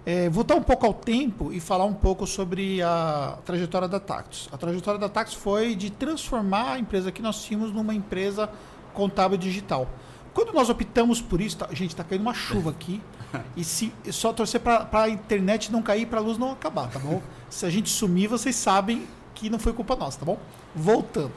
[0.06, 4.48] É, voltar um pouco ao tempo e falar um pouco sobre a trajetória da Tactus.
[4.50, 8.50] A trajetória da Tactus foi de transformar a empresa que nós tínhamos numa empresa
[8.94, 9.90] contábil digital.
[10.34, 13.02] Quando nós optamos por isso, tá, gente, está caindo uma chuva aqui.
[13.56, 17.00] E se só torcer para a internet não cair, para a luz não acabar, tá
[17.00, 17.22] bom?
[17.50, 20.40] Se a gente sumir, vocês sabem que não foi culpa nossa, tá bom?
[20.76, 21.34] Voltando.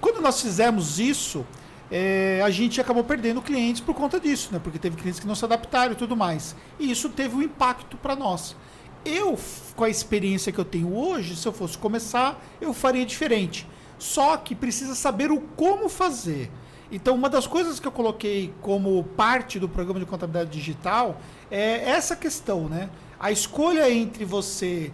[0.00, 1.44] Quando nós fizemos isso,
[1.90, 4.60] é, a gente acabou perdendo clientes por conta disso, né?
[4.62, 6.56] Porque teve clientes que não se adaptaram e tudo mais.
[6.78, 8.56] E isso teve um impacto para nós.
[9.04, 9.38] Eu,
[9.76, 13.66] com a experiência que eu tenho hoje, se eu fosse começar, eu faria diferente.
[13.98, 16.50] Só que precisa saber o como fazer.
[16.90, 21.90] Então, uma das coisas que eu coloquei como parte do programa de contabilidade digital é
[21.90, 22.88] essa questão, né?
[23.18, 24.92] A escolha entre você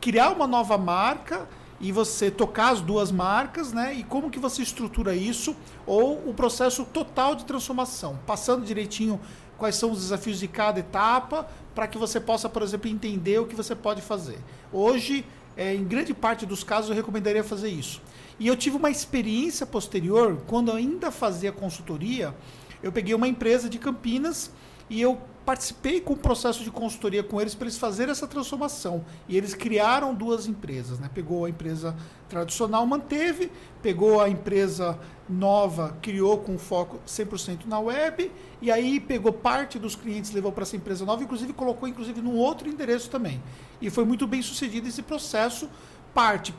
[0.00, 1.48] criar uma nova marca
[1.80, 3.94] e você tocar as duas marcas, né?
[3.94, 5.56] E como que você estrutura isso
[5.86, 9.20] ou o processo total de transformação, passando direitinho
[9.58, 13.46] quais são os desafios de cada etapa para que você possa, por exemplo, entender o
[13.46, 14.38] que você pode fazer.
[14.72, 15.24] Hoje,
[15.56, 18.00] é, em grande parte dos casos, eu recomendaria fazer isso.
[18.38, 22.34] E eu tive uma experiência posterior, quando ainda fazia consultoria,
[22.82, 24.50] eu peguei uma empresa de Campinas
[24.90, 29.04] e eu participei com o processo de consultoria com eles para eles fazerem essa transformação.
[29.28, 31.10] E eles criaram duas empresas, né?
[31.12, 31.94] Pegou a empresa
[32.28, 33.50] tradicional, manteve,
[33.82, 34.98] pegou a empresa
[35.28, 38.30] nova, criou com foco 100% na web,
[38.60, 42.36] e aí pegou parte dos clientes, levou para essa empresa nova, inclusive colocou inclusive num
[42.36, 43.42] outro endereço também.
[43.80, 45.68] E foi muito bem sucedido esse processo,
[46.14, 46.54] parte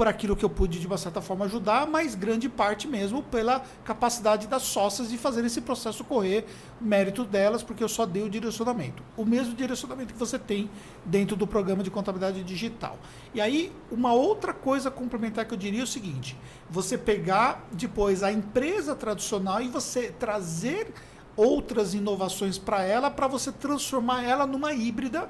[0.00, 3.62] por aquilo que eu pude, de uma certa forma, ajudar, mas grande parte mesmo pela
[3.84, 6.46] capacidade das sócias de fazer esse processo correr,
[6.80, 9.02] mérito delas, porque eu só dei o direcionamento.
[9.14, 10.70] O mesmo direcionamento que você tem
[11.04, 12.98] dentro do programa de contabilidade digital.
[13.34, 16.34] E aí, uma outra coisa complementar que eu diria é o seguinte:
[16.70, 20.94] você pegar depois a empresa tradicional e você trazer
[21.36, 25.28] outras inovações para ela, para você transformar ela numa híbrida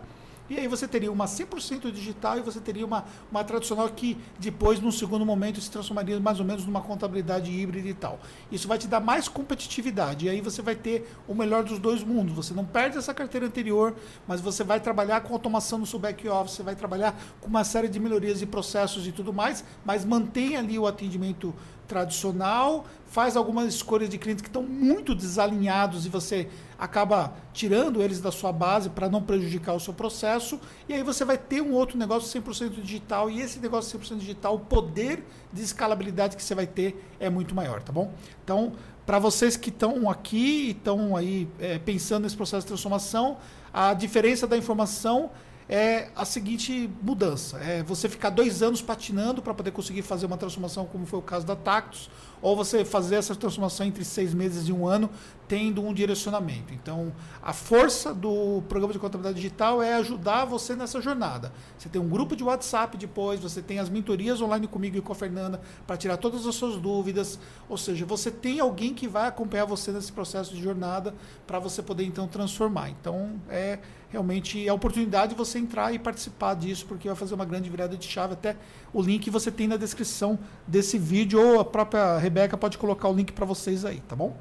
[0.50, 4.80] e aí você teria uma 100% digital e você teria uma, uma tradicional que depois,
[4.80, 8.18] num segundo momento, se transformaria mais ou menos numa contabilidade híbrida e tal.
[8.50, 10.26] Isso vai te dar mais competitividade.
[10.26, 12.34] E aí você vai ter o melhor dos dois mundos.
[12.34, 13.94] Você não perde essa carteira anterior,
[14.26, 17.88] mas você vai trabalhar com automação no seu back-office, você vai trabalhar com uma série
[17.88, 21.54] de melhorias e processos e tudo mais, mas mantém ali o atendimento
[21.90, 26.48] tradicional, faz algumas escolhas de clientes que estão muito desalinhados e você
[26.78, 31.24] acaba tirando eles da sua base para não prejudicar o seu processo, e aí você
[31.24, 35.62] vai ter um outro negócio 100% digital, e esse negócio 100% digital, o poder de
[35.62, 38.12] escalabilidade que você vai ter é muito maior, tá bom?
[38.44, 38.72] Então,
[39.04, 43.38] para vocês que estão aqui e estão aí é, pensando nesse processo de transformação,
[43.74, 45.30] a diferença da informação
[45.70, 50.36] é a seguinte mudança: é você ficar dois anos patinando para poder conseguir fazer uma
[50.36, 52.10] transformação, como foi o caso da Tactus,
[52.42, 55.08] ou você fazer essa transformação entre seis meses e um ano,
[55.46, 56.74] tendo um direcionamento.
[56.74, 61.52] Então, a força do programa de contabilidade digital é ajudar você nessa jornada.
[61.78, 65.12] Você tem um grupo de WhatsApp depois, você tem as mentorias online comigo e com
[65.12, 67.38] a Fernanda para tirar todas as suas dúvidas.
[67.68, 71.14] Ou seja, você tem alguém que vai acompanhar você nesse processo de jornada
[71.46, 72.90] para você poder então transformar.
[72.90, 73.78] Então, é
[74.10, 77.96] realmente a oportunidade de você entrar e participar disso, porque vai fazer uma grande virada
[77.96, 78.34] de chave.
[78.34, 78.56] Até
[78.92, 83.14] o link você tem na descrição desse vídeo, ou a própria Rebeca pode colocar o
[83.14, 84.36] link para vocês aí, tá bom?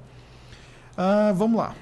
[0.93, 1.75] Uh, vamos lá.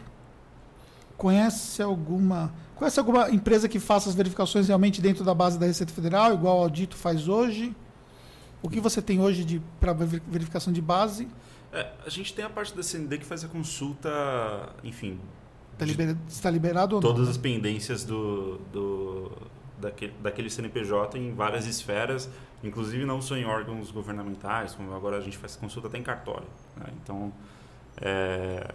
[1.18, 2.54] Conhece alguma.
[2.76, 6.60] Conhece alguma empresa que faça as verificações realmente dentro da base da Receita Federal, igual
[6.60, 7.76] o Audito faz hoje?
[8.62, 11.28] O que você tem hoje para verificação de base?
[11.72, 14.10] É, a gente tem a parte da CND que faz a consulta,
[14.84, 15.20] enfim,
[15.78, 17.10] Está liberado, está liberado ou não?
[17.10, 17.32] Todas né?
[17.32, 19.32] as pendências do, do,
[19.80, 22.28] daquele, daquele CNPJ em várias esferas,
[22.64, 26.48] inclusive não só em órgãos governamentais, como agora a gente faz consulta até em cartório.
[26.76, 26.86] Né?
[27.04, 27.32] Então,
[28.02, 28.74] é,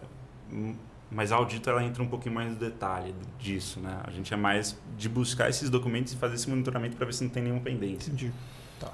[1.10, 3.80] mas a audito ela entra um pouquinho mais no detalhe disso.
[3.80, 4.00] Né?
[4.04, 7.24] A gente é mais de buscar esses documentos e fazer esse monitoramento para ver se
[7.24, 8.10] não tem nenhuma pendência.
[8.10, 8.32] Entendi.
[8.78, 8.92] Tá.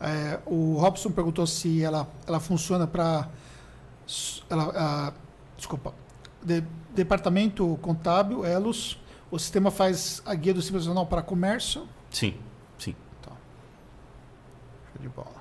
[0.00, 3.28] É, o Robson perguntou se ela, ela funciona para.
[4.48, 5.12] Ela,
[5.56, 5.92] desculpa.
[6.40, 6.62] De,
[6.98, 8.98] departamento contábil, Elos,
[9.30, 11.88] o sistema faz a guia do Simples Nacional para comércio?
[12.10, 12.34] Sim,
[12.78, 12.94] sim.
[13.22, 13.32] Tá.
[14.92, 15.38] Show de bola.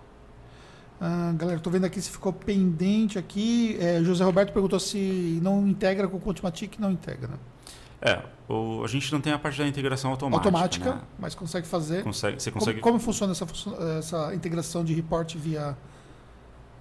[0.99, 3.77] Ah, galera, estou vendo aqui se ficou pendente aqui.
[3.79, 7.27] É, José Roberto perguntou se não integra com o Contimatic, não integra.
[7.27, 7.37] Né?
[8.01, 8.21] É,
[8.51, 10.49] o, a gente não tem a parte da integração automática.
[10.49, 11.01] Automática, né?
[11.19, 12.03] mas consegue fazer.
[12.03, 12.79] Consegue, você consegue...
[12.79, 13.45] Como, como funciona essa,
[13.99, 15.77] essa integração de report via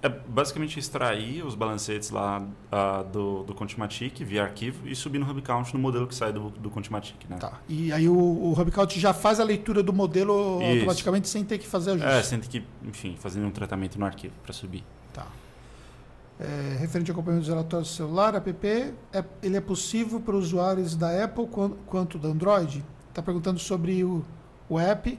[0.03, 5.29] é basicamente extrair os balancetes lá uh, do, do Contimatic via arquivo e subir no
[5.29, 7.17] HubCount no modelo que sai do, do Contimatic.
[7.29, 7.37] Né?
[7.39, 7.61] Tá.
[7.69, 10.75] E aí o, o HubCount já faz a leitura do modelo Isso.
[10.75, 12.09] automaticamente sem ter que fazer ajuste?
[12.09, 14.85] É, sem ter que, enfim, fazer um tratamento no arquivo para subir.
[15.13, 15.27] Tá.
[16.39, 18.67] É, referente ao acompanhamento dos relatórios do celular, app,
[19.13, 22.85] é, ele é possível para usuários da Apple quanto, quanto da Android?
[23.09, 24.23] Está perguntando sobre o,
[24.69, 25.19] o app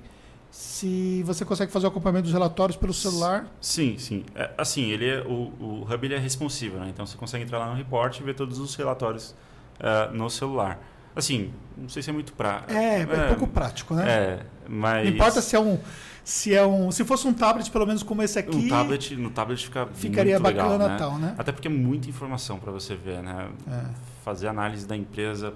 [0.49, 3.47] se você consegue fazer o acompanhamento dos relatórios pelo celular.
[3.59, 4.23] Sim, sim.
[4.35, 6.87] É, assim, ele é, o, o Hub ele é responsivo, né?
[6.89, 9.35] então você consegue entrar lá no report e ver todos os relatórios
[9.79, 10.79] uh, no celular.
[11.15, 12.71] Assim, não sei se é muito prático.
[12.71, 14.09] É, é, é, pouco prático, né?
[14.09, 15.05] É, mas...
[15.07, 15.79] Não importa se é um...
[16.23, 18.53] Se, é um, se fosse um tablet, pelo menos como esse aqui.
[18.53, 20.97] Um tablet, no tablet fica ficaria muito bacana legal, né?
[20.97, 21.35] tal, né?
[21.37, 23.47] Até porque é muita informação para você ver, né?
[23.65, 23.85] É.
[24.25, 25.53] Fazer análise da empresa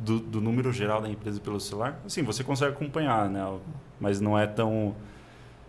[0.00, 3.46] do, do, número geral da empresa pelo celular, assim, você consegue acompanhar, né?
[4.00, 4.94] Mas não é tão,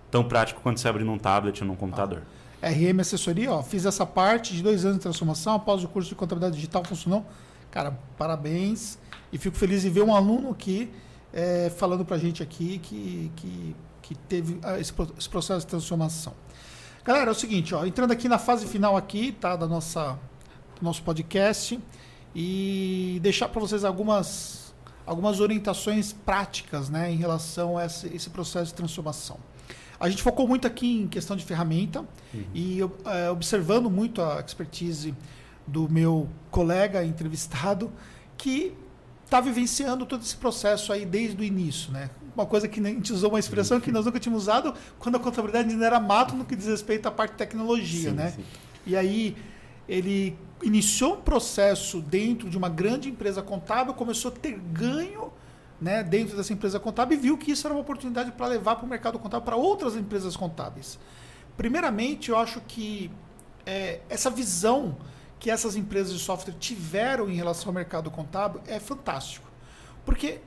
[0.09, 2.23] tão prático quando você abre num tablet ou num computador.
[2.61, 2.69] Ah.
[2.69, 6.15] RM Assessoria, ó, fiz essa parte de dois anos de transformação, após o curso de
[6.15, 7.25] contabilidade digital funcionou.
[7.69, 8.97] Cara, parabéns.
[9.33, 10.91] E fico feliz de ver um aluno aqui
[11.33, 15.67] é, falando para a gente aqui que, que, que teve ah, esse, esse, processo de
[15.67, 16.33] transformação.
[17.03, 20.19] Galera, é o seguinte, ó, entrando aqui na fase final aqui, tá, da nossa,
[20.79, 21.79] do nosso podcast
[22.35, 24.73] e deixar para vocês algumas,
[25.05, 29.37] algumas orientações práticas né, em relação a esse, esse, processo de transformação.
[29.99, 31.99] A gente focou muito aqui em questão de ferramenta
[32.33, 32.43] uhum.
[32.55, 35.13] e é, observando muito a expertise
[35.67, 37.91] do meu colega entrevistado
[38.37, 38.73] que
[39.23, 42.09] está vivenciando todo esse processo aí desde o início, né?
[42.35, 45.19] Uma coisa que a gente usou uma expressão que nós nunca tínhamos usado quando a
[45.19, 48.31] contabilidade ainda era mato no que diz respeito à parte de tecnologia, sim, né?
[48.31, 48.43] Sim.
[48.85, 49.37] E aí
[49.91, 55.34] ele iniciou um processo dentro de uma grande empresa contábil, começou a ter ganho
[55.81, 58.85] né, dentro dessa empresa contábil e viu que isso era uma oportunidade para levar para
[58.85, 60.97] o mercado contábil para outras empresas contábeis.
[61.57, 63.11] Primeiramente, eu acho que
[63.65, 64.95] é, essa visão
[65.38, 69.51] que essas empresas de software tiveram em relação ao mercado contábil é fantástico.
[70.05, 70.39] Porque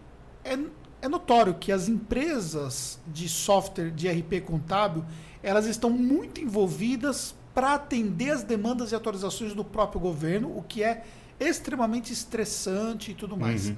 [0.42, 0.58] é,
[1.02, 5.04] é notório que as empresas de software de RP contábil
[5.42, 10.82] elas estão muito envolvidas para atender as demandas e atualizações do próprio governo, o que
[10.82, 11.04] é
[11.38, 13.68] extremamente estressante e tudo mais.
[13.68, 13.76] Uhum.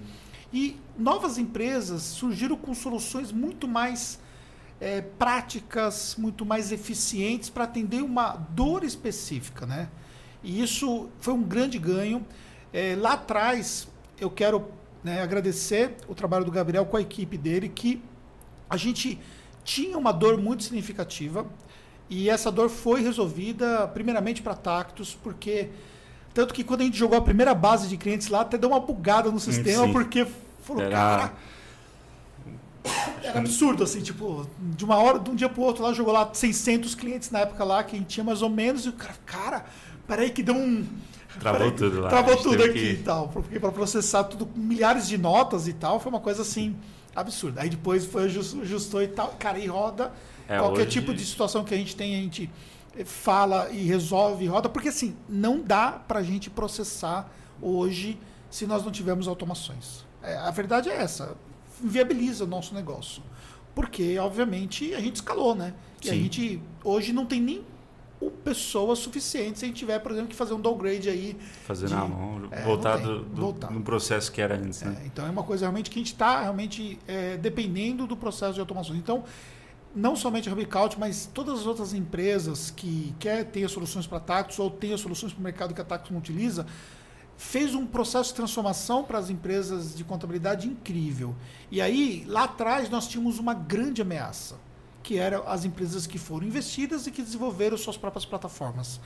[0.52, 4.18] E novas empresas surgiram com soluções muito mais
[4.80, 9.88] é, práticas, muito mais eficientes para atender uma dor específica, né?
[10.42, 12.24] E isso foi um grande ganho.
[12.72, 13.88] É, lá atrás,
[14.18, 14.70] eu quero
[15.02, 18.02] né, agradecer o trabalho do Gabriel com a equipe dele, que
[18.68, 19.18] a gente
[19.64, 21.46] tinha uma dor muito significativa
[22.08, 25.70] e essa dor foi resolvida primeiramente para Tactus, porque
[26.32, 28.80] tanto que quando a gente jogou a primeira base de clientes lá, até deu uma
[28.80, 29.92] bugada no sistema, Sim.
[29.92, 30.26] porque
[30.62, 30.92] falou, Era...
[30.94, 31.32] cara,
[33.22, 36.30] era absurdo, assim, tipo, de uma hora, de um dia pro outro lá, jogou lá
[36.32, 39.14] 600 clientes na época lá, que a gente tinha mais ou menos, e o cara,
[39.24, 39.64] cara,
[40.06, 40.86] peraí que deu um...
[41.40, 42.08] Travou peraí, tudo lá.
[42.08, 42.90] Travou tudo aqui que...
[42.92, 46.76] e tal, porque para processar tudo, milhares de notas e tal, foi uma coisa assim,
[47.14, 47.62] absurda.
[47.62, 50.12] Aí depois foi ajustou e tal, cara, e roda
[50.48, 50.90] é, qualquer hoje...
[50.90, 52.50] tipo de situação que a gente tem, a gente
[53.04, 58.18] fala e resolve e roda, porque assim, não dá para a gente processar hoje
[58.50, 60.04] se nós não tivermos automações.
[60.22, 61.36] É, a verdade é essa,
[61.82, 63.22] viabiliza o nosso negócio.
[63.74, 65.74] Porque, obviamente, a gente escalou, né?
[66.02, 66.12] E Sim.
[66.12, 67.62] a gente hoje não tem nem
[68.42, 71.36] pessoas suficientes se a gente tiver, por exemplo, que fazer um downgrade aí.
[71.66, 74.80] Fazer de, na mão, é, voltar, do, do, voltar no processo que era antes.
[74.80, 74.96] Né?
[75.02, 78.54] É, então é uma coisa realmente que a gente está realmente é, dependendo do processo
[78.54, 78.96] de automação.
[78.96, 79.24] Então,
[79.96, 84.58] não somente a Rubicaut, mas todas as outras empresas que quer ter soluções para Tactus
[84.58, 86.66] ou ter soluções para o mercado que a Tactus não utiliza,
[87.38, 91.34] fez um processo de transformação para as empresas de contabilidade incrível.
[91.70, 94.56] E aí, lá atrás, nós tínhamos uma grande ameaça,
[95.02, 99.00] que eram as empresas que foram investidas e que desenvolveram suas próprias plataformas.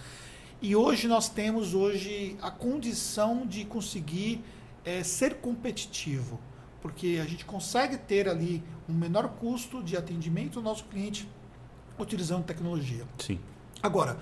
[0.60, 4.42] E hoje nós temos hoje a condição de conseguir
[4.84, 6.40] é, ser competitivo
[6.80, 11.28] porque a gente consegue ter ali um menor custo de atendimento ao nosso cliente
[11.98, 13.04] utilizando tecnologia.
[13.18, 13.38] Sim.
[13.82, 14.18] Agora,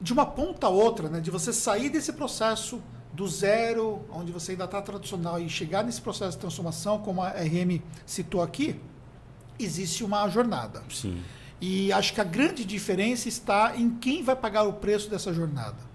[0.00, 2.80] de uma ponta a outra, né, de você sair desse processo
[3.12, 7.30] do zero, onde você ainda está tradicional, e chegar nesse processo de transformação, como a
[7.30, 8.78] RM citou aqui,
[9.58, 10.82] existe uma jornada.
[10.90, 11.22] Sim.
[11.60, 15.87] E acho que a grande diferença está em quem vai pagar o preço dessa jornada.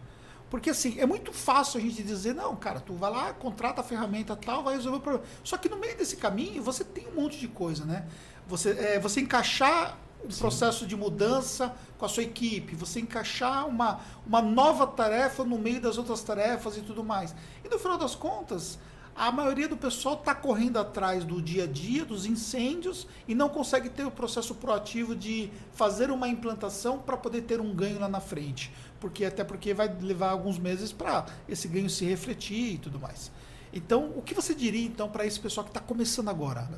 [0.53, 3.84] Porque assim, é muito fácil a gente dizer, não, cara, tu vai lá, contrata a
[3.84, 5.25] ferramenta tal, vai resolver o problema.
[5.43, 8.05] Só que no meio desse caminho você tem um monte de coisa, né?
[8.47, 10.38] Você, é, você encaixar um Sim.
[10.38, 15.81] processo de mudança com a sua equipe, você encaixar uma, uma nova tarefa no meio
[15.81, 17.34] das outras tarefas e tudo mais.
[17.65, 18.77] E no final das contas,
[19.15, 23.49] a maioria do pessoal está correndo atrás do dia a dia, dos incêndios, e não
[23.49, 28.10] consegue ter o processo proativo de fazer uma implantação para poder ter um ganho lá
[28.10, 28.72] na frente
[29.03, 33.30] porque até porque vai levar alguns meses para esse ganho se refletir e tudo mais.
[33.73, 36.69] Então, o que você diria então para esse pessoal que está começando agora,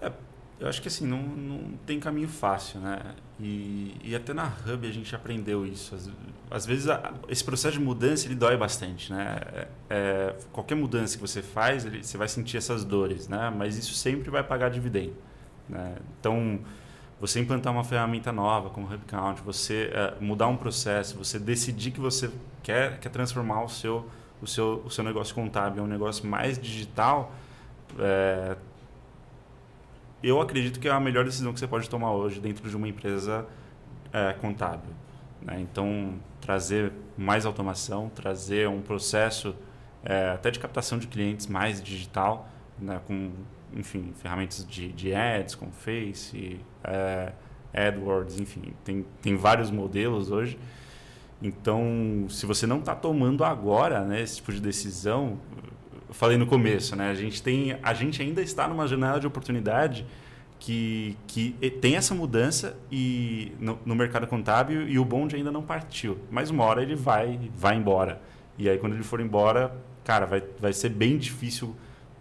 [0.00, 0.10] É,
[0.58, 3.00] eu acho que assim não, não tem caminho fácil, né?
[3.38, 5.94] E, e até na Hub a gente aprendeu isso.
[5.94, 6.10] Às,
[6.50, 9.40] às vezes a, esse processo de mudança ele dói bastante, né?
[9.52, 13.52] É, é, qualquer mudança que você faz, ele, você vai sentir essas dores, né?
[13.54, 15.14] Mas isso sempre vai pagar dividendo,
[15.68, 15.96] né?
[16.18, 16.60] Então
[17.20, 21.90] você implantar uma ferramenta nova como o HubCount, você uh, mudar um processo, você decidir
[21.90, 22.30] que você
[22.62, 24.08] quer, quer transformar o seu,
[24.40, 27.32] o, seu, o seu negócio contábil em um negócio mais digital,
[27.98, 28.56] é,
[30.22, 32.88] eu acredito que é a melhor decisão que você pode tomar hoje dentro de uma
[32.88, 33.46] empresa
[34.12, 34.90] é, contábil.
[35.42, 35.60] Né?
[35.60, 39.54] Então, trazer mais automação, trazer um processo
[40.04, 42.48] é, até de captação de clientes mais digital,
[42.78, 43.00] né?
[43.06, 43.30] com
[43.74, 47.32] enfim, ferramentas de, de ads, como Face, é,
[47.74, 50.58] AdWords, enfim, tem, tem vários modelos hoje.
[51.42, 55.38] Então, se você não está tomando agora né, esse tipo de decisão,
[56.16, 60.06] falei no começo, né, a, gente tem, a gente ainda está numa janela de oportunidade
[60.58, 65.62] que, que tem essa mudança e no, no, mercado contábil e o bonde ainda não
[65.62, 66.18] partiu.
[66.30, 68.20] Mas uma hora ele vai, vai embora.
[68.58, 71.76] E aí, quando ele for embora, cara, vai, vai ser bem difícil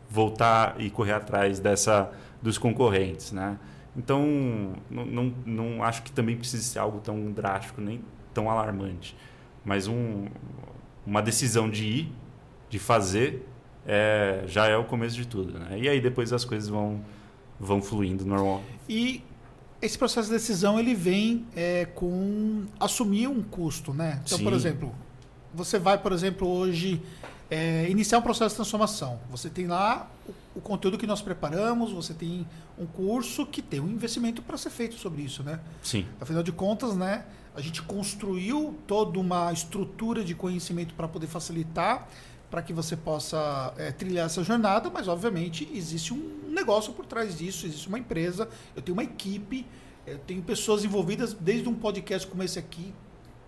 [0.09, 2.11] voltar e correr atrás dessa
[2.41, 3.57] dos concorrentes, né?
[3.97, 8.01] Então, não, não, não acho que também precise ser algo tão drástico, nem
[8.33, 9.15] tão alarmante.
[9.63, 10.27] Mas um,
[11.05, 12.11] uma decisão de ir,
[12.69, 13.47] de fazer,
[13.85, 15.57] é, já é o começo de tudo.
[15.59, 15.79] Né?
[15.79, 17.01] E aí depois as coisas vão,
[17.59, 18.63] vão fluindo normal.
[18.89, 19.23] E
[19.81, 24.21] esse processo de decisão ele vem é, com assumir um custo, né?
[24.25, 24.43] Então, Sim.
[24.43, 24.95] por exemplo,
[25.53, 27.01] você vai, por exemplo, hoje
[27.49, 29.19] é, iniciar um processo de transformação.
[29.29, 32.45] Você tem lá o, o, conteúdo que nós preparamos, você tem
[32.77, 35.59] um curso que tem um investimento para ser feito sobre isso, né?
[35.83, 36.05] Sim.
[36.19, 37.25] Afinal de contas, né,
[37.55, 42.07] a gente construiu toda uma estrutura de conhecimento para poder facilitar
[42.49, 47.37] para que você possa é, trilhar essa jornada, mas obviamente existe um negócio por trás
[47.37, 49.65] disso, existe uma empresa, eu tenho uma equipe,
[50.05, 52.93] eu tenho pessoas envolvidas desde um podcast como esse aqui,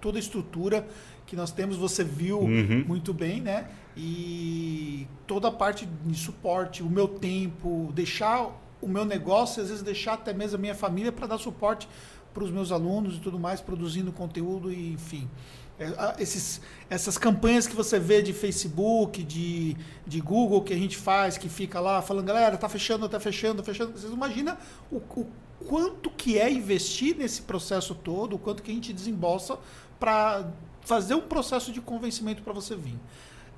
[0.02, 0.88] toda a estrutura
[1.26, 2.86] que nós temos, você viu uhum.
[2.88, 3.68] muito bem, né?
[3.96, 8.50] E toda a parte de suporte, o meu tempo, deixar
[8.82, 11.88] o meu negócio, às vezes deixar até mesmo a minha família para dar suporte
[12.34, 15.28] para os meus alunos e tudo mais, produzindo conteúdo e enfim.
[15.80, 16.60] É, esses,
[16.90, 19.78] essas campanhas que você vê de Facebook, de,
[20.08, 23.62] de Google que a gente faz, que fica lá falando, galera, tá fechando, tá fechando,
[23.62, 23.92] tá fechando.
[23.92, 24.58] Vocês imaginam
[24.92, 25.28] o, o
[25.68, 29.58] quanto que é investir nesse processo todo, o quanto que a gente desembolsa
[30.00, 30.48] para
[30.82, 32.96] fazer um processo de convencimento para você vir.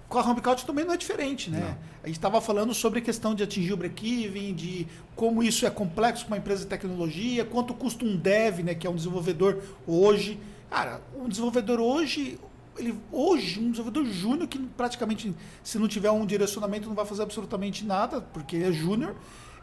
[0.09, 1.59] Com a Homecouch também não é diferente, né?
[1.59, 1.77] Não.
[2.03, 5.69] A gente estava falando sobre a questão de atingir o break-even, de como isso é
[5.69, 9.61] complexo para uma empresa de tecnologia, quanto custa um dev, né, que é um desenvolvedor
[9.85, 10.39] hoje.
[10.69, 12.39] Cara, um desenvolvedor hoje,
[12.77, 17.23] ele, hoje, um desenvolvedor júnior que praticamente, se não tiver um direcionamento, não vai fazer
[17.23, 19.15] absolutamente nada, porque ele é júnior,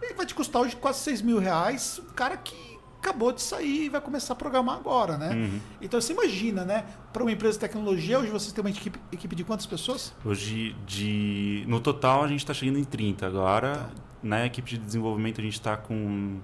[0.03, 2.01] ele vai te custar hoje quase 6 mil reais.
[2.01, 5.31] Um cara que acabou de sair e vai começar a programar agora, né?
[5.31, 5.61] Uhum.
[5.81, 6.85] Então você imagina, né?
[7.13, 10.13] Para uma empresa de tecnologia, hoje você tem uma equipe, equipe de quantas pessoas?
[10.25, 13.75] Hoje, de no total, a gente está chegando em 30 agora.
[13.77, 13.91] Tá.
[14.23, 16.41] Na equipe de desenvolvimento, a gente está com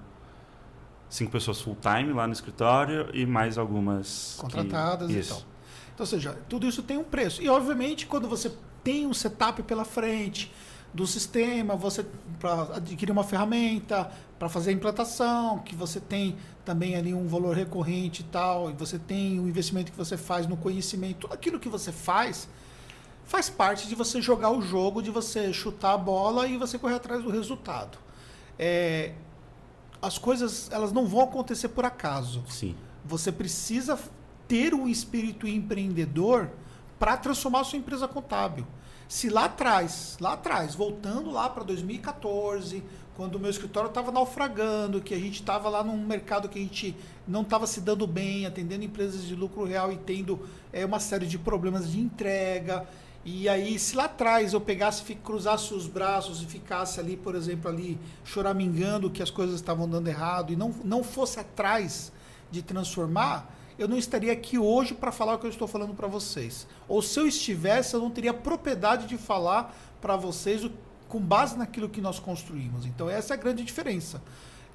[1.13, 4.35] cinco pessoas full-time lá no escritório e mais algumas...
[4.39, 5.19] Contratadas que...
[5.19, 5.37] e tal.
[5.93, 7.41] Então, ou seja, tudo isso tem um preço.
[7.41, 8.51] E, obviamente, quando você
[8.83, 10.51] tem um setup pela frente
[10.91, 12.03] do sistema, você
[12.39, 16.35] para adquirir uma ferramenta, para fazer a implantação, que você tem
[16.65, 20.47] também ali um valor recorrente e tal, e você tem o investimento que você faz
[20.47, 22.49] no conhecimento, tudo aquilo que você faz
[23.25, 26.95] faz parte de você jogar o jogo, de você chutar a bola e você correr
[26.95, 27.97] atrás do resultado.
[28.59, 29.13] É,
[30.03, 32.43] as coisas elas não vão acontecer por acaso.
[32.49, 32.75] Sim.
[33.05, 33.97] Você precisa
[34.47, 36.49] ter um espírito empreendedor
[36.99, 38.67] para transformar a sua empresa contábil.
[39.07, 42.83] Se lá atrás, lá atrás, voltando lá para 2014,
[43.15, 46.61] quando o meu escritório estava naufragando, que a gente estava lá num mercado que a
[46.61, 50.99] gente não estava se dando bem, atendendo empresas de lucro real e tendo é, uma
[50.99, 52.87] série de problemas de entrega.
[53.25, 57.69] E aí, se lá atrás eu pegasse, cruzasse os braços e ficasse ali, por exemplo,
[57.69, 62.11] ali choramingando que as coisas estavam dando errado e não, não fosse atrás
[62.51, 66.07] de transformar, eu não estaria aqui hoje para falar o que eu estou falando para
[66.07, 66.67] vocês.
[66.87, 70.71] Ou se eu estivesse, eu não teria propriedade de falar para vocês o,
[71.07, 72.85] com base naquilo que nós construímos.
[72.85, 74.21] Então, essa é a grande diferença.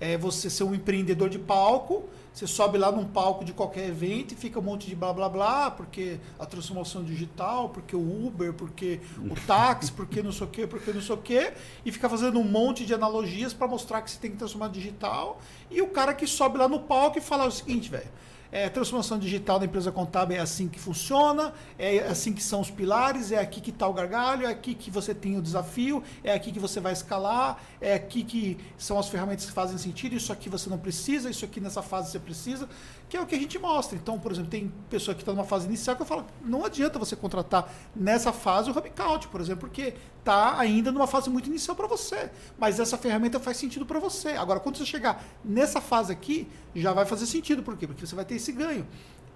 [0.00, 4.32] É você ser um empreendedor de palco, você sobe lá num palco de qualquer evento
[4.32, 8.52] e fica um monte de blá blá blá, porque a transformação digital, porque o Uber,
[8.52, 11.52] porque o táxi, porque não sei o quê, porque não sei o quê,
[11.84, 15.40] e fica fazendo um monte de analogias para mostrar que você tem que transformar digital.
[15.68, 18.08] E o cara que sobe lá no palco e fala o seguinte, velho
[18.50, 22.70] é, transformação digital da empresa contábil é assim que funciona, é assim que são os
[22.70, 26.32] pilares, é aqui que está o gargalho, é aqui que você tem o desafio, é
[26.32, 30.32] aqui que você vai escalar, é aqui que são as ferramentas que fazem sentido, isso
[30.32, 32.68] aqui você não precisa, isso aqui nessa fase você precisa,
[33.08, 33.96] que é o que a gente mostra.
[33.96, 36.98] Então, por exemplo, tem pessoa que está numa fase inicial que eu falo, não adianta
[36.98, 41.74] você contratar nessa fase o Hubcount, por exemplo, porque está ainda numa fase muito inicial
[41.74, 44.30] para você, mas essa ferramenta faz sentido para você.
[44.30, 47.86] Agora, quando você chegar nessa fase aqui, já vai fazer sentido, por quê?
[47.86, 48.86] Porque você vai ter esse ganho.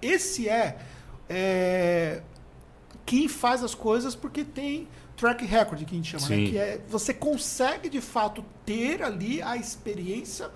[0.01, 0.77] Esse é,
[1.27, 2.21] é
[3.05, 4.87] quem faz as coisas porque tem
[5.17, 6.49] track record, que a gente chama, né?
[6.49, 10.49] que é você consegue de fato ter ali a experiência,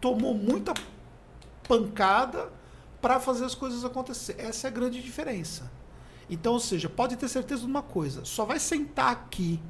[0.00, 0.72] tomou muita
[1.66, 2.55] pancada
[3.06, 4.34] para fazer as coisas acontecer.
[4.36, 5.70] Essa é a grande diferença.
[6.28, 9.60] Então, ou seja, pode ter certeza de uma coisa: só vai sentar aqui,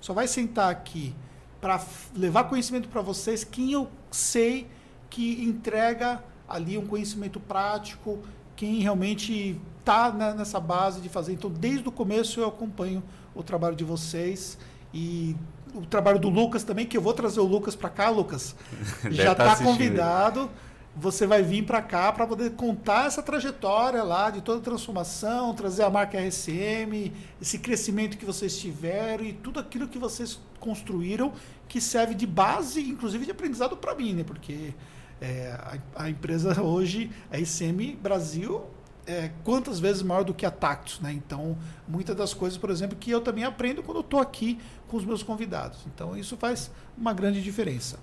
[0.00, 1.12] só vai sentar aqui
[1.60, 1.84] para
[2.14, 4.68] levar conhecimento para vocês quem eu sei
[5.10, 8.20] que entrega ali um conhecimento prático,
[8.54, 11.32] quem realmente está nessa base de fazer.
[11.32, 13.02] Então, desde o começo eu acompanho
[13.34, 14.56] o trabalho de vocês
[14.92, 15.34] e
[15.74, 18.54] o trabalho do Lucas também, que eu vou trazer o Lucas para cá, Lucas.
[19.10, 20.48] já está tá convidado.
[20.96, 25.52] Você vai vir para cá para poder contar essa trajetória lá de toda a transformação,
[25.52, 27.12] trazer a marca RSM,
[27.42, 31.32] esse crescimento que vocês tiveram e tudo aquilo que vocês construíram
[31.68, 34.24] que serve de base, inclusive de aprendizado para mim, né?
[34.24, 34.72] Porque
[35.20, 35.50] é,
[35.96, 38.64] a, a, empresa hoje, a ICM Brasil,
[39.06, 41.12] é quantas vezes maior do que a Tactus, né?
[41.12, 41.58] Então,
[41.88, 44.58] muitas das coisas, por exemplo, que eu também aprendo quando estou aqui
[44.88, 45.80] com os meus convidados.
[45.92, 47.98] Então, isso faz uma grande diferença.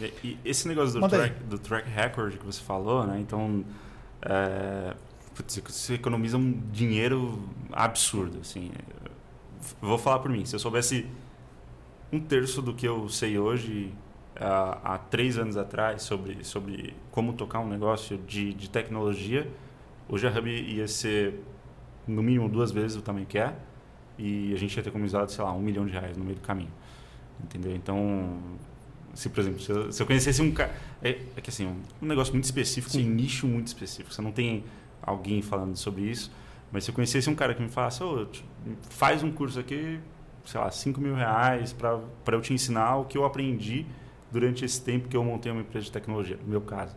[0.00, 3.20] E, esse negócio do track, do track, record que você falou, né?
[3.20, 3.64] Então,
[4.22, 4.94] é,
[5.34, 7.42] putz, você economiza um dinheiro
[7.72, 8.70] absurdo, assim.
[9.80, 10.44] vou falar por mim.
[10.44, 11.06] Se eu soubesse
[12.12, 13.92] um terço do que eu sei hoje,
[14.36, 19.48] há, há três anos atrás, sobre, sobre como tocar um negócio de, de tecnologia,
[20.08, 21.40] hoje a Hub ia ser
[22.06, 23.54] no mínimo duas vezes o tamanho que é
[24.18, 26.42] e a gente ia ter economizado, sei lá, um milhão de reais no meio do
[26.42, 26.72] caminho.
[27.42, 27.74] Entendeu?
[27.74, 28.38] Então,
[29.14, 30.74] se, por exemplo, se eu, se eu conhecesse um cara.
[31.02, 33.10] É, é, que assim, um, negócio muito específico, Sim.
[33.10, 34.12] um nicho muito específico.
[34.12, 34.64] Você não tem
[35.02, 36.30] alguém falando sobre isso.
[36.72, 38.26] Mas se eu conhecesse um cara que me falasse, oh,
[38.90, 40.00] faz um curso aqui,
[40.44, 42.00] sei lá, 5 mil reais para
[42.34, 43.86] eu te ensinar o que eu aprendi
[44.32, 46.96] durante esse tempo que eu montei uma empresa de tecnologia, no meu caso.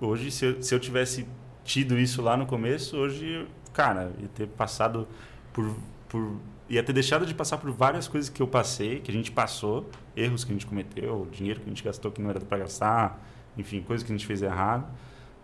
[0.00, 1.26] Hoje, se eu, se eu tivesse
[1.62, 5.06] tido isso lá no começo, hoje, cara, ia ter passado
[5.52, 5.76] por,
[6.08, 6.36] por.
[6.70, 9.90] Ia ter deixado de passar por várias coisas que eu passei, que a gente passou,
[10.16, 13.20] erros que a gente cometeu, dinheiro que a gente gastou que não era para gastar,
[13.58, 14.86] enfim, coisas que a gente fez errado.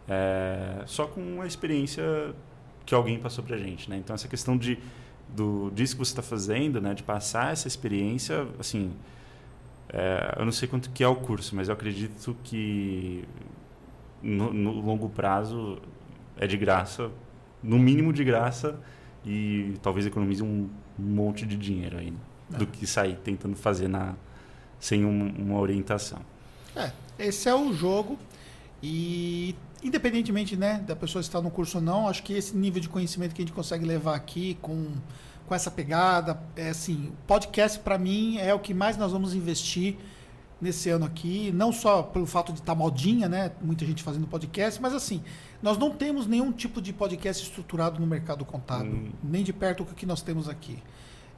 [0.08, 2.32] É, só com a experiência
[2.86, 3.96] que alguém passou para a gente, né?
[3.96, 4.78] Então essa questão de
[5.28, 8.92] do disso que você está fazendo, né, de passar essa experiência, assim,
[9.88, 13.24] é, eu não sei quanto que é o curso, mas eu acredito que
[14.22, 15.78] no, no, longo prazo
[16.36, 17.10] é de graça,
[17.60, 18.78] no mínimo de graça
[19.24, 20.68] e talvez economize um
[21.02, 22.18] monte de dinheiro ainda
[22.52, 22.58] é.
[22.58, 24.14] do que sair tentando fazer na
[24.78, 26.20] sem um, uma orientação.
[26.74, 28.18] É, esse é o jogo
[28.82, 32.88] e independentemente né, da pessoa estar no curso ou não, acho que esse nível de
[32.88, 34.92] conhecimento que a gente consegue levar aqui com,
[35.46, 39.96] com essa pegada, é assim, podcast para mim é o que mais nós vamos investir
[40.60, 44.26] nesse ano aqui, não só pelo fato de estar tá modinha, né, muita gente fazendo
[44.26, 45.22] podcast, mas assim,
[45.62, 49.12] nós não temos nenhum tipo de podcast estruturado no mercado contábil, hum.
[49.22, 50.82] nem de perto o que nós temos aqui.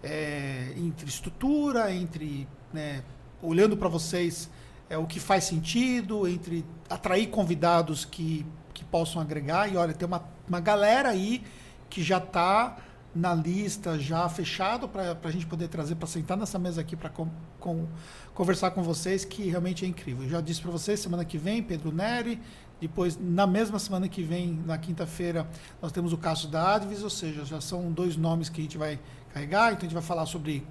[0.03, 3.03] É, entre estrutura, entre né,
[3.43, 4.49] olhando para vocês
[4.89, 9.73] é, o que faz sentido, entre atrair convidados que, que possam agregar.
[9.73, 11.43] E olha, tem uma, uma galera aí
[11.91, 12.77] que já está
[13.15, 17.09] na lista, já fechado, para a gente poder trazer, para sentar nessa mesa aqui para
[17.09, 17.29] com,
[17.59, 17.87] com,
[18.35, 20.25] conversar com vocês, que realmente é incrível.
[20.25, 22.41] Eu já disse para vocês, semana que vem, Pedro Neri.
[22.81, 25.49] Depois, na mesma semana que vem, na quinta-feira,
[25.83, 28.79] nós temos o caso da Advis, ou seja, já são dois nomes que a gente
[28.79, 29.01] vai
[29.35, 29.73] carregar.
[29.73, 30.65] Então, a gente vai falar sobre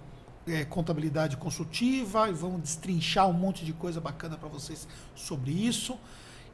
[0.47, 5.99] é, contabilidade consultiva e vamos destrinchar um monte de coisa bacana para vocês sobre isso.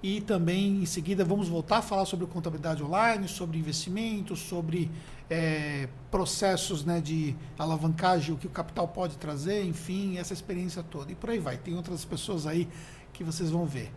[0.02, 4.92] E também, em seguida, vamos voltar a falar sobre contabilidade online, sobre investimentos, sobre
[5.30, 11.12] é, processos né, de alavancagem, o que o capital pode trazer, enfim, essa experiência toda.
[11.12, 11.58] E por aí vai.
[11.58, 12.68] Tem outras pessoas aí
[13.14, 13.94] que vocês vão ver.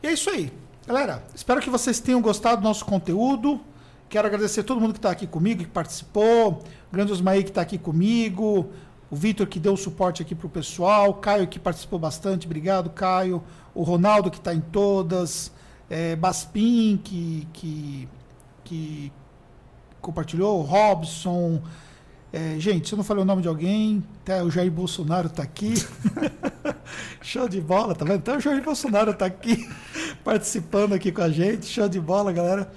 [0.00, 0.52] E é isso aí.
[0.86, 3.60] Galera, espero que vocês tenham gostado do nosso conteúdo.
[4.08, 6.62] Quero agradecer todo mundo que está aqui comigo, que participou.
[6.90, 8.70] O grande Osmaí que está aqui comigo
[9.12, 12.88] o Vitor que deu suporte aqui para o pessoal, o Caio que participou bastante, obrigado,
[12.88, 13.44] Caio,
[13.74, 15.52] o Ronaldo que está em todas,
[15.90, 18.08] é, Baspin que, que,
[18.64, 19.12] que
[20.00, 21.60] compartilhou, o Robson.
[22.32, 25.42] É, gente, se eu não falei o nome de alguém, até o Jair Bolsonaro está
[25.42, 25.74] aqui.
[27.20, 28.20] show de bola, tá vendo?
[28.20, 29.68] Até o Jair Bolsonaro está aqui
[30.24, 31.66] participando aqui com a gente.
[31.66, 32.72] Show de bola, galera.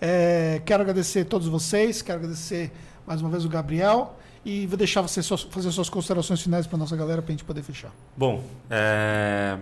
[0.00, 2.70] É, quero agradecer a todos vocês, quero agradecer
[3.04, 4.16] mais uma vez o Gabriel.
[4.44, 7.62] E vou deixar você fazer suas considerações finais para nossa galera para a gente poder
[7.62, 7.92] fechar.
[8.16, 9.58] Bom, é...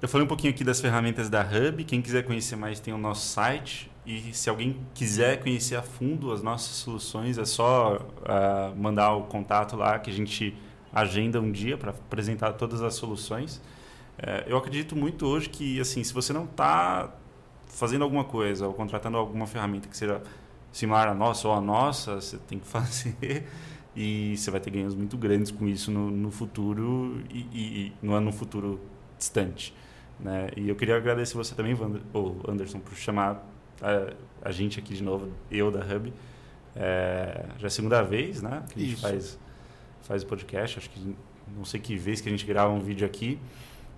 [0.00, 1.84] eu falei um pouquinho aqui das ferramentas da Hub.
[1.84, 3.90] Quem quiser conhecer mais tem o nosso site.
[4.10, 9.22] E se alguém quiser conhecer a fundo as nossas soluções, é só uh, mandar o
[9.22, 10.52] contato lá que a gente
[10.92, 13.62] agenda um dia para apresentar todas as soluções.
[14.18, 17.14] É, eu acredito muito hoje que, assim, se você não está
[17.68, 20.20] fazendo alguma coisa ou contratando alguma ferramenta que seja
[20.72, 23.46] similar à nossa ou à nossa, você tem que fazer
[23.94, 27.92] e você vai ter ganhos muito grandes com isso no, no futuro e, e, e,
[28.02, 28.80] não é no futuro
[29.16, 29.72] distante.
[30.18, 30.48] Né?
[30.56, 33.46] E eu queria agradecer você também, Wander, ou Anderson, por chamar
[33.82, 36.12] a, a, gente aqui de novo, eu da Hub.
[36.76, 39.38] É, já é a segunda vez né, que a gente faz,
[40.02, 41.16] faz o podcast, acho que
[41.56, 43.38] não sei que vez que a gente grava um vídeo aqui.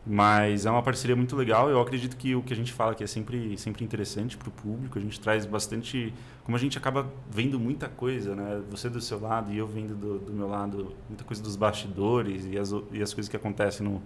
[0.04, 1.70] Mas é uma parceria muito legal.
[1.70, 4.50] Eu acredito que o que a gente fala aqui é sempre, sempre interessante para o
[4.50, 4.98] público.
[4.98, 6.12] A gente traz bastante.
[6.42, 8.60] Como a gente acaba vendo muita coisa, né?
[8.68, 12.46] Você do seu lado e eu vendo do, do meu lado, muita coisa dos bastidores
[12.46, 14.02] e as, e as coisas que acontecem no,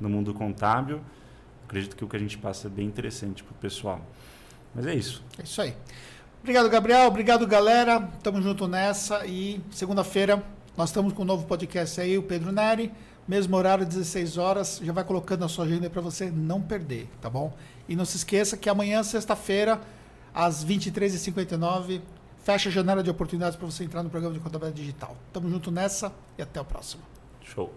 [0.00, 1.00] no mundo contábil.
[1.64, 4.06] Acredito que o que a gente passa é bem interessante para o pessoal.
[4.74, 5.22] Mas é isso.
[5.38, 5.74] É isso aí.
[6.40, 7.06] Obrigado, Gabriel.
[7.06, 8.00] Obrigado, galera.
[8.22, 9.26] Tamo junto nessa.
[9.26, 10.42] E segunda-feira
[10.76, 12.92] nós estamos com um novo podcast aí, o Pedro Neri
[13.30, 14.80] mesmo horário, 16 horas.
[14.82, 17.56] Já vai colocando na sua agenda para você não perder, tá bom?
[17.88, 19.80] E não se esqueça que amanhã, sexta-feira,
[20.34, 22.00] às 23h59,
[22.42, 25.16] fecha a janela de oportunidades para você entrar no programa de contabilidade digital.
[25.32, 27.02] Tamo junto nessa e até o próximo.
[27.42, 27.72] Show.